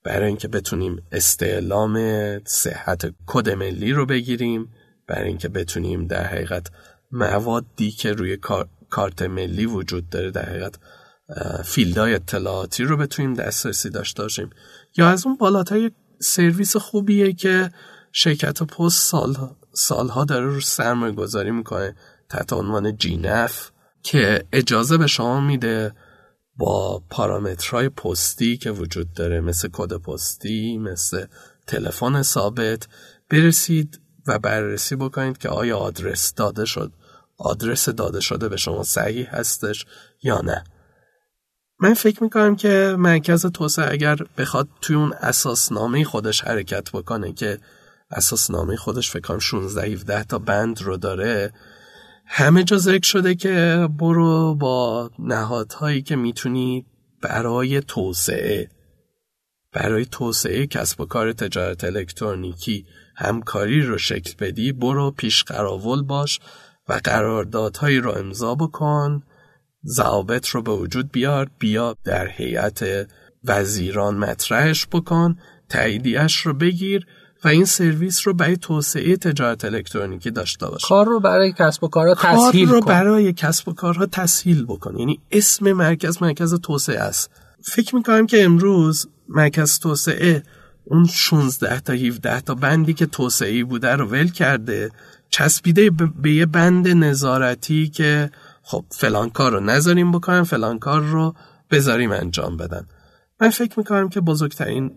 برای 0.04 0.26
اینکه 0.26 0.48
بتونیم 0.48 1.02
استعلام 1.12 1.98
صحت 2.44 3.14
کد 3.26 3.50
ملی 3.50 3.92
رو 3.92 4.06
بگیریم 4.06 4.68
برای 5.08 5.28
اینکه 5.28 5.48
بتونیم 5.48 6.06
در 6.06 6.24
حقیقت 6.24 6.66
موادی 7.12 7.90
که 7.90 8.12
روی 8.12 8.38
کارت 8.90 9.22
ملی 9.22 9.66
وجود 9.66 10.08
داره 10.08 10.30
در 10.30 10.48
حقیقت 10.48 10.74
فیلدهای 11.64 12.14
اطلاعاتی 12.14 12.84
رو 12.84 12.96
بتونیم 12.96 13.34
دسترسی 13.34 13.90
داشته 13.90 14.22
باشیم. 14.22 14.50
یا 14.96 15.08
از 15.08 15.26
اون 15.26 15.36
بالاتر 15.36 15.90
سرویس 16.20 16.76
خوبیه 16.76 17.32
که 17.32 17.70
شرکت 18.12 18.62
پست 18.62 19.02
سال 19.02 19.36
سالها 19.72 20.24
داره 20.24 20.46
رو 20.46 20.60
سرمایه 20.60 21.12
گذاری 21.12 21.50
می‌کنه 21.50 21.96
تحت 22.28 22.52
عنوان 22.52 22.96
GNAF 22.96 23.70
که 24.02 24.44
اجازه 24.52 24.96
به 24.96 25.06
شما 25.06 25.40
میده 25.40 25.92
با 26.56 27.02
پارامترهای 27.10 27.88
پستی 27.88 28.56
که 28.56 28.70
وجود 28.70 29.12
داره 29.12 29.40
مثل 29.40 29.68
کد 29.72 29.92
پستی 29.92 30.78
مثل 30.78 31.26
تلفن 31.66 32.22
ثابت 32.22 32.88
برسید 33.30 34.00
و 34.26 34.38
بررسی 34.38 34.96
بکنید 34.96 35.38
که 35.38 35.48
آیا 35.48 35.78
آدرس 35.78 36.34
داده 36.34 36.64
شد. 36.64 36.92
آدرس 37.38 37.88
داده 37.88 38.20
شده 38.20 38.48
به 38.48 38.56
شما 38.56 38.82
صحیح 38.82 39.36
هستش 39.36 39.86
یا 40.22 40.40
نه. 40.40 40.64
من 41.80 41.94
فکر 41.94 42.22
می‌کنم 42.22 42.56
که 42.56 42.96
مرکز 42.98 43.46
توسعه 43.46 43.92
اگر 43.92 44.16
بخواد 44.38 44.68
توی 44.80 44.96
اون 44.96 45.12
اساسنامه 45.20 46.04
خودش 46.04 46.40
حرکت 46.40 46.90
بکنه 46.90 47.32
که 47.32 47.58
اساسنامه 48.10 48.76
خودش 48.76 49.10
فکر 49.10 49.20
کنم 49.20 49.38
16 49.38 49.86
17 49.86 50.24
تا 50.24 50.38
بند 50.38 50.82
رو 50.82 50.96
داره 50.96 51.52
همه 52.26 52.64
جا 52.64 52.78
ذکر 52.78 53.06
شده 53.06 53.34
که 53.34 53.88
برو 53.98 54.54
با 54.54 55.10
نهادهایی 55.18 56.02
که 56.02 56.16
می‌تونی 56.16 56.86
برای 57.22 57.80
توسعه 57.80 58.68
برای 59.72 60.04
توسعه 60.04 60.66
کسب 60.66 61.00
و 61.00 61.04
کار 61.04 61.32
تجارت 61.32 61.84
الکترونیکی 61.84 62.86
همکاری 63.16 63.82
رو 63.82 63.98
شکل 63.98 64.32
بدی 64.38 64.72
برو 64.72 65.10
پیش 65.10 65.44
قراول 65.44 66.02
باش 66.02 66.40
و 66.88 67.00
قراردادهایی 67.04 67.98
رو 67.98 68.10
امضا 68.10 68.54
بکن. 68.54 69.22
ضوابط 69.86 70.48
رو 70.48 70.62
به 70.62 70.72
وجود 70.72 71.12
بیار 71.12 71.50
بیا 71.58 71.96
در 72.04 72.28
هیئت 72.28 73.08
وزیران 73.44 74.16
مطرحش 74.16 74.86
بکن 74.92 75.38
تاییدیش 75.68 76.36
رو 76.36 76.52
بگیر 76.52 77.06
و 77.44 77.48
این 77.48 77.64
سرویس 77.64 78.26
رو 78.26 78.34
برای 78.34 78.56
توسعه 78.56 79.16
تجارت 79.16 79.64
الکترونیکی 79.64 80.30
داشته 80.30 80.66
باشه 80.66 80.88
کار 80.88 81.06
رو 81.06 81.20
برای 81.20 81.52
کسب 81.52 81.84
و 81.84 81.88
کارها 81.88 82.14
تسهیل 82.14 82.68
کار 82.68 82.74
رو 82.74 82.80
برای 82.80 83.32
کسب 83.32 83.68
و 83.68 83.72
کارها 83.72 84.06
تسهیل 84.06 84.64
بکن. 84.64 84.96
یعنی 84.98 85.20
اسم 85.30 85.72
مرکز 85.72 86.22
مرکز 86.22 86.54
توسعه 86.54 87.00
است. 87.00 87.30
فکر 87.62 87.96
می‌کنم 87.96 88.26
که 88.26 88.44
امروز 88.44 89.08
مرکز 89.28 89.78
توسعه 89.78 90.42
اون 90.84 91.06
16 91.06 91.80
تا 91.80 91.92
17 91.92 92.40
تا 92.40 92.54
بندی 92.54 92.94
که 92.94 93.06
توسعه 93.06 93.64
بوده 93.64 93.96
رو 93.96 94.06
ول 94.06 94.28
کرده 94.28 94.90
چسبیده 95.30 95.90
به 96.22 96.32
یه 96.32 96.46
بند 96.46 96.88
نظارتی 96.88 97.88
که 97.88 98.30
خب 98.70 98.84
فلان 98.90 99.30
کار 99.30 99.52
رو 99.52 99.60
نذاریم 99.60 100.12
بکنن 100.12 100.42
فلان 100.42 100.78
کار 100.78 101.00
رو 101.00 101.34
بذاریم 101.70 102.12
انجام 102.12 102.56
بدن. 102.56 102.86
من 103.40 103.50
فکر 103.50 103.78
می‌کنم 103.78 104.08
که 104.08 104.20
بزرگترین 104.20 104.92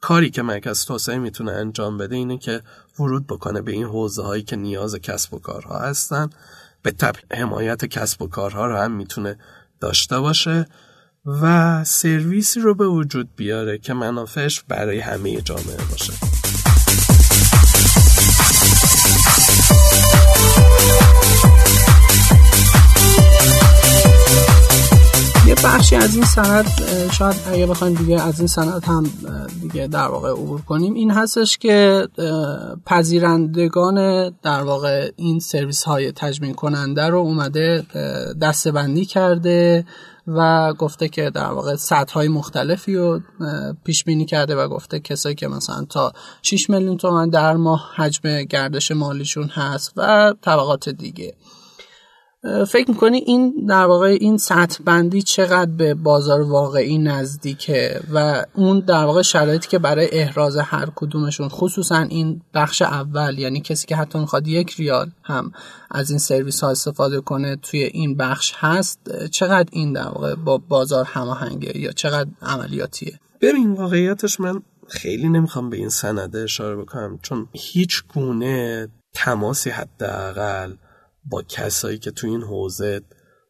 کاری 0.00 0.30
که 0.30 0.42
مرکز 0.42 0.84
توسعه 0.84 1.18
می‌تونه 1.18 1.52
انجام 1.52 1.98
بده 1.98 2.16
اینه 2.16 2.38
که 2.38 2.62
ورود 2.98 3.26
بکنه 3.26 3.62
به 3.62 3.72
این 3.72 3.84
حوزه 3.84 4.22
هایی 4.22 4.42
که 4.42 4.56
نیاز 4.56 4.94
کسب 4.94 5.34
و 5.34 5.38
کارها 5.38 5.78
هستن. 5.78 6.30
به 6.82 6.90
تب 6.90 7.14
حمایت 7.32 7.84
کسب 7.84 8.22
و 8.22 8.26
کارها 8.26 8.66
رو 8.66 8.76
هم 8.76 8.92
می‌تونه 8.92 9.38
داشته 9.80 10.20
باشه 10.20 10.66
و 11.26 11.84
سرویسی 11.84 12.60
رو 12.60 12.74
به 12.74 12.86
وجود 12.86 13.28
بیاره 13.36 13.78
که 13.78 13.94
منافعش 13.94 14.62
برای 14.68 15.00
همه 15.00 15.40
جامعه 15.40 15.76
باشه. 15.90 16.12
یه 25.52 25.58
بخشی 25.64 25.96
از 25.96 26.14
این 26.14 26.24
سند 26.24 26.66
شاید 27.12 27.36
اگه 27.46 27.66
بخوایم 27.66 27.94
دیگه 27.94 28.22
از 28.22 28.38
این 28.38 28.46
سند 28.46 28.84
هم 28.84 29.10
دیگه 29.62 29.86
در 29.86 30.08
واقع 30.08 30.30
عبور 30.30 30.60
کنیم. 30.60 30.94
این 30.94 31.10
هستش 31.10 31.58
که 31.58 32.08
پذیرندگان 32.86 34.28
در 34.42 34.62
واقع 34.62 35.10
این 35.16 35.40
سرویس 35.40 35.82
های 35.82 36.12
تجمین 36.12 36.54
کننده 36.54 37.06
رو 37.06 37.18
اومده 37.18 37.86
دستبندی 38.42 39.04
کرده 39.04 39.84
و 40.26 40.72
گفته 40.72 41.08
که 41.08 41.30
در 41.30 41.52
واقع 41.52 41.76
سطح 41.76 42.14
های 42.14 42.28
مختلفی 42.28 42.94
رو 42.94 43.20
پیش 43.84 44.04
بینی 44.04 44.24
کرده 44.24 44.56
و 44.56 44.68
گفته 44.68 45.00
کسایی 45.00 45.34
که 45.34 45.48
مثلا 45.48 45.84
تا 45.84 46.12
6 46.42 46.70
میلیون 46.70 46.96
تومن 46.96 47.28
در 47.28 47.56
ماه 47.56 47.90
حجم 47.96 48.42
گردش 48.42 48.90
مالیشون 48.90 49.48
هست 49.48 49.92
و 49.96 50.34
طبقات 50.42 50.88
دیگه. 50.88 51.34
فکر 52.68 52.90
می‌کنی 52.90 53.18
این 53.18 53.66
در 53.68 53.84
واقع 53.84 54.16
این 54.20 54.36
سطح 54.36 54.82
بندی 54.84 55.22
چقدر 55.22 55.70
به 55.70 55.94
بازار 55.94 56.42
واقعی 56.42 56.98
نزدیکه 56.98 58.00
و 58.14 58.44
اون 58.54 58.80
در 58.80 59.04
واقع 59.04 59.22
شرایطی 59.22 59.68
که 59.68 59.78
برای 59.78 60.08
احراز 60.12 60.56
هر 60.56 60.88
کدومشون 60.96 61.48
خصوصا 61.48 61.98
این 61.98 62.42
بخش 62.54 62.82
اول 62.82 63.38
یعنی 63.38 63.60
کسی 63.60 63.86
که 63.86 63.96
حتی 63.96 64.18
می‌خواد 64.18 64.48
یک 64.48 64.74
ریال 64.74 65.10
هم 65.22 65.52
از 65.90 66.10
این 66.10 66.18
سرویس 66.18 66.60
ها 66.60 66.70
استفاده 66.70 67.20
کنه 67.20 67.56
توی 67.56 67.82
این 67.82 68.16
بخش 68.16 68.52
هست 68.56 69.26
چقدر 69.26 69.68
این 69.72 69.92
در 69.92 70.08
واقع 70.08 70.34
با 70.34 70.58
بازار 70.58 71.04
هماهنگه 71.04 71.78
یا 71.78 71.92
چقدر 71.92 72.30
عملیاتیه؟ 72.42 73.20
ببین 73.40 73.72
واقعیتش 73.72 74.40
من 74.40 74.62
خیلی 74.88 75.28
نمی‌خوام 75.28 75.70
به 75.70 75.76
این 75.76 75.88
سنده 75.88 76.38
اشاره 76.38 76.76
بکنم 76.76 77.18
چون 77.22 77.48
هیچ 77.52 78.02
گونه 78.14 78.88
تماسی 79.14 79.70
حداقل 79.70 80.72
با 81.24 81.42
کسایی 81.42 81.98
که 81.98 82.10
تو 82.10 82.26
این 82.26 82.42
حوزه 82.42 83.00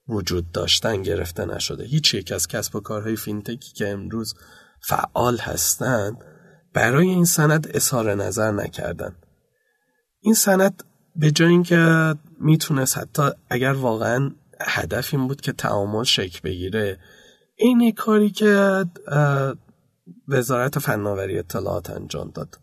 وجود 0.08 0.52
داشتن 0.52 1.02
گرفته 1.02 1.44
نشده. 1.44 1.84
هیچ 1.84 2.14
یک 2.14 2.32
از 2.32 2.48
کسب 2.48 2.76
و 2.76 2.80
کارهای 2.80 3.16
فینتکی 3.16 3.72
که 3.72 3.88
امروز 3.88 4.34
فعال 4.80 5.36
هستند 5.36 6.24
برای 6.74 7.08
این 7.08 7.24
سند 7.24 7.70
اظهار 7.74 8.14
نظر 8.14 8.50
نکردن. 8.50 9.16
این 10.20 10.34
سند 10.34 10.84
به 11.16 11.30
جای 11.30 11.48
اینکه 11.48 12.14
می‌تونست 12.40 12.98
حتی 12.98 13.22
اگر 13.50 13.72
واقعا 13.72 14.30
هدف 14.60 15.14
این 15.14 15.28
بود 15.28 15.40
که 15.40 15.52
تعامل 15.52 16.04
شکل 16.04 16.40
بگیره 16.44 16.98
این 17.56 17.92
کاری 17.92 18.30
که 18.30 18.84
وزارت 20.28 20.78
فناوری 20.78 21.38
اطلاعات 21.38 21.90
انجام 21.90 22.30
داد. 22.30 22.58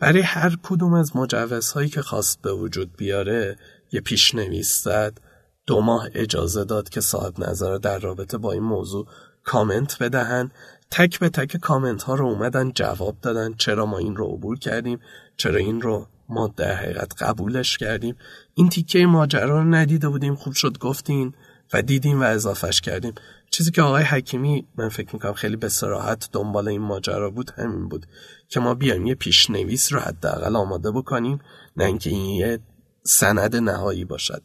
برای 0.00 0.20
هر 0.20 0.56
کدوم 0.62 0.94
از 0.94 1.16
مجوزهایی 1.16 1.88
که 1.88 2.02
خواست 2.02 2.42
به 2.42 2.52
وجود 2.52 2.96
بیاره 2.96 3.56
یه 3.94 4.00
پیشنویس 4.00 4.82
زد 4.82 5.20
دو 5.66 5.80
ماه 5.80 6.08
اجازه 6.14 6.64
داد 6.64 6.88
که 6.88 7.00
صاحب 7.00 7.40
نظر 7.40 7.76
در 7.76 7.98
رابطه 7.98 8.38
با 8.38 8.52
این 8.52 8.62
موضوع 8.62 9.06
کامنت 9.44 10.02
بدهن. 10.02 10.50
تک 10.90 11.18
به 11.18 11.28
تک 11.28 11.56
کامنت 11.56 12.02
ها 12.02 12.14
رو 12.14 12.26
اومدن 12.26 12.72
جواب 12.72 13.16
دادن. 13.22 13.54
چرا 13.54 13.86
ما 13.86 13.98
این 13.98 14.16
رو 14.16 14.26
عبور 14.26 14.58
کردیم؟ 14.58 15.00
چرا 15.36 15.56
این 15.56 15.80
رو 15.80 16.06
ما 16.28 16.54
در 16.56 16.74
حقیقت 16.74 17.22
قبولش 17.22 17.78
کردیم؟ 17.78 18.16
این 18.54 18.68
تیکه 18.68 19.06
ماجرا 19.06 19.62
رو 19.62 19.74
ندیده 19.74 20.08
بودیم. 20.08 20.34
خوب 20.34 20.52
شد 20.52 20.78
گفتین 20.78 21.34
و 21.72 21.82
دیدیم 21.82 22.20
و 22.20 22.24
اضافهش 22.24 22.80
کردیم. 22.80 23.14
چیزی 23.50 23.70
که 23.70 23.82
آقای 23.82 24.02
حکیمی 24.02 24.66
من 24.76 24.88
فکر 24.88 25.10
می‌کنم 25.12 25.32
خیلی 25.32 25.56
به 25.56 25.68
سراحت 25.68 26.28
دنبال 26.32 26.68
این 26.68 26.82
ماجرا 26.82 27.30
بود 27.30 27.50
همین 27.56 27.88
بود 27.88 28.06
که 28.48 28.60
ما 28.60 28.74
بیایم 28.74 29.06
یه 29.06 29.14
پیشنویس 29.14 29.92
رو 29.92 30.00
حداقل 30.00 30.56
آماده 30.56 30.90
بکنیم. 30.90 31.38
نه 31.76 31.84
اینکه 31.84 32.10
این 32.10 32.30
یه 32.30 32.58
سند 33.06 33.56
نهایی 33.56 34.04
باشد. 34.04 34.42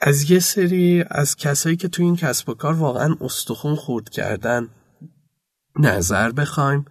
از 0.00 0.30
یه 0.30 0.38
سری 0.38 1.04
از 1.10 1.36
کسایی 1.36 1.76
که 1.76 1.88
تو 1.88 2.02
این 2.02 2.16
کسب 2.16 2.48
و 2.48 2.54
کار 2.54 2.74
واقعا 2.74 3.16
استخون 3.20 3.74
خورد 3.74 4.08
کردن 4.08 4.68
نظر 5.80 6.32
بخوایم 6.32 6.84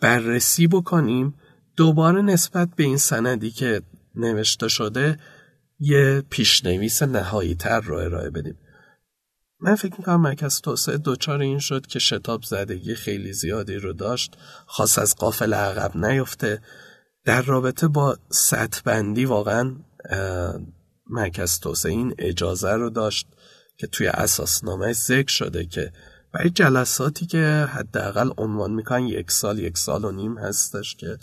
بررسی 0.00 0.66
بکنیم. 0.66 1.34
دوباره 1.76 2.22
نسبت 2.22 2.68
به 2.76 2.84
این 2.84 2.96
سندی 2.96 3.50
که 3.50 3.82
نوشته 4.14 4.68
شده 4.68 5.18
یه 5.78 6.22
پیشنویس 6.30 7.02
نهایی 7.02 7.54
تر 7.54 7.80
رو 7.80 7.96
ارائه 7.96 8.30
بدیم. 8.30 8.58
من 9.60 9.74
فکر 9.74 9.94
می‌کنم 9.98 10.20
مرکز 10.20 10.60
توسعه 10.60 10.96
دوچار 10.96 11.40
این 11.40 11.58
شد 11.58 11.86
که 11.86 11.98
شتاب 11.98 12.42
زدگی 12.42 12.94
خیلی 12.94 13.32
زیادی 13.32 13.74
رو 13.74 13.92
داشت 13.92 14.36
خاص 14.66 14.98
از 14.98 15.14
قافل 15.16 15.54
عقب 15.54 15.96
نیفته. 15.96 16.62
در 17.24 17.42
رابطه 17.42 17.88
با 17.88 18.18
سطح 18.28 18.80
بندی 18.84 19.24
واقعا 19.24 19.76
مرکز 21.10 21.58
توسعه 21.58 21.92
این 21.92 22.14
اجازه 22.18 22.72
رو 22.72 22.90
داشت 22.90 23.26
که 23.76 23.86
توی 23.86 24.06
اساسنامه 24.06 24.92
ذکر 24.92 25.32
شده 25.32 25.66
که 25.66 25.92
برای 26.32 26.50
جلساتی 26.50 27.26
که 27.26 27.68
حداقل 27.72 28.30
عنوان 28.38 28.70
می‌کنن 28.70 29.06
یک 29.06 29.30
سال 29.30 29.58
یک 29.58 29.78
سال 29.78 30.04
و 30.04 30.12
نیم 30.12 30.38
هستش 30.38 30.96
که 30.96 31.18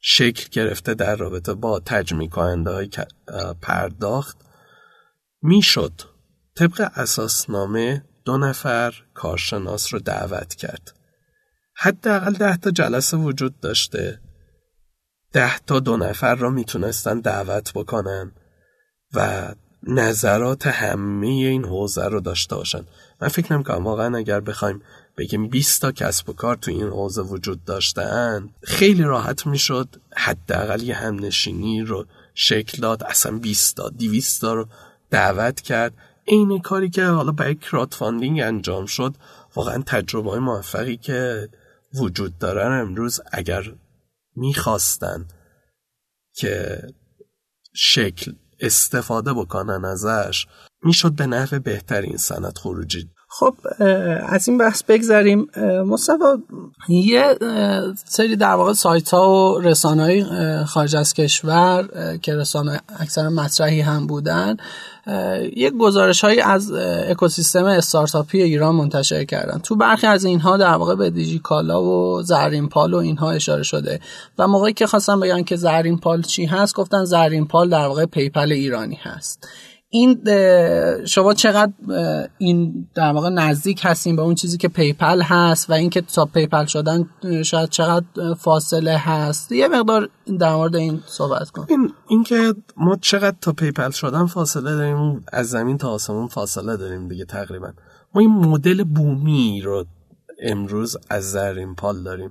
شکل 0.00 0.48
گرفته 0.52 0.94
در 0.94 1.16
رابطه 1.16 1.54
با 1.54 1.80
تجمی 1.80 2.28
کننده 2.28 2.70
های 2.70 2.88
پرداخت 3.62 4.36
می‌شد. 5.42 5.92
طبق 6.56 6.90
اساسنامه 6.94 8.04
دو 8.24 8.38
نفر 8.38 8.94
کارشناس 9.14 9.94
رو 9.94 10.00
دعوت 10.00 10.54
کرد. 10.54 10.94
حداقل 11.76 12.32
ده 12.32 12.56
تا 12.56 12.70
جلسه 12.70 13.16
وجود 13.16 13.60
داشته. 13.60 14.20
ده 15.34 15.58
تا 15.58 15.80
دو 15.80 15.96
نفر 15.96 16.34
را 16.34 16.50
می‌تونستن 16.50 17.20
دعوت 17.20 17.72
بکنن 17.74 18.32
و 19.14 19.48
نظرات 19.82 20.66
همه 20.66 21.26
این 21.26 21.64
حوزه 21.64 22.04
رو 22.04 22.20
داشته 22.20 22.56
باشن. 22.56 22.84
من 23.20 23.28
فکر 23.28 23.52
نمی‌کنم 23.52 23.84
واقعا 23.84 24.16
اگر 24.16 24.40
بخوایم 24.40 24.82
بگیم 25.18 25.48
20 25.48 25.82
تا 25.82 25.92
کسب 25.92 26.28
و 26.28 26.32
کار 26.32 26.56
تو 26.56 26.70
این 26.70 26.88
حوزه 26.88 27.22
وجود 27.22 27.64
داشتن 27.64 28.48
خیلی 28.62 29.02
راحت 29.02 29.46
می‌شد 29.46 29.88
حداقل 30.16 30.82
یه 30.82 30.94
همنشینی 30.94 31.82
رو 31.82 32.06
شکل 32.34 32.82
داد 32.82 33.02
اصلا 33.02 33.38
20 33.38 33.76
تا 33.76 33.88
200 33.88 34.40
تا 34.40 34.54
رو 34.54 34.66
دعوت 35.10 35.60
کرد. 35.60 35.92
این 36.24 36.58
کاری 36.58 36.90
که 36.90 37.04
حالا 37.04 37.32
برای 37.32 37.54
crowdfunding 37.54 38.40
انجام 38.40 38.86
شد 38.86 39.14
واقعا 39.54 39.82
تجربه 39.86 40.30
های 40.30 40.40
موفقی 40.40 40.96
که 40.96 41.48
وجود 41.94 42.38
دارن 42.38 42.80
امروز 42.80 43.20
اگر 43.32 43.72
می‌خواستن 44.36 45.28
که 46.34 46.82
شکل 47.74 48.32
استفاده 48.60 49.32
بکنن 49.32 49.84
ازش 49.84 50.46
می‌شد 50.82 51.12
به 51.12 51.26
نحو 51.26 51.58
بهترین 51.58 52.16
سند 52.16 52.58
خروجی 52.58 53.10
خب 53.38 53.54
از 54.28 54.48
این 54.48 54.58
بحث 54.58 54.82
بگذریم. 54.82 55.48
مصطفی 55.86 56.18
یه 56.88 57.36
سری 58.04 58.36
در 58.36 58.54
واقع 58.54 58.72
سایت 58.72 59.10
ها 59.10 59.54
و 59.54 59.60
رسانه 59.60 60.02
های 60.02 60.24
خارج 60.64 60.96
از 60.96 61.14
کشور 61.14 61.88
که 62.22 62.36
رسانه 62.36 62.80
اکثر 62.98 63.28
مطرحی 63.28 63.80
هم 63.80 64.06
بودن 64.06 64.56
یک 65.56 65.72
گزارش 65.72 66.24
هایی 66.24 66.40
از 66.40 66.72
اکوسیستم 67.08 67.64
استارتاپی 67.64 68.42
ایران 68.42 68.74
منتشر 68.74 69.24
کردن. 69.24 69.58
تو 69.58 69.76
برخی 69.76 70.06
از 70.06 70.24
اینها 70.24 70.56
در 70.56 70.74
واقع 70.74 70.94
به 70.94 71.10
دیجیکالا 71.10 71.82
و 71.82 72.22
زرین 72.22 72.68
پال 72.68 72.94
و 72.94 72.96
اینها 72.96 73.30
اشاره 73.30 73.62
شده. 73.62 74.00
و 74.38 74.48
موقعی 74.48 74.72
که 74.72 74.86
خواستم 74.86 75.20
بگن 75.20 75.42
که 75.42 75.56
زرین 75.56 75.98
پال 75.98 76.22
چی 76.22 76.44
هست 76.44 76.74
گفتن 76.74 77.04
زرین 77.04 77.46
پال 77.46 77.68
در 77.70 77.86
واقع 77.86 78.06
PayPal 78.06 78.52
ایرانی 78.52 78.98
هست. 79.02 79.48
این 79.94 80.24
شما 81.04 81.34
چقدر 81.34 81.72
این 82.38 82.88
در 82.94 83.12
واقع 83.12 83.28
نزدیک 83.28 83.80
هستیم 83.82 84.16
به 84.16 84.22
اون 84.22 84.34
چیزی 84.34 84.58
که 84.58 84.68
PayPal 84.68 85.22
هست 85.22 85.70
و 85.70 85.72
اینکه 85.72 86.00
تا 86.00 86.24
PayPal 86.24 86.64
شدن 86.64 87.08
شاید 87.44 87.68
چقدر 87.68 88.34
فاصله 88.34 88.96
هست؟ 88.98 89.52
یه 89.52 89.68
مقدار 89.68 90.08
در 90.40 90.54
مورد 90.54 90.76
این 90.76 91.00
صحبت 91.06 91.50
کن. 91.50 91.66
این 91.68 91.92
اینکه 92.08 92.54
ما 92.76 92.96
چقدر 93.00 93.36
تا 93.40 93.52
PayPal 93.52 93.90
شدن 93.90 94.26
فاصله 94.26 94.74
داریم 94.74 95.24
از 95.32 95.50
زمین 95.50 95.78
تا 95.78 95.90
آسمون 95.90 96.28
فاصله 96.28 96.76
داریم 96.76 97.08
دیگه 97.08 97.24
تقریبا. 97.24 97.72
ما 98.14 98.20
این 98.20 98.30
مدل 98.30 98.84
بومی 98.84 99.62
رو 99.64 99.84
امروز 100.42 100.96
از 101.10 101.30
زرین 101.30 101.74
پال 101.74 102.02
داریم 102.02 102.30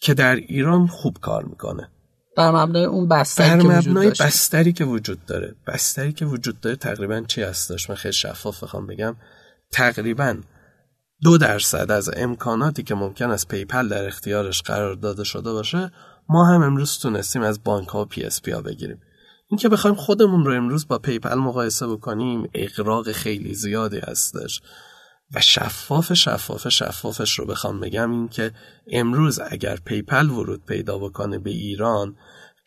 که 0.00 0.14
در 0.14 0.34
ایران 0.34 0.86
خوب 0.86 1.16
کار 1.20 1.44
می‌کنه. 1.44 1.90
بر 2.36 2.50
مبنای 2.50 2.84
اون 2.84 3.08
بستری 3.08 3.68
بر 3.68 3.78
مبنای 3.78 4.10
بستری 4.10 4.72
که 4.72 4.84
وجود 4.84 5.24
داره. 5.26 5.54
بستری 5.66 6.12
که 6.12 6.24
وجود 6.24 6.60
داره 6.60 6.76
تقریبا 6.76 7.20
چی 7.20 7.42
هستش 7.42 7.90
من 7.90 7.96
خیلی 7.96 8.12
شفاف 8.12 8.62
بخوام 8.62 8.86
بگم. 8.86 9.16
تقریبا 9.72 10.36
دو 11.22 11.38
درصد 11.38 11.90
از 11.90 12.10
امکاناتی 12.16 12.82
که 12.82 12.94
ممکن 12.94 13.30
است 13.30 13.48
PayPal 13.48 13.88
در 13.88 14.06
اختیارش 14.06 14.62
قرار 14.62 14.94
داده 14.94 15.24
شده 15.24 15.52
باشه 15.52 15.92
ما 16.28 16.46
هم 16.46 16.62
امروز 16.62 16.98
تونستیم 16.98 17.42
از 17.42 17.64
بانک 17.64 17.88
ها 17.88 18.02
و 18.02 18.04
PSP 18.04 18.50
ها 18.50 18.60
بگیریم. 18.60 19.00
اینکه 19.50 19.68
بخوایم 19.68 19.96
خودمون 19.96 20.44
رو 20.44 20.52
امروز 20.52 20.88
با 20.88 20.98
PayPal 20.98 21.34
مقایسه 21.34 21.86
بکنیم 21.86 22.48
اغراق 22.54 23.12
خیلی 23.12 23.54
زیادی 23.54 23.98
هستش. 23.98 24.60
و 25.34 25.40
شفاف 25.40 26.12
شفاف 26.12 26.68
شفافش 26.68 27.38
رو 27.38 27.46
بخوام 27.46 27.80
بگم 27.80 28.10
این 28.10 28.28
که 28.28 28.52
امروز 28.92 29.40
اگر 29.50 29.76
پیپل 29.84 30.30
ورود 30.30 30.64
پیدا 30.66 30.98
بکنه 30.98 31.38
به 31.38 31.50
ایران 31.50 32.16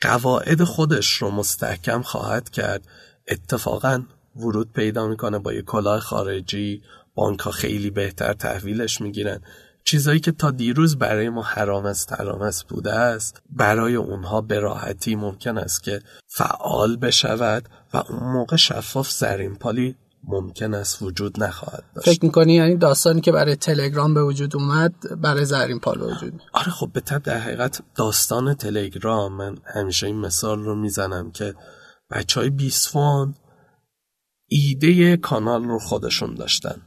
قواعد 0.01 0.63
خودش 0.63 1.13
رو 1.13 1.31
مستحکم 1.31 2.01
خواهد 2.01 2.49
کرد. 2.49 2.87
اتفاقا 3.27 4.03
ورود 4.35 4.73
پیدا 4.73 5.07
می‌کنه 5.07 5.39
با 5.39 5.53
یه 5.53 5.61
کلاه 5.61 5.99
خارجی 5.99 6.81
بانک 7.15 7.39
ها 7.39 7.51
خیلی 7.51 7.89
بهتر 7.89 8.33
تحویلش 8.33 9.01
می‌گیرن. 9.01 9.41
چیزایی 9.83 10.19
که 10.19 10.31
تا 10.31 10.51
دیروز 10.51 10.97
برای 10.97 11.29
ما 11.29 11.41
حرام 11.41 11.93
حرام 12.17 12.41
است 12.41 12.67
بوده 12.67 12.93
است. 12.93 13.41
برای 13.49 13.95
اونها 13.95 14.41
به 14.41 14.59
راحتی 14.59 15.15
ممکن 15.15 15.57
است 15.57 15.83
که 15.83 16.01
فعال 16.27 16.95
بشود 16.95 17.69
و 17.93 17.97
اون 17.97 18.33
موقع 18.33 18.55
شفاف 18.55 19.11
زرین 19.11 19.55
پالی 19.55 19.95
ممکن 20.23 20.73
است 20.73 21.01
وجود 21.01 21.43
نخواهد 21.43 21.83
داشت. 21.95 22.09
فکر 22.09 22.25
می‌کنی 22.25 22.53
یعنی 22.53 22.77
داستانی 22.77 23.21
که 23.21 23.31
برای 23.31 23.55
تلگرام 23.55 24.13
به 24.13 24.23
وجود 24.23 24.55
اومد 24.55 25.21
برای 25.21 25.45
زرین 25.45 25.79
پال 25.79 26.01
وجود 26.01 26.41
آره 26.53 26.71
خب 26.71 26.89
به 26.93 26.99
طب 26.99 27.23
در 27.23 27.37
حقیقت 27.37 27.81
داستان 27.95 28.53
تلگرام 28.53 29.33
من 29.33 29.57
همیشه 29.65 30.07
این 30.07 30.19
مثال 30.19 30.59
رو 30.59 30.75
می‌زنم 30.75 31.31
که 31.31 31.55
بچه 32.11 32.39
های 32.39 32.49
بیسفون 32.49 33.35
ایده 34.47 35.17
کانال 35.17 35.63
رو 35.63 35.79
خودشون 35.79 36.35
داشتن. 36.35 36.81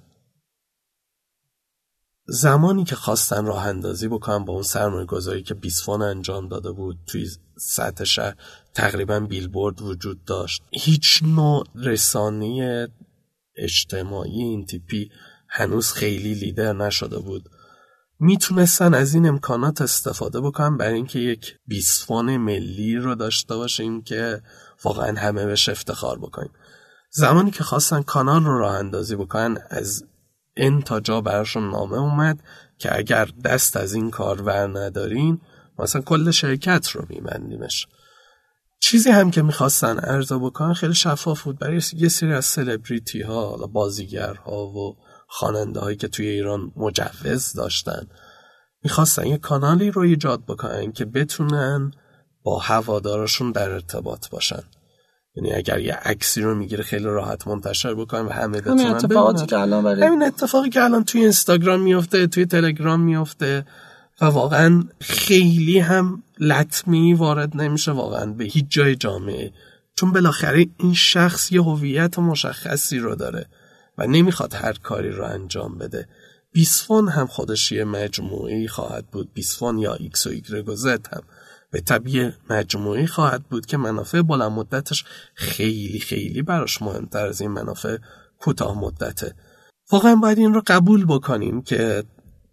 زمانی 2.26 2.84
که 2.84 2.96
خواستن 2.96 3.46
راه 3.46 3.66
اندازی 3.66 4.08
بکنن 4.08 4.44
با 4.44 4.52
اون 4.52 4.62
سرمایه 4.62 5.06
گذاری 5.06 5.42
که 5.42 5.54
بیسفون 5.54 6.02
انجام 6.02 6.48
داده 6.48 6.72
بود 6.72 6.98
توی 7.06 7.28
سطح 7.58 8.04
شهر 8.04 8.36
تقریبا 8.74 9.20
بیلبورد 9.20 9.82
وجود 9.82 10.24
داشت. 10.24 10.62
هیچ 10.72 11.22
نوع 11.22 11.64
رسانه 11.74 12.88
اجتماعی 13.56 14.42
این 14.42 14.66
تیپی 14.66 15.10
هنوز 15.48 15.92
خیلی 15.92 16.34
لیدر 16.34 16.72
نشده 16.72 17.18
بود. 17.18 17.48
می‌تونستن 18.20 18.94
از 18.94 19.14
این 19.14 19.26
امکانات 19.26 19.82
استفاده 19.82 20.40
بکنن 20.40 20.76
برای 20.76 20.94
اینکه 20.94 21.18
یک 21.18 21.56
بیسفون 21.66 22.36
ملی 22.36 22.96
رو 22.96 23.14
داشته 23.14 23.56
باشیم 23.56 24.02
که 24.02 24.42
واقعا 24.84 25.20
همه 25.20 25.46
بهش 25.46 25.68
افتخار 25.68 26.18
بکنیم 26.18 26.52
زمانی 27.10 27.50
که 27.50 27.64
خواستن 27.64 28.02
کانال 28.02 28.44
رو 28.44 28.58
راه 28.58 28.74
اندازی 28.74 29.16
بکنن 29.16 29.58
از 29.70 30.04
این 30.56 30.82
تا 30.82 31.00
جا 31.00 31.20
براشون 31.20 31.70
نامه 31.70 31.98
اومد 31.98 32.42
که 32.78 32.98
اگر 32.98 33.28
دست 33.44 33.76
از 33.76 33.94
این 33.94 34.10
کار 34.10 34.42
ور 34.42 34.78
ندارین 34.78 35.40
مثلا 35.78 36.02
کل 36.02 36.30
شرکت 36.30 36.88
رو 36.88 37.06
میبندیمش. 37.08 37.86
چیزی 38.82 39.10
هم 39.10 39.30
که 39.30 39.42
می‌خواستن 39.42 40.00
ارزا 40.02 40.38
بکنن 40.38 40.74
خیلی 40.74 40.94
شفاف 40.94 41.42
بود. 41.42 41.58
برای 41.58 41.80
یه 41.96 42.08
سری 42.08 42.32
از 42.32 42.44
سلبریتی 42.44 43.22
ها 43.22 43.56
بازیگرها 43.56 44.66
و 44.66 44.96
خواننده 45.28 45.80
هایی 45.80 45.96
که 45.96 46.08
توی 46.08 46.26
ایران 46.26 46.72
مجوز 46.76 47.52
داشتن 47.52 48.06
می‌خواستن 48.84 49.26
یه 49.26 49.38
کانالی 49.38 49.90
رو 49.90 50.02
ایجاد 50.02 50.44
بکنن 50.44 50.92
که 50.92 51.04
بتونن 51.04 51.90
با 52.42 52.58
هوادارشون 52.58 53.52
در 53.52 53.70
ارتباط 53.70 54.28
باشن. 54.28 54.62
یعنی 55.34 55.52
اگر 55.52 55.78
یه 55.78 55.94
عکسی 55.94 56.42
رو 56.42 56.54
می‌گیره 56.54 56.84
خیلی 56.84 57.04
راحت 57.04 57.48
منتشر 57.48 57.94
بکنن 57.94 58.26
و 58.26 58.30
همه 58.30 58.60
بتونن 58.60 58.80
همین 58.80 58.94
اتفاقاتی 58.94 59.46
که 59.46 59.58
الان 59.58 60.02
همین 60.02 60.22
اتفاقی 60.22 60.70
که 60.70 60.82
الان 60.82 61.04
توی 61.04 61.20
اینستاگرام 61.20 61.80
میفته 61.80 62.26
توی 62.26 62.46
تلگرام 62.46 63.00
میفته 63.00 63.64
و 64.20 64.24
واقعا 64.24 64.84
خیلی 65.00 65.78
هم 65.78 66.22
لطمه‌ای 66.38 67.14
وارد 67.14 67.56
نمیشه 67.56 67.92
واقعا 67.92 68.26
به 68.26 68.44
هیچ 68.44 68.64
جای 68.68 68.96
جامعه. 68.96 69.52
چون 69.94 70.12
بالاخره 70.12 70.66
این 70.78 70.94
شخص 70.94 71.52
یه 71.52 71.62
هویت 71.62 72.18
مشخصی 72.18 72.98
رو 72.98 73.14
داره 73.14 73.46
و 73.98 74.06
نمی‌خواد 74.06 74.54
هر 74.54 74.72
کاری 74.72 75.10
رو 75.10 75.24
انجام 75.24 75.78
بده. 75.78 76.08
بیسفون 76.52 77.08
هم 77.08 77.26
خودش 77.26 77.72
یه 77.72 77.84
مجموعه‌ای 77.84 78.68
خواهد 78.68 79.06
بود. 79.06 79.32
بیسفون 79.34 79.78
یا 79.78 79.94
ایکس 79.94 80.26
و 80.26 80.30
ایگرگ 80.30 80.68
و 80.68 80.88
هم 80.88 81.22
به 81.70 81.80
طبع 81.80 82.30
مجموعه‌ای 82.50 83.06
خواهد 83.06 83.42
بود 83.42 83.66
که 83.66 83.76
منافع 83.76 84.22
بلند 84.22 84.52
مدتش 84.52 85.04
خیلی 85.34 86.00
خیلی 86.00 86.42
براش 86.42 86.82
مهمتر 86.82 87.26
از 87.26 87.40
این 87.40 87.50
منافع 87.50 87.96
کوتاه 88.38 88.78
مدته. 88.78 89.34
واقعا 89.92 90.16
باید 90.16 90.38
این 90.38 90.54
رو 90.54 90.62
قبول 90.66 91.04
بکنیم 91.04 91.62
که 91.62 92.04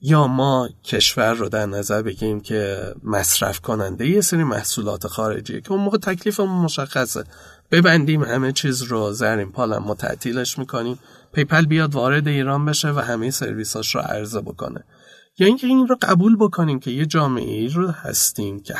یا 0.01 0.27
ما 0.27 0.69
کشور 0.83 1.33
رو 1.33 1.49
در 1.49 1.65
نظر 1.65 2.01
بگیریم 2.01 2.39
که 2.39 2.93
مصرف 3.03 3.59
کننده 3.59 4.07
یه 4.07 4.21
سری 4.21 4.43
محصولات 4.43 5.07
خارجی 5.07 5.61
که 5.61 5.71
اون 5.71 5.81
موقع 5.81 5.97
تکلیفمون 5.97 6.61
مشخصه. 6.61 7.23
ببندیم 7.71 8.23
همه 8.23 8.51
چیز 8.51 8.81
رو 8.81 9.11
زرین 9.13 9.51
پالم 9.51 9.83
ما 9.83 9.95
تعطیلش 9.95 10.59
می‌کنیم. 10.59 10.99
پیپل 11.33 11.65
بیاد 11.65 11.95
وارد 11.95 12.27
ایران 12.27 12.65
بشه 12.65 12.91
و 12.91 12.99
همه 12.99 13.31
سرویساش 13.31 13.95
رو 13.95 14.01
عرضه 14.01 14.41
بکنه. 14.41 14.83
یا 15.39 15.47
اینکه 15.47 15.67
این 15.67 15.87
رو 15.87 15.97
قبول 16.01 16.35
بکنیم 16.35 16.79
که 16.79 16.91
یه 16.91 17.05
جامعه 17.05 17.53
ای 17.53 17.67
رو 17.67 17.87
هستیم 17.87 18.59
که 18.59 18.75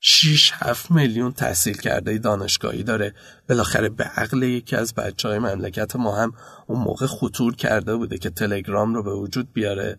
6 0.00 0.52
7 0.54 0.90
میلیون 0.90 1.32
تحصیل 1.32 1.76
کرده 1.76 2.18
دانشگاهی 2.18 2.82
داره. 2.82 3.14
بالاخره 3.48 3.88
به 3.88 4.04
عقل 4.04 4.42
یکی 4.42 4.76
از 4.76 4.94
بچه 4.94 5.28
های 5.28 5.38
مملکت 5.38 5.96
ما 5.96 6.16
هم 6.16 6.32
اون 6.66 6.80
موقع 6.80 7.06
خطور 7.06 7.54
کرده 7.54 7.96
بوده 7.96 8.18
که 8.18 8.30
تلگرام 8.30 8.94
رو 8.94 9.02
به 9.02 9.14
وجود 9.14 9.52
بیاره. 9.52 9.98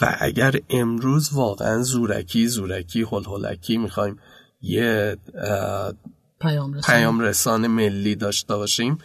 و 0.00 0.16
اگر 0.20 0.54
امروز 0.70 1.32
واقعا 1.32 1.82
زورکی 1.82 2.48
زورکی 2.48 3.06
هل 3.12 3.24
هلکی 3.24 3.78
می‌خوایم 3.78 4.18
یه 4.60 5.16
پیام 6.40 6.74
رسانه. 6.74 6.98
پیام 6.98 7.20
رسانه 7.20 7.68
ملی 7.68 8.14
داشته 8.14 8.56
باشیم 8.56 8.98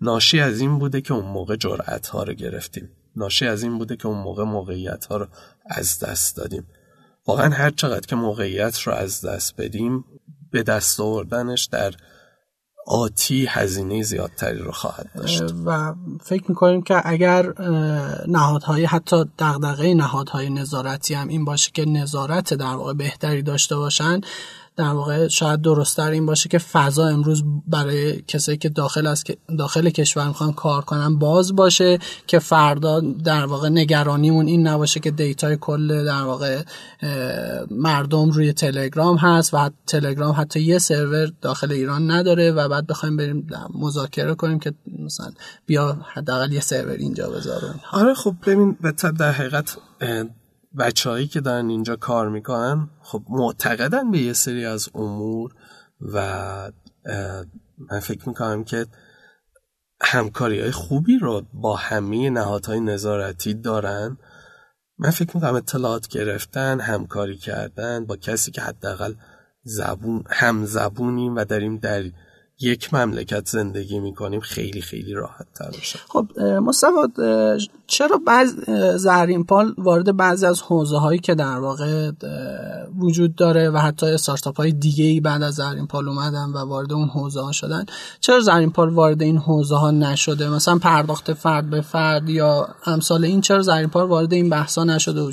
ناشی 0.00 0.40
از 0.40 0.60
این 0.60 0.78
بوده 0.78 1.00
که 1.00 1.14
اون 1.14 1.24
موقع 1.24 1.56
جرأت 1.56 2.06
ها 2.06 2.22
رو 2.22 2.32
گرفتیم 2.32 2.90
ناشی 3.16 3.46
از 3.46 3.62
این 3.62 3.78
بوده 3.78 3.96
که 3.96 4.06
اون 4.06 4.18
موقع 4.18 4.44
موقعیت 4.44 5.04
ها 5.06 5.16
رو 5.16 5.26
از 5.66 5.98
دست 5.98 6.36
دادیم 6.36 6.66
واقعا 7.26 7.54
هر 7.54 7.70
چقدر 7.70 8.06
که 8.06 8.16
موقعیت 8.16 8.78
رو 8.80 8.92
از 8.92 9.24
دست 9.24 9.60
بدیم 9.60 10.04
به 10.50 10.62
دست 10.62 11.00
آوردنش 11.00 11.64
در 11.64 11.94
آتی 12.88 13.46
هزینه 13.46 14.02
زیادتری 14.02 14.58
رو 14.58 14.72
خواهد 14.72 15.10
داشت. 15.14 15.42
و 15.66 15.94
فکر 16.22 16.44
می‌کنیم 16.48 16.82
که 16.82 17.08
اگر 17.08 17.52
نهادهای 18.26 18.84
حتی 18.84 19.24
دغدغه 19.38 19.94
نهادهای 19.94 20.50
نظارتی 20.50 21.14
هم 21.14 21.28
این 21.28 21.44
باشه 21.44 21.70
که 21.74 21.84
نظارت 21.84 22.54
در 22.54 22.74
واقع 22.74 22.92
بهتری 22.92 23.42
داشته 23.42 23.76
باشن 23.76 24.20
در 24.78 24.92
واقع 24.92 25.28
شاید 25.28 25.62
درستتر 25.62 26.10
این 26.10 26.26
باشه 26.26 26.48
که 26.48 26.58
فضا 26.58 27.06
امروز 27.06 27.42
برای 27.66 28.22
کسایی 28.22 28.58
که 28.58 28.68
داخل 28.68 29.06
از 29.06 29.24
داخل 29.58 29.90
کشور 29.90 30.28
می‌خوان 30.28 30.52
کار 30.52 30.82
کنن 30.84 31.18
باز 31.18 31.56
باشه 31.56 31.98
که 32.26 32.38
فردا 32.38 33.00
در 33.00 33.46
واقع 33.46 33.68
نگرانیمون 33.68 34.46
این 34.46 34.66
نباشه 34.66 35.00
که 35.00 35.10
دیتای 35.10 35.56
کل 35.60 36.04
در 36.04 36.22
واقع 36.22 36.62
مردم 37.70 38.30
روی 38.30 38.52
تلگرام 38.52 39.16
هست 39.16 39.54
و 39.54 39.70
تلگرام 39.86 40.34
حتی 40.38 40.60
یه 40.60 40.78
سرور 40.78 41.32
داخل 41.40 41.72
ایران 41.72 42.10
نداره 42.10 42.52
و 42.52 42.68
بعد 42.68 42.86
بخوایم 42.86 43.16
بریم 43.16 43.46
مذاکره 43.74 44.34
کنیم 44.34 44.58
که 44.58 44.74
مثلا 44.98 45.30
بیا 45.66 45.96
حداقل 46.14 46.52
یه 46.52 46.60
سرور 46.60 46.92
اینجا 46.92 47.30
بذاریم. 47.30 47.80
آره 47.92 48.14
خب 48.14 48.34
ببین 48.46 48.76
در 49.18 49.32
حقیقت 49.32 49.76
بچههایی 50.78 51.26
که 51.26 51.40
دارن 51.40 51.68
اینجا 51.68 51.96
کار 51.96 52.28
می‌کنن 52.28 52.90
خب 53.02 53.22
معتقدن 53.28 54.10
به 54.10 54.18
یه 54.18 54.32
سری 54.32 54.64
از 54.64 54.88
امور 54.94 55.54
و 56.00 56.72
من 57.90 58.00
فکر 58.00 58.28
می‌کنم 58.28 58.64
که 58.64 58.86
همکاری 60.00 60.60
های 60.60 60.70
خوبی 60.70 61.18
رو 61.18 61.42
با 61.52 61.76
همه 61.76 62.30
نهادهای 62.30 62.80
نظارتی 62.80 63.54
دارن. 63.54 64.18
من 64.98 65.10
فکر 65.10 65.36
می‌کنم 65.36 65.54
اطلاعات 65.54 66.08
گرفتن 66.08 66.80
همکاری 66.80 67.36
کردن 67.36 68.04
با 68.04 68.16
کسی 68.16 68.50
که 68.50 68.60
حداقل 68.60 69.14
زبون 69.62 70.24
هم 70.30 70.64
زبونیم 70.64 71.36
و 71.36 71.44
داریم 71.44 71.78
در 71.78 72.02
یک 72.60 72.94
مملکت 72.94 73.48
زندگی 73.48 73.98
می‌کنیم 73.98 74.40
خیلی 74.40 74.80
خیلی 74.80 75.12
راحت 75.12 75.46
تر 75.54 75.70
میشه. 75.76 75.98
خب 76.08 76.40
مصطفی 76.40 76.92
چرا 77.86 78.20
بعض 78.26 78.54
زهرین 78.96 79.44
پال 79.44 79.74
وارد 79.78 80.16
بعضی 80.16 80.46
از 80.46 80.62
حوزه 80.62 80.98
هایی 80.98 81.18
که 81.18 81.34
در 81.34 81.58
واقع 81.58 82.10
وجود 82.98 83.34
داره 83.34 83.70
و 83.70 83.78
حتی 83.78 84.06
استارتاپ 84.06 84.56
های 84.56 84.72
دیگه 84.72 85.04
ای 85.04 85.20
بعد 85.20 85.42
از 85.42 85.54
زهرین 85.54 85.86
پال 85.86 86.08
اومدن 86.08 86.44
و 86.44 86.58
وارد 86.58 86.92
اون 86.92 87.08
حوزه 87.08 87.40
ها 87.40 87.52
شدن 87.52 87.84
چرا 88.20 88.40
زهرین 88.40 88.70
پال 88.70 88.88
وارد 88.88 89.22
این 89.22 89.38
حوزه 89.38 89.76
ها 89.76 89.90
نشده؟ 89.90 90.50
مثلا 90.50 90.78
پرداخت 90.78 91.32
فرد 91.32 91.70
به 91.70 91.80
فرد 91.80 92.28
یا 92.28 92.68
امثال 92.86 93.24
این 93.24 93.40
چرا 93.40 93.62
زهرین 93.62 93.88
پال 93.88 94.08
وارد 94.08 94.32
این 94.32 94.48
بحث 94.48 94.78
ها 94.78 94.84
نشده؟ 94.84 95.32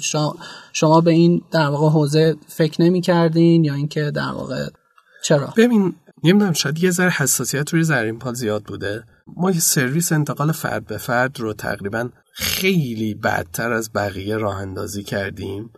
شما 0.73 1.01
به 1.01 1.11
این 1.11 1.41
در 1.51 1.67
واقع 1.67 1.89
حوزه 1.89 2.35
فکر 2.47 2.81
نمی 2.81 3.01
کردین 3.01 3.63
یا 3.63 3.73
اینکه 3.73 4.11
در 4.11 4.31
واقع 4.31 4.67
چرا؟ 5.23 5.53
ببین 5.57 5.95
نمی‌دونم 6.25 6.53
شاید 6.53 6.83
یه 6.83 6.91
ذره 6.91 7.09
حساسیت 7.09 7.73
روی 7.73 7.83
زرین 7.83 8.19
پال 8.19 8.33
زیاد 8.33 8.63
بوده. 8.63 9.03
ما 9.27 9.51
یه 9.51 9.59
سرویس 9.59 10.11
انتقال 10.11 10.51
فرد 10.51 10.85
به 10.85 10.97
فرد 10.97 11.39
رو 11.39 11.53
تقریبا 11.53 12.09
خیلی 12.33 13.13
بدتر 13.13 13.73
از 13.73 13.93
بقیه 13.93 14.37
راه 14.37 14.57
اندازی 14.57 15.03
کردیم. 15.03 15.69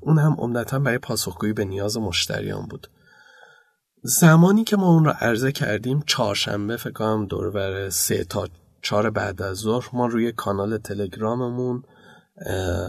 اون 0.00 0.18
هم 0.18 0.36
عمدتا 0.38 0.78
برای 0.78 0.98
پاسخگویی 0.98 1.52
به 1.52 1.64
نیاز 1.64 1.96
مشتریان 1.96 2.66
بود. 2.66 2.86
زمانی 4.02 4.64
که 4.64 4.76
ما 4.76 4.88
اون 4.88 5.04
رو 5.04 5.10
عرضه 5.10 5.52
کردیم 5.52 6.02
چهارشنبه 6.06 6.76
فکر 6.76 6.92
کنم 6.92 7.26
دور 7.26 7.50
بر 7.50 7.90
سه 7.90 8.24
تا 8.24 8.48
چهار 8.82 9.10
بعد 9.10 9.42
از 9.42 9.56
ظهر 9.56 9.88
ما 9.92 10.06
روی 10.06 10.32
کانال 10.32 10.78
تلگراممون 10.78 11.82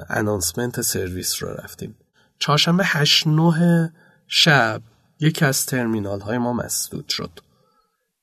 انانسمنت 0.10 0.82
سرویس 0.82 1.44
رو 1.44 1.50
رفتیم. 1.50 1.96
چهارشنبه 2.40 2.84
هشت 2.86 3.28
نه 3.28 3.94
شب 4.28 4.82
یکی 5.24 5.46
از 5.46 5.66
ترمینال 5.66 6.20
های 6.20 6.38
ما 6.38 6.54
مسدود 6.54 7.10
شد. 7.10 7.32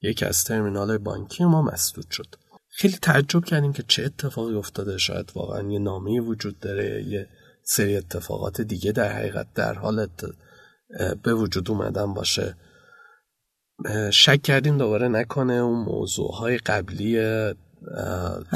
یکی 0.03 0.25
از 0.25 0.45
ترمینال 0.45 0.89
های 0.89 0.99
بانکی 0.99 1.45
ما 1.45 1.63
مسدود 1.63 2.11
شد. 2.11 2.27
خیلی 2.69 2.97
تعجب 3.03 3.45
کردیم 3.45 3.73
که 3.73 3.85
چه 3.89 4.05
اتفاقی 4.05 4.55
افتاده. 4.55 4.99
شاید 4.99 5.33
واقعا 5.35 5.71
یه 5.71 5.79
نامه 5.79 6.21
وجود 6.21 6.59
داره 6.59 7.05
یه 7.05 7.29
سری 7.63 7.97
اتفاقات 7.97 8.61
دیگه 8.61 8.93
در 8.93 9.13
حقیقت 9.13 9.47
در 9.55 9.75
حال 9.75 10.07
به 11.23 11.35
وجود 11.35 11.71
اومدن 11.71 12.15
باشه. 12.15 12.57
شک 14.13 14.43
کردیم 14.43 14.79
دوباره 14.79 15.09
نکنه. 15.09 15.53
اون 15.53 15.85
موضوع 15.85 16.35
های 16.35 16.59
قبلی 16.59 17.21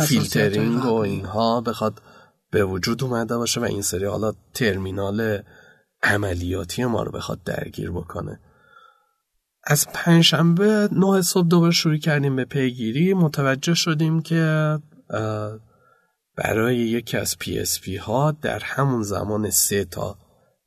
فیلترینگ 0.08 0.84
و 0.84 0.92
اینها 0.94 1.60
بخواد 1.60 2.02
به 2.50 2.64
وجود 2.64 3.04
اومده 3.04 3.36
باشه 3.36 3.60
و 3.60 3.64
این 3.64 3.82
سری 3.82 4.04
حالا 4.04 4.32
ترمینال 4.54 5.42
عملیاتی 6.04 6.84
ما 6.84 7.02
رو 7.02 7.12
بخواد 7.12 7.42
درگیر 7.42 7.90
بکنه. 7.90 8.40
از 9.64 9.86
پنجشنبه 9.94 10.88
نه 10.92 11.22
صبح 11.22 11.48
دوباره 11.48 11.72
شروع 11.72 11.96
کردیم 11.96 12.36
به 12.36 12.44
پیگیری. 12.44 13.14
متوجه 13.14 13.74
شدیم 13.74 14.22
که 14.22 14.78
برای 16.36 16.76
یکی 16.76 17.16
از 17.16 17.38
PSP 17.38 17.96
ها 17.96 18.30
در 18.30 18.60
همون 18.60 19.02
زمان 19.02 19.50
سه 19.50 19.84
تا 19.84 20.18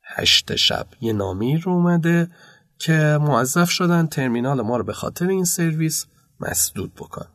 هشت 0.04 0.56
شب 0.56 0.86
یه 1.00 1.12
نامی 1.12 1.56
رو 1.56 1.72
اومده 1.72 2.30
که 2.78 3.18
موظف 3.20 3.70
شدن 3.70 4.06
ترمینال 4.06 4.60
ما 4.60 4.76
رو 4.76 4.84
به 4.84 4.92
خاطر 4.92 5.28
این 5.28 5.44
سرویس 5.44 6.06
مسدود 6.40 6.94
بکن. 6.94 7.26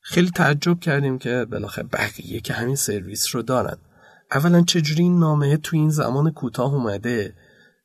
خیلی 0.00 0.30
تعجب 0.30 0.80
کردیم 0.80 1.18
که 1.18 1.46
بالاخره 1.50 1.84
بقیه 1.84 2.40
که 2.40 2.52
همین 2.52 2.76
سرویس 2.76 3.34
رو 3.34 3.42
دارن. 3.42 3.76
اولا 4.32 4.62
چجوری 4.62 5.02
این 5.02 5.18
نامه 5.18 5.56
تو 5.56 5.76
این 5.76 5.90
زمان 5.90 6.30
کوتاه 6.30 6.74
اومده؟ 6.74 7.34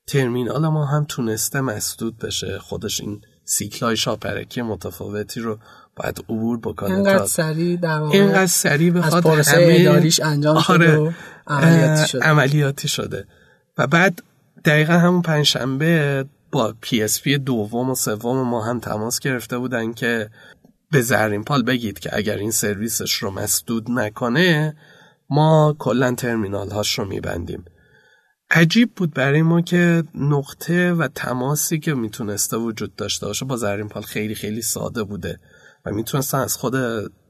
ترمینال 0.08 0.68
ما 0.68 0.86
هم 0.86 1.06
تونسته 1.06 1.62
مسدود 1.62 2.18
بشه. 2.18 2.60
خودش 2.60 3.02
این 3.02 3.22
سیکلای 3.46 3.98
شاپرکی 3.98 4.62
متفاوتی 4.62 5.40
رو 5.40 5.60
باید 5.96 6.20
عبور 6.30 6.60
بکنه 6.60 6.96
اینقدر 6.96 7.26
سریع 7.26 7.78
در 7.78 8.02
اینقدر 8.02 8.46
سریع 8.46 8.92
بخواد 8.92 9.26
همه 9.26 9.78
اداریش 9.80 10.20
انجام 10.20 10.58
آره. 10.58 10.64
شده 10.64 11.16
عملیاتی 11.48 12.08
شده. 12.08 12.26
عملیاتی 12.26 12.88
شده. 12.88 13.28
و 13.78 13.88
بعد 13.88 14.24
دقیقا 14.66 14.94
همون 14.94 15.22
پنجشنبه 15.22 16.26
با 16.52 16.74
PSP 16.82 17.38
دوم 17.38 17.90
و 17.90 17.96
سوم 17.96 18.48
ما 18.48 18.66
هم 18.66 18.80
تماس 18.80 19.20
گرفته 19.20 19.58
بودن 19.58 19.94
که 19.94 20.30
به 20.92 21.02
زرین 21.02 21.44
پال 21.44 21.64
بگید 21.64 22.00
که 22.00 22.10
اگر 22.14 22.38
این 22.38 22.52
سرویسش 22.52 23.14
رو 23.14 23.32
مسدود 23.32 23.92
نکنه 23.92 24.76
ما 25.32 25.76
کلا 25.80 26.16
ترمینال 26.16 26.70
هاش 26.70 27.00
رو 27.00 27.06
میبندیم. 27.06 27.66
عجیب 28.50 28.96
بود 28.96 29.14
برای 29.14 29.42
ما 29.42 29.62
که 29.62 30.04
نقطه 30.16 31.08
تماسی 31.08 31.80
که 31.80 31.94
می‌تونسته 31.94 32.58
وجود 32.58 32.96
داشته 32.96 33.26
باشه 33.26 33.46
با 33.46 33.58
زرین 33.58 33.90
پال 33.90 34.04
خیلی 34.04 34.36
خیلی 34.36 34.62
ساده 34.62 35.04
بوده 35.04 35.40
و 35.86 35.92
می‌تونستن 35.92 36.38
از 36.38 36.58
خود 36.58 36.76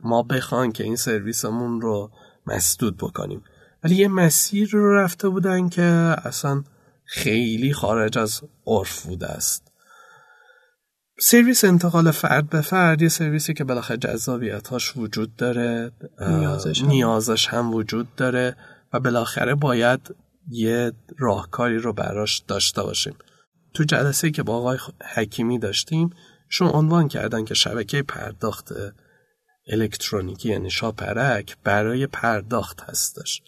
ما 0.03 0.23
بخوان 0.23 0.71
که 0.71 0.83
این 0.83 0.95
سرویسمون 0.95 1.81
رو 1.81 2.11
مسدود 2.47 2.97
بکنیم. 2.97 3.43
ولی 3.83 3.95
یه 3.95 4.07
مسیر 4.07 4.69
رو 4.71 4.95
رفته 4.95 5.29
بودن 5.29 5.69
که 5.69 5.83
اصلا 6.23 6.63
خیلی 7.05 7.73
خارج 7.73 8.17
از 8.17 8.41
عرف 8.67 9.05
بوده 9.05 9.27
است. 9.27 9.70
سرویس 11.23 11.63
انتقال 11.63 12.11
فرد 12.11 12.49
به 12.49 12.61
فرد 12.61 13.01
یه 13.01 13.09
سرویسی 13.09 13.53
که 13.53 13.63
بالاخره 13.63 13.97
جذابیتاش 13.97 14.97
وجود 14.97 15.35
داره 15.35 15.91
نیازش 16.21 16.81
هم. 16.81 16.87
نیازش 16.87 17.47
هم 17.47 17.73
وجود 17.73 18.15
داره 18.15 18.55
و 18.93 18.99
بالاخره 18.99 19.55
باید 19.55 20.15
یه 20.49 20.91
راهکاری 21.17 21.77
رو 21.77 21.93
براش 21.93 22.39
داشته 22.47 22.83
باشیم 22.83 23.15
تو 23.73 23.83
جلسه 23.83 24.31
که 24.31 24.43
با 24.43 24.57
آقای 24.57 24.77
حکیمی 25.13 25.59
داشتیم 25.59 26.09
شون 26.49 26.67
عنوان 26.67 27.07
کردن 27.07 27.45
که 27.45 27.53
شبکه 27.53 28.03
پرداخت 28.03 28.73
الکترونیکی 29.67 30.49
یعنی 30.49 30.69
شاپرک 30.69 31.57
برای 31.63 32.07
پرداخت 32.07 32.81
هستش 32.81 33.41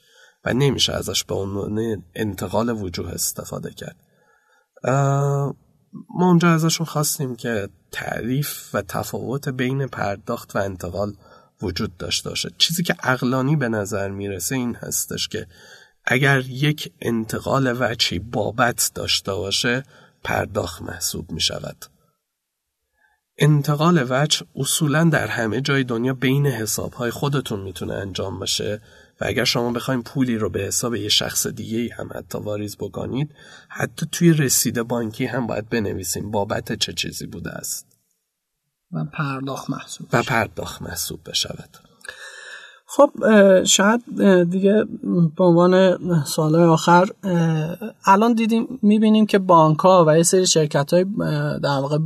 و 0.46 0.54
نمیشه 0.54 0.94
ازش 0.94 1.24
به 1.24 1.36
عنوان 1.36 2.04
انتقال 2.16 2.70
وجوه 2.70 3.12
استفاده 3.12 3.74
کرد 3.74 3.96
ما 6.10 6.28
اونجا 6.28 6.54
ازشون 6.54 6.86
خواستیم 6.86 7.36
که 7.36 7.70
تعریف 7.92 8.76
و 8.76 8.82
تفاوت 8.82 9.50
بین 9.50 9.88
پرداخت 9.88 10.56
و 10.56 10.60
انتقال 10.60 11.14
وجود 11.62 11.98
داشته 11.98 12.30
باشه. 12.30 12.50
چیزی 12.58 12.84
که 12.84 12.96
اقلانی 13.04 13.56
به 13.56 13.70
نظر 13.70 14.10
می‌رسه 14.10 14.56
این 14.56 14.76
هستش 14.76 15.28
که 15.28 15.48
اگر 16.06 16.40
یک 16.40 16.94
انتقال 17.02 17.76
وچی 17.80 18.20
بابت 18.20 18.92
داشته 18.96 19.34
باشه 19.34 19.84
پرداخت 20.24 20.82
محسوب 20.82 21.32
می 21.32 21.42
شود 21.42 21.86
انتقال 23.38 24.06
وچ 24.10 24.44
اصولا 24.56 25.04
در 25.04 25.28
همه 25.28 25.62
جای 25.62 25.84
دنیا 25.84 26.14
بین 26.14 26.48
حسابهای 26.48 27.12
خودتون 27.12 27.60
می‌تونه 27.60 27.94
انجام 27.94 28.40
بشه. 28.40 28.82
و 29.24 29.26
اگر 29.26 29.44
شما 29.44 29.72
بخواید 29.72 30.04
پولی 30.04 30.38
رو 30.38 30.50
به 30.50 30.60
حساب 30.60 30.96
یه 30.96 31.10
شخص 31.10 31.48
دیگه 31.48 31.96
هم 31.96 32.10
حتی 32.16 32.38
واریز 32.38 32.78
بکنید 32.78 33.36
حتی 33.70 34.06
توی 34.12 34.34
رسید 34.34 34.82
بانکی 34.82 35.26
هم 35.26 35.48
باید 35.48 35.70
بنویسیم 35.70 36.32
بابت 36.32 36.74
چه 36.74 36.94
چیزی 36.94 37.26
بوده 37.26 37.52
است. 37.52 37.88
و 38.92 39.06
پرداخت 39.06 39.70
محسوب 39.70 40.08
و 40.14 40.24
پرداخت 40.24 40.82
محسوب 40.82 41.20
بشود. 41.30 41.78
خب 42.86 43.12
شاید 43.64 44.02
دیگه 44.50 44.86
به 45.38 45.44
عنوان 45.44 46.24
سال 46.24 46.56
آخر 46.56 47.08
الان 48.06 48.34
دیدیم 48.34 48.80
می‌بینیم 48.82 49.26
که 49.26 49.40
بانک 49.40 49.80
ها 49.80 50.06
و 50.08 50.18
یه 50.18 50.24
سری 50.24 50.48
شرکت 50.48 50.94
های 50.94 51.06
در 51.64 51.80
واقع 51.82 51.98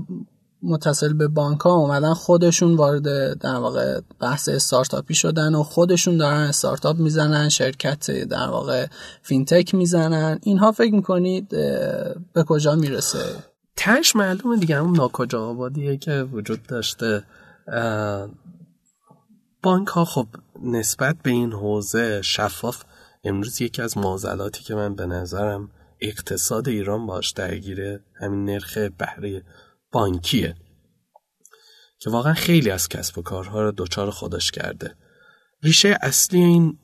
متصل 0.63 1.13
به 1.13 1.27
بانک 1.27 1.59
ها 1.59 1.73
اومدن 1.73 2.13
خودشون 2.13 2.75
وارد 2.75 3.33
در 3.39 3.55
واقع 3.55 4.01
بحث 4.19 4.49
استارتاپی 4.49 5.13
شدن 5.13 5.55
و 5.55 5.63
خودشون 5.63 6.17
دارن 6.17 6.41
استارتاپ 6.41 6.97
می‌زنن 6.97 7.49
شرکت 7.49 8.11
در 8.11 8.47
واقع 8.47 8.87
فینتک 9.21 9.75
می‌زنن. 9.75 10.39
اینها 10.43 10.71
فکر 10.71 10.93
می‌کنید 10.93 11.49
به 12.33 12.43
کجا 12.47 12.75
می‌رسه؟ 12.75 13.25
تش 13.75 14.15
معلومه 14.15 14.57
دیگه 14.57 14.75
همون 14.77 14.97
ناکجا 14.97 15.49
آبادیه 15.49 15.97
که 15.97 16.23
وجود 16.31 16.63
داشته. 16.63 17.23
بانک 19.63 19.87
ها 19.87 20.05
خب 20.05 20.27
نسبت 20.63 21.15
به 21.23 21.29
این 21.29 21.51
حوزه 21.51 22.21
شفاف 22.21 22.83
امروز 23.23 23.61
یکی 23.61 23.81
از 23.81 23.97
معضلاتی 23.97 24.63
که 24.63 24.75
من 24.75 24.95
به 24.95 25.05
نظرم 25.05 25.69
اقتصاد 26.01 26.67
ایران 26.67 27.07
باش 27.07 27.31
درگیره 27.31 27.99
همین 28.13 28.45
نرخ 28.45 28.77
بهره 28.77 29.43
بانکیه. 29.97 30.55
که 31.99 32.09
واقعا 32.09 32.33
خیلی 32.33 32.69
از 32.69 32.89
کسب 32.89 33.17
و 33.17 33.21
کارها 33.21 33.61
رو 33.61 33.73
دچار 33.77 34.09
خودش 34.09 34.51
کرده. 34.51 34.95
ریشه 35.63 35.97
اصلی 36.01 36.43
این 36.43 36.79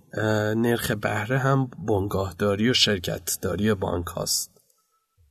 نرخ 0.55 0.91
بهره 0.91 1.37
هم 1.39 1.67
بنگاهداری 1.87 2.69
و 2.69 2.73
شرکتداری 2.73 3.73
بانک 3.73 4.07
هاست. 4.07 4.51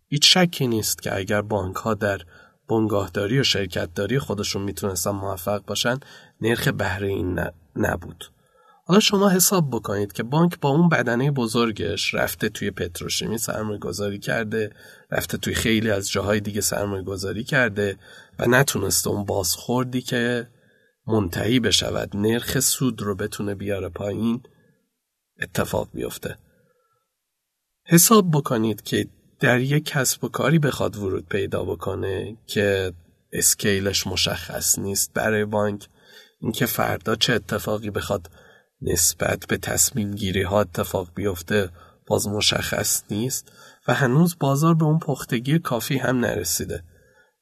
هیچ 0.09 0.37
شکی 0.37 0.67
نیست 0.67 1.03
که 1.03 1.17
اگر 1.17 1.43
بانک 1.43 1.77
ها 1.77 1.95
در 1.95 2.21
بنگاهداری 2.69 3.41
و 3.41 3.43
شرکتداری 3.43 4.19
خودشون 4.19 4.63
می‌تونستن 4.63 5.11
موفق 5.11 5.65
باشن 5.65 6.01
نرخ 6.41 6.69
بهره 6.69 7.09
این 7.09 7.41
نبود. 7.77 8.25
حالا 8.85 9.01
شما 9.01 9.31
حساب 9.31 9.71
بکنید 9.71 10.13
که 10.13 10.23
بانک 10.23 10.61
با 10.61 10.69
اون 10.69 10.89
بدنه 10.89 11.31
بزرگش 11.31 12.15
رفته 12.15 12.49
توی 12.49 12.71
پتروشیمی 12.71 13.39
سرمایه 13.39 13.79
گذاری 13.79 14.19
کرده 14.19 14.71
رفته 15.11 15.39
توی 15.39 15.55
خیلی 15.55 15.91
از 15.91 16.11
جاهای 16.11 16.41
دیگه 16.41 16.61
سرمایه 16.61 17.03
گذاری 17.03 17.45
کرده 17.45 17.99
و 18.39 18.47
نتونسته 18.47 19.11
اون 19.11 19.25
بازخوردی 19.25 20.03
که 20.03 20.49
منتهی 21.07 21.61
بشود 21.61 22.17
نرخ 22.17 22.61
سود 22.61 23.03
رو 23.03 23.15
بتونه 23.15 23.55
بیاره 23.55 23.89
پایین 23.89 24.43
اتفاق 25.41 25.89
بیفته. 25.95 26.39
حساب 27.87 28.31
بکنید 28.31 28.83
که 28.83 29.07
در 29.41 29.61
یک 29.61 29.85
کسب 29.85 30.25
و 30.25 30.29
کاری 30.29 30.59
بخواد 30.59 30.97
ورود 30.97 31.27
پیدا 31.29 31.65
بکنه 31.65 32.37
که 32.47 32.93
اسکیلش 33.33 34.07
مشخص 34.07 34.79
نیست 34.79 35.13
برای 35.15 35.45
بانک 35.45 35.89
اینکه 36.41 36.67
فردا 36.67 37.15
چه 37.17 37.33
اتفاقی 37.33 37.91
بخواد 37.91 38.31
نسبت 38.83 39.47
به 39.49 39.57
تصمیم 39.57 40.15
گیری 40.15 40.43
ها 40.43 40.61
اتفاق 40.61 41.09
بیفته 41.15 41.71
باز 42.07 42.29
مشخص 42.29 43.03
نیست 43.11 43.53
و 43.89 43.95
هنوز 43.95 44.37
بازار 44.41 44.75
به 44.75 44.85
اون 44.85 44.99
پختگی 44.99 45.59
کافی 45.59 45.99
هم 45.99 46.21
نرسیده. 46.21 46.85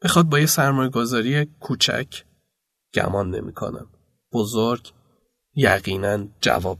بخواد 0.03 0.27
با 0.27 0.39
یه 0.39 0.47
سرمایه 0.47 0.91
گذاری 0.91 1.45
کوچک 1.45 2.23
گمان 2.95 3.31
نمی‌کنم. 3.31 3.87
بزرگ 4.33 4.93
یقینا 5.55 6.29
جواب 6.41 6.79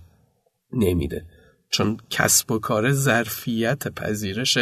نمیده. 0.73 1.27
چون 1.71 1.97
کسب 2.11 2.51
و 2.51 2.59
کار 2.59 2.93
ظرفیت 2.93 3.89
پذیرش 3.89 4.59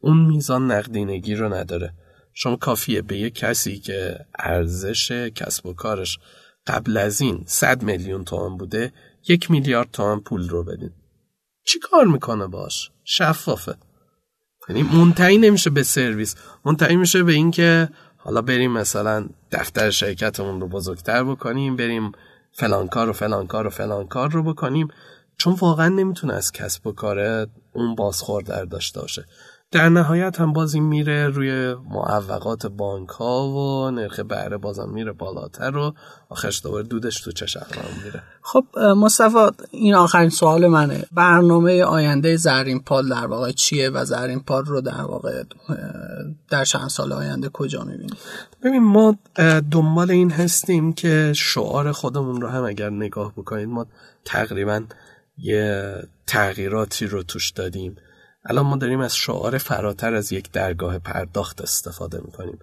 اون 0.00 0.26
میزان 0.26 0.70
نقدینگی 0.70 1.34
رو 1.34 1.54
نداره. 1.54 1.94
شما 2.34 2.56
کافیه 2.56 3.02
به 3.02 3.18
یه 3.18 3.30
کسی 3.30 3.78
که 3.78 4.26
ارزش 4.38 5.12
کسب 5.12 5.66
و 5.66 5.72
کارش 5.74 6.18
قبل 6.66 6.96
از 6.96 7.20
این 7.20 7.44
100 7.46 7.82
میلیون 7.82 8.24
تومان 8.24 8.56
بوده 8.56 8.92
یک 9.28 9.50
میلیارد 9.50 9.90
تومن 9.90 10.20
پول 10.20 10.48
رو 10.48 10.64
بدین. 10.64 10.90
چی 11.64 11.78
کار 11.78 12.06
می‌کنه 12.06 12.46
باش؟ 12.46 12.90
شفافه. 13.04 13.74
یعنی 14.68 14.82
منتهی 14.82 15.38
نمیشه 15.38 15.70
به 15.70 15.82
سرویس. 15.82 16.34
منتهی 16.64 16.96
میشه 16.96 17.22
به 17.22 17.32
اینکه 17.32 17.88
حالا 18.16 18.42
بریم 18.42 18.72
مثلا 18.72 19.28
دفتر 19.52 19.90
شرکتمون 19.90 20.60
رو 20.60 20.68
بزرگتر 20.68 21.24
بکنیم 21.24 21.76
بریم 21.76 22.12
فلان 22.52 22.88
کار 22.88 23.08
و 23.08 23.12
فلان 23.12 23.46
کار 23.46 23.66
و 23.66 23.70
فلان 23.70 24.06
کار 24.06 24.30
رو 24.30 24.42
بکنیم. 24.42 24.88
چون 25.38 25.56
واقعا 25.60 25.88
نمی‌تونه 25.88 26.34
از 26.34 26.52
کسب 26.52 26.86
و 26.86 26.92
کار 26.92 27.46
اون 27.72 27.94
بازخورد 27.94 28.68
داشته 28.68 29.00
باشه. 29.00 29.24
در 29.72 29.88
نهایت 29.88 30.40
هم 30.40 30.52
بازی 30.52 30.80
میره 30.80 31.28
روی 31.28 31.74
معوقات 31.74 32.66
بانک 32.66 33.08
ها 33.08 33.48
و 33.48 33.90
نرخ 33.90 34.20
بهره 34.20 34.56
بازم 34.56 34.88
میره 34.88 35.12
بالاتر 35.12 35.76
و 35.76 35.94
آخرش 36.28 36.62
دوباره 36.62 36.82
دودش 36.82 37.20
تو 37.20 37.32
چه 37.32 37.46
میره. 38.04 38.22
خب 38.42 38.64
مصطفی 38.78 39.38
این 39.70 39.94
آخرین 39.94 40.30
سوال 40.30 40.66
منه. 40.66 41.04
برنامه 41.12 41.82
آینده 41.82 42.36
زرین 42.36 42.80
پال 42.80 43.08
در 43.08 43.26
واقع 43.26 43.52
چیه 43.52 43.90
و 43.90 44.04
زرین 44.04 44.40
پال 44.40 44.64
رو 44.64 44.80
در 44.80 45.02
واقع 45.02 45.42
در 46.50 46.64
چند 46.64 46.88
سال 46.88 47.12
آینده 47.12 47.48
کجا 47.48 47.84
می‌بینیم؟ 47.84 48.16
ببین 48.64 48.82
ما 48.82 49.16
دنبال 49.70 50.10
این 50.10 50.30
هستیم 50.30 50.92
که 50.92 51.32
شعار 51.36 51.92
خودمون 51.92 52.40
رو 52.40 52.48
هم 52.48 52.64
اگر 52.64 52.90
نگاه 52.90 53.32
بکنید 53.36 53.68
ما 53.68 53.86
تقریبا 54.24 54.82
یه 55.38 55.94
تغییراتی 56.26 57.06
رو 57.06 57.22
توش 57.22 57.50
دادیم. 57.50 57.96
الان 58.44 58.66
ما 58.66 58.76
داریم 58.76 59.00
از 59.00 59.16
شعار 59.16 59.58
فراتر 59.58 60.14
از 60.14 60.32
یک 60.32 60.50
درگاه 60.50 60.98
پرداخت 60.98 61.60
استفاده 61.60 62.20
می‌کنیم. 62.24 62.58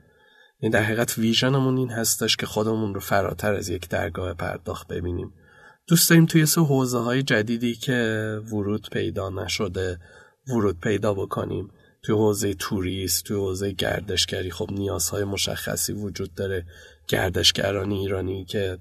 این 0.59 0.71
در 0.71 0.83
حقیقت 0.83 1.17
ویژنمون 1.17 1.77
این 1.77 1.89
هستش 1.89 2.37
که 2.37 2.45
خودمون 2.45 2.93
رو 2.93 2.99
فراتر 2.99 3.53
از 3.53 3.69
یک 3.69 3.89
درگاه 3.89 4.33
پرداخت 4.33 4.87
ببینیم. 4.87 5.33
دوست 5.87 6.09
داریم 6.09 6.25
توی 6.25 6.45
سه 6.45 6.61
حوزه 6.61 6.97
های 6.97 7.23
جدیدی 7.23 7.75
که 7.75 8.39
ورود 8.51 8.89
پیدا 8.91 9.29
نشده 9.29 9.99
ورود 10.47 10.79
پیدا 10.79 11.13
بکنیم. 11.13 11.71
توی 12.03 12.15
حوزه 12.15 12.53
توریست 12.53 13.23
توی 13.23 13.37
حوزه 13.37 13.71
گردشگری 13.71 14.51
خب 14.51 14.69
نیازهای 14.71 15.23
مشخصی 15.23 15.93
وجود 15.93 16.33
داره. 16.33 16.65
گردشگرانی 17.07 17.99
ایرانی 17.99 18.45
که 18.45 18.77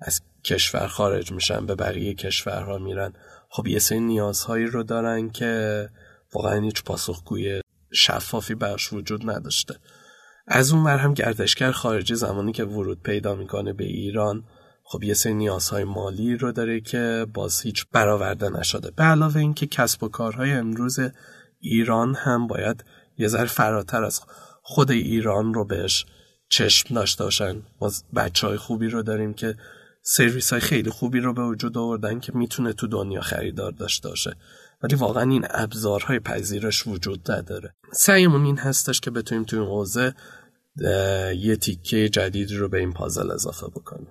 از 0.00 0.20
کشور 0.44 0.86
خارج 0.86 1.32
میشن 1.32 1.66
به 1.66 1.74
بقیه 1.74 2.14
کشورها 2.14 2.78
میرن. 2.78 3.12
خب 3.48 3.66
یه 3.66 3.78
سری 3.78 4.00
نیازهایی 4.00 4.66
رو 4.66 4.82
دارن 4.82 5.30
که 5.30 5.88
واقعا 6.34 6.60
هیچ 6.60 6.84
پاسخگوی 6.84 7.60
شفافی 7.92 8.54
براش 8.54 8.92
وجود 8.92 9.30
نداشته. 9.30 9.76
از 10.46 10.72
اون 10.72 10.86
هم 10.86 11.14
گردشگر 11.14 11.70
خارجی 11.70 12.14
زمانی 12.14 12.52
که 12.52 12.64
ورود 12.64 13.02
پیدا 13.02 13.34
می‌کنه 13.34 13.72
به 13.72 13.84
ایران 13.84 14.44
خب 14.84 15.04
یه 15.04 15.14
سری 15.14 15.34
نیازهای 15.34 15.84
مالی 15.84 16.36
رو 16.36 16.52
داره 16.52 16.80
که 16.80 17.26
باز 17.34 17.62
هیچ 17.62 17.86
برآورده 17.92 18.48
نشده. 18.48 18.90
به 18.90 19.02
علاوه 19.02 19.36
اینکه 19.36 19.66
کسب 19.66 20.02
و 20.02 20.08
کارهای 20.08 20.52
امروز 20.52 20.98
ایران 21.60 22.14
هم 22.14 22.46
باید 22.46 22.84
یه 23.18 23.28
ذره 23.28 23.46
فراتر 23.46 24.04
از 24.04 24.20
خود 24.62 24.90
ایران 24.90 25.54
رو 25.54 25.64
بهش 25.64 26.06
چشم 26.48 26.94
داشته 26.94 27.24
باشن. 27.24 27.62
ما 27.80 27.92
بچه 28.14 28.46
های 28.46 28.56
خوبی 28.56 28.88
رو 28.88 29.02
داریم 29.02 29.34
که 29.34 29.54
سرویس 30.02 30.52
های 30.52 30.60
خیلی 30.60 30.90
خوبی 30.90 31.20
رو 31.20 31.32
به 31.32 31.42
وجود 31.42 31.78
آوردن 31.78 32.20
که 32.20 32.32
می‌تونه 32.34 32.72
تو 32.72 32.86
دنیا 32.86 33.20
خریدار 33.20 33.72
داشته 33.72 34.08
باشه. 34.08 34.36
ولی 34.82 34.96
واقعا 34.96 35.30
این 35.30 35.46
ابزارهای 35.50 36.18
پذیرش 36.18 36.86
وجود 36.86 37.30
نداره. 37.30 37.74
سعیمون 37.92 38.44
این 38.44 38.58
هستش 38.58 39.00
که 39.00 39.10
بتونیم 39.10 39.44
توی 39.44 39.58
این 39.58 39.68
حوزه 39.68 40.14
یه 41.36 41.56
تیکه 41.56 42.08
جدیدی 42.08 42.56
رو 42.56 42.68
به 42.68 42.78
این 42.78 42.92
پازل 42.92 43.30
اضافه 43.30 43.66
بکنیم. 43.66 44.08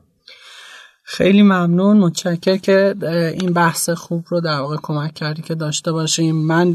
خیلی 1.10 1.42
ممنون. 1.42 1.98
متشکر 1.98 2.58
که 2.58 2.96
این 3.40 3.54
بحث 3.54 3.90
خوب 3.90 4.26
رو 4.28 4.42
در 4.42 4.60
واقع 4.60 4.76
کمک 4.84 5.14
کردی 5.14 5.42
که 5.42 5.56
داشته 5.56 5.92
باشیم. 5.92 6.36
من 6.36 6.72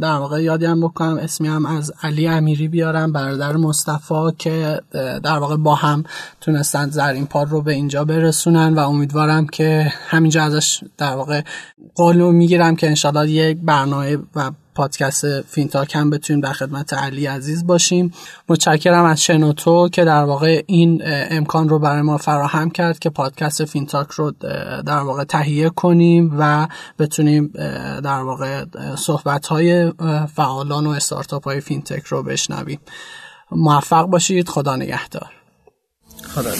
در 0.00 0.14
واقع 0.14 0.42
یادی 0.42 0.65
هم 0.65 0.80
بکنم 0.80 1.18
اسمی 1.18 1.48
هم 1.48 1.66
از 1.66 1.92
علی 2.02 2.28
امیری 2.28 2.68
بیارم 2.68 3.12
برادر 3.12 3.56
مصطفی 3.56 4.14
که 4.38 4.80
در 5.22 5.38
واقع 5.38 5.56
با 5.56 5.74
هم 5.74 6.04
تونستن 6.40 6.90
زرین 6.90 7.26
پال 7.26 7.46
رو 7.46 7.62
به 7.62 7.72
اینجا 7.72 8.04
برسونن 8.04 8.74
و 8.74 8.78
امیدوارم 8.78 9.46
که 9.46 9.92
همینجا 10.08 10.42
ازش 10.42 10.80
در 10.98 11.16
واقع 11.16 11.42
قول 11.94 12.34
می‌گیرم 12.34 12.76
که 12.76 12.86
انشالله 12.88 13.30
یک 13.30 13.58
برنامه 13.62 14.18
و 14.36 14.50
پادکست 14.80 15.40
فینتاک 15.40 15.94
هم 15.94 16.10
بتونیم 16.10 16.40
در 16.40 16.52
خدمت 16.52 16.92
علی 16.92 17.26
عزیز 17.26 17.66
باشیم. 17.66 18.12
متشکرم 18.48 19.04
از 19.04 19.22
شنوتو 19.22 19.88
که 19.88 20.04
در 20.04 20.24
واقع 20.24 20.62
این 20.66 21.02
امکان 21.04 21.68
رو 21.68 21.78
برای 21.78 22.02
ما 22.02 22.16
فراهم 22.16 22.70
کرد 22.70 22.98
که 22.98 23.10
پادکست 23.10 23.64
فینتاک 23.64 24.10
رو 24.10 24.30
در 24.86 24.98
واقع 24.98 25.24
تهیه 25.24 25.70
کنیم 25.70 26.36
و 26.38 26.68
بتونیم 26.98 27.52
در 28.04 28.22
واقع 28.22 28.64
صحبت 28.96 29.46
های 29.46 29.92
فعالان 30.36 30.86
و 30.86 30.90
استارتاپ 30.90 31.44
های 31.44 31.60
فینتک 31.60 32.06
رو 32.06 32.22
بشنویم. 32.22 32.80
موفق 33.52 34.06
باشید. 34.06 34.48
خدا 34.48 34.76
نگهدار. 34.76 35.30
خدا 36.34 36.50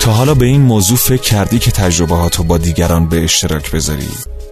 تا 0.00 0.12
حالا 0.12 0.34
به 0.34 0.46
این 0.46 0.60
موضوع 0.60 0.96
فکر 0.96 1.22
کردی 1.22 1.58
که 1.58 1.70
تجربه 1.70 2.30
با 2.48 2.58
دیگران 2.58 3.08
به 3.08 3.24
اشتراک 3.24 3.70
بذاری؟ 3.70 4.08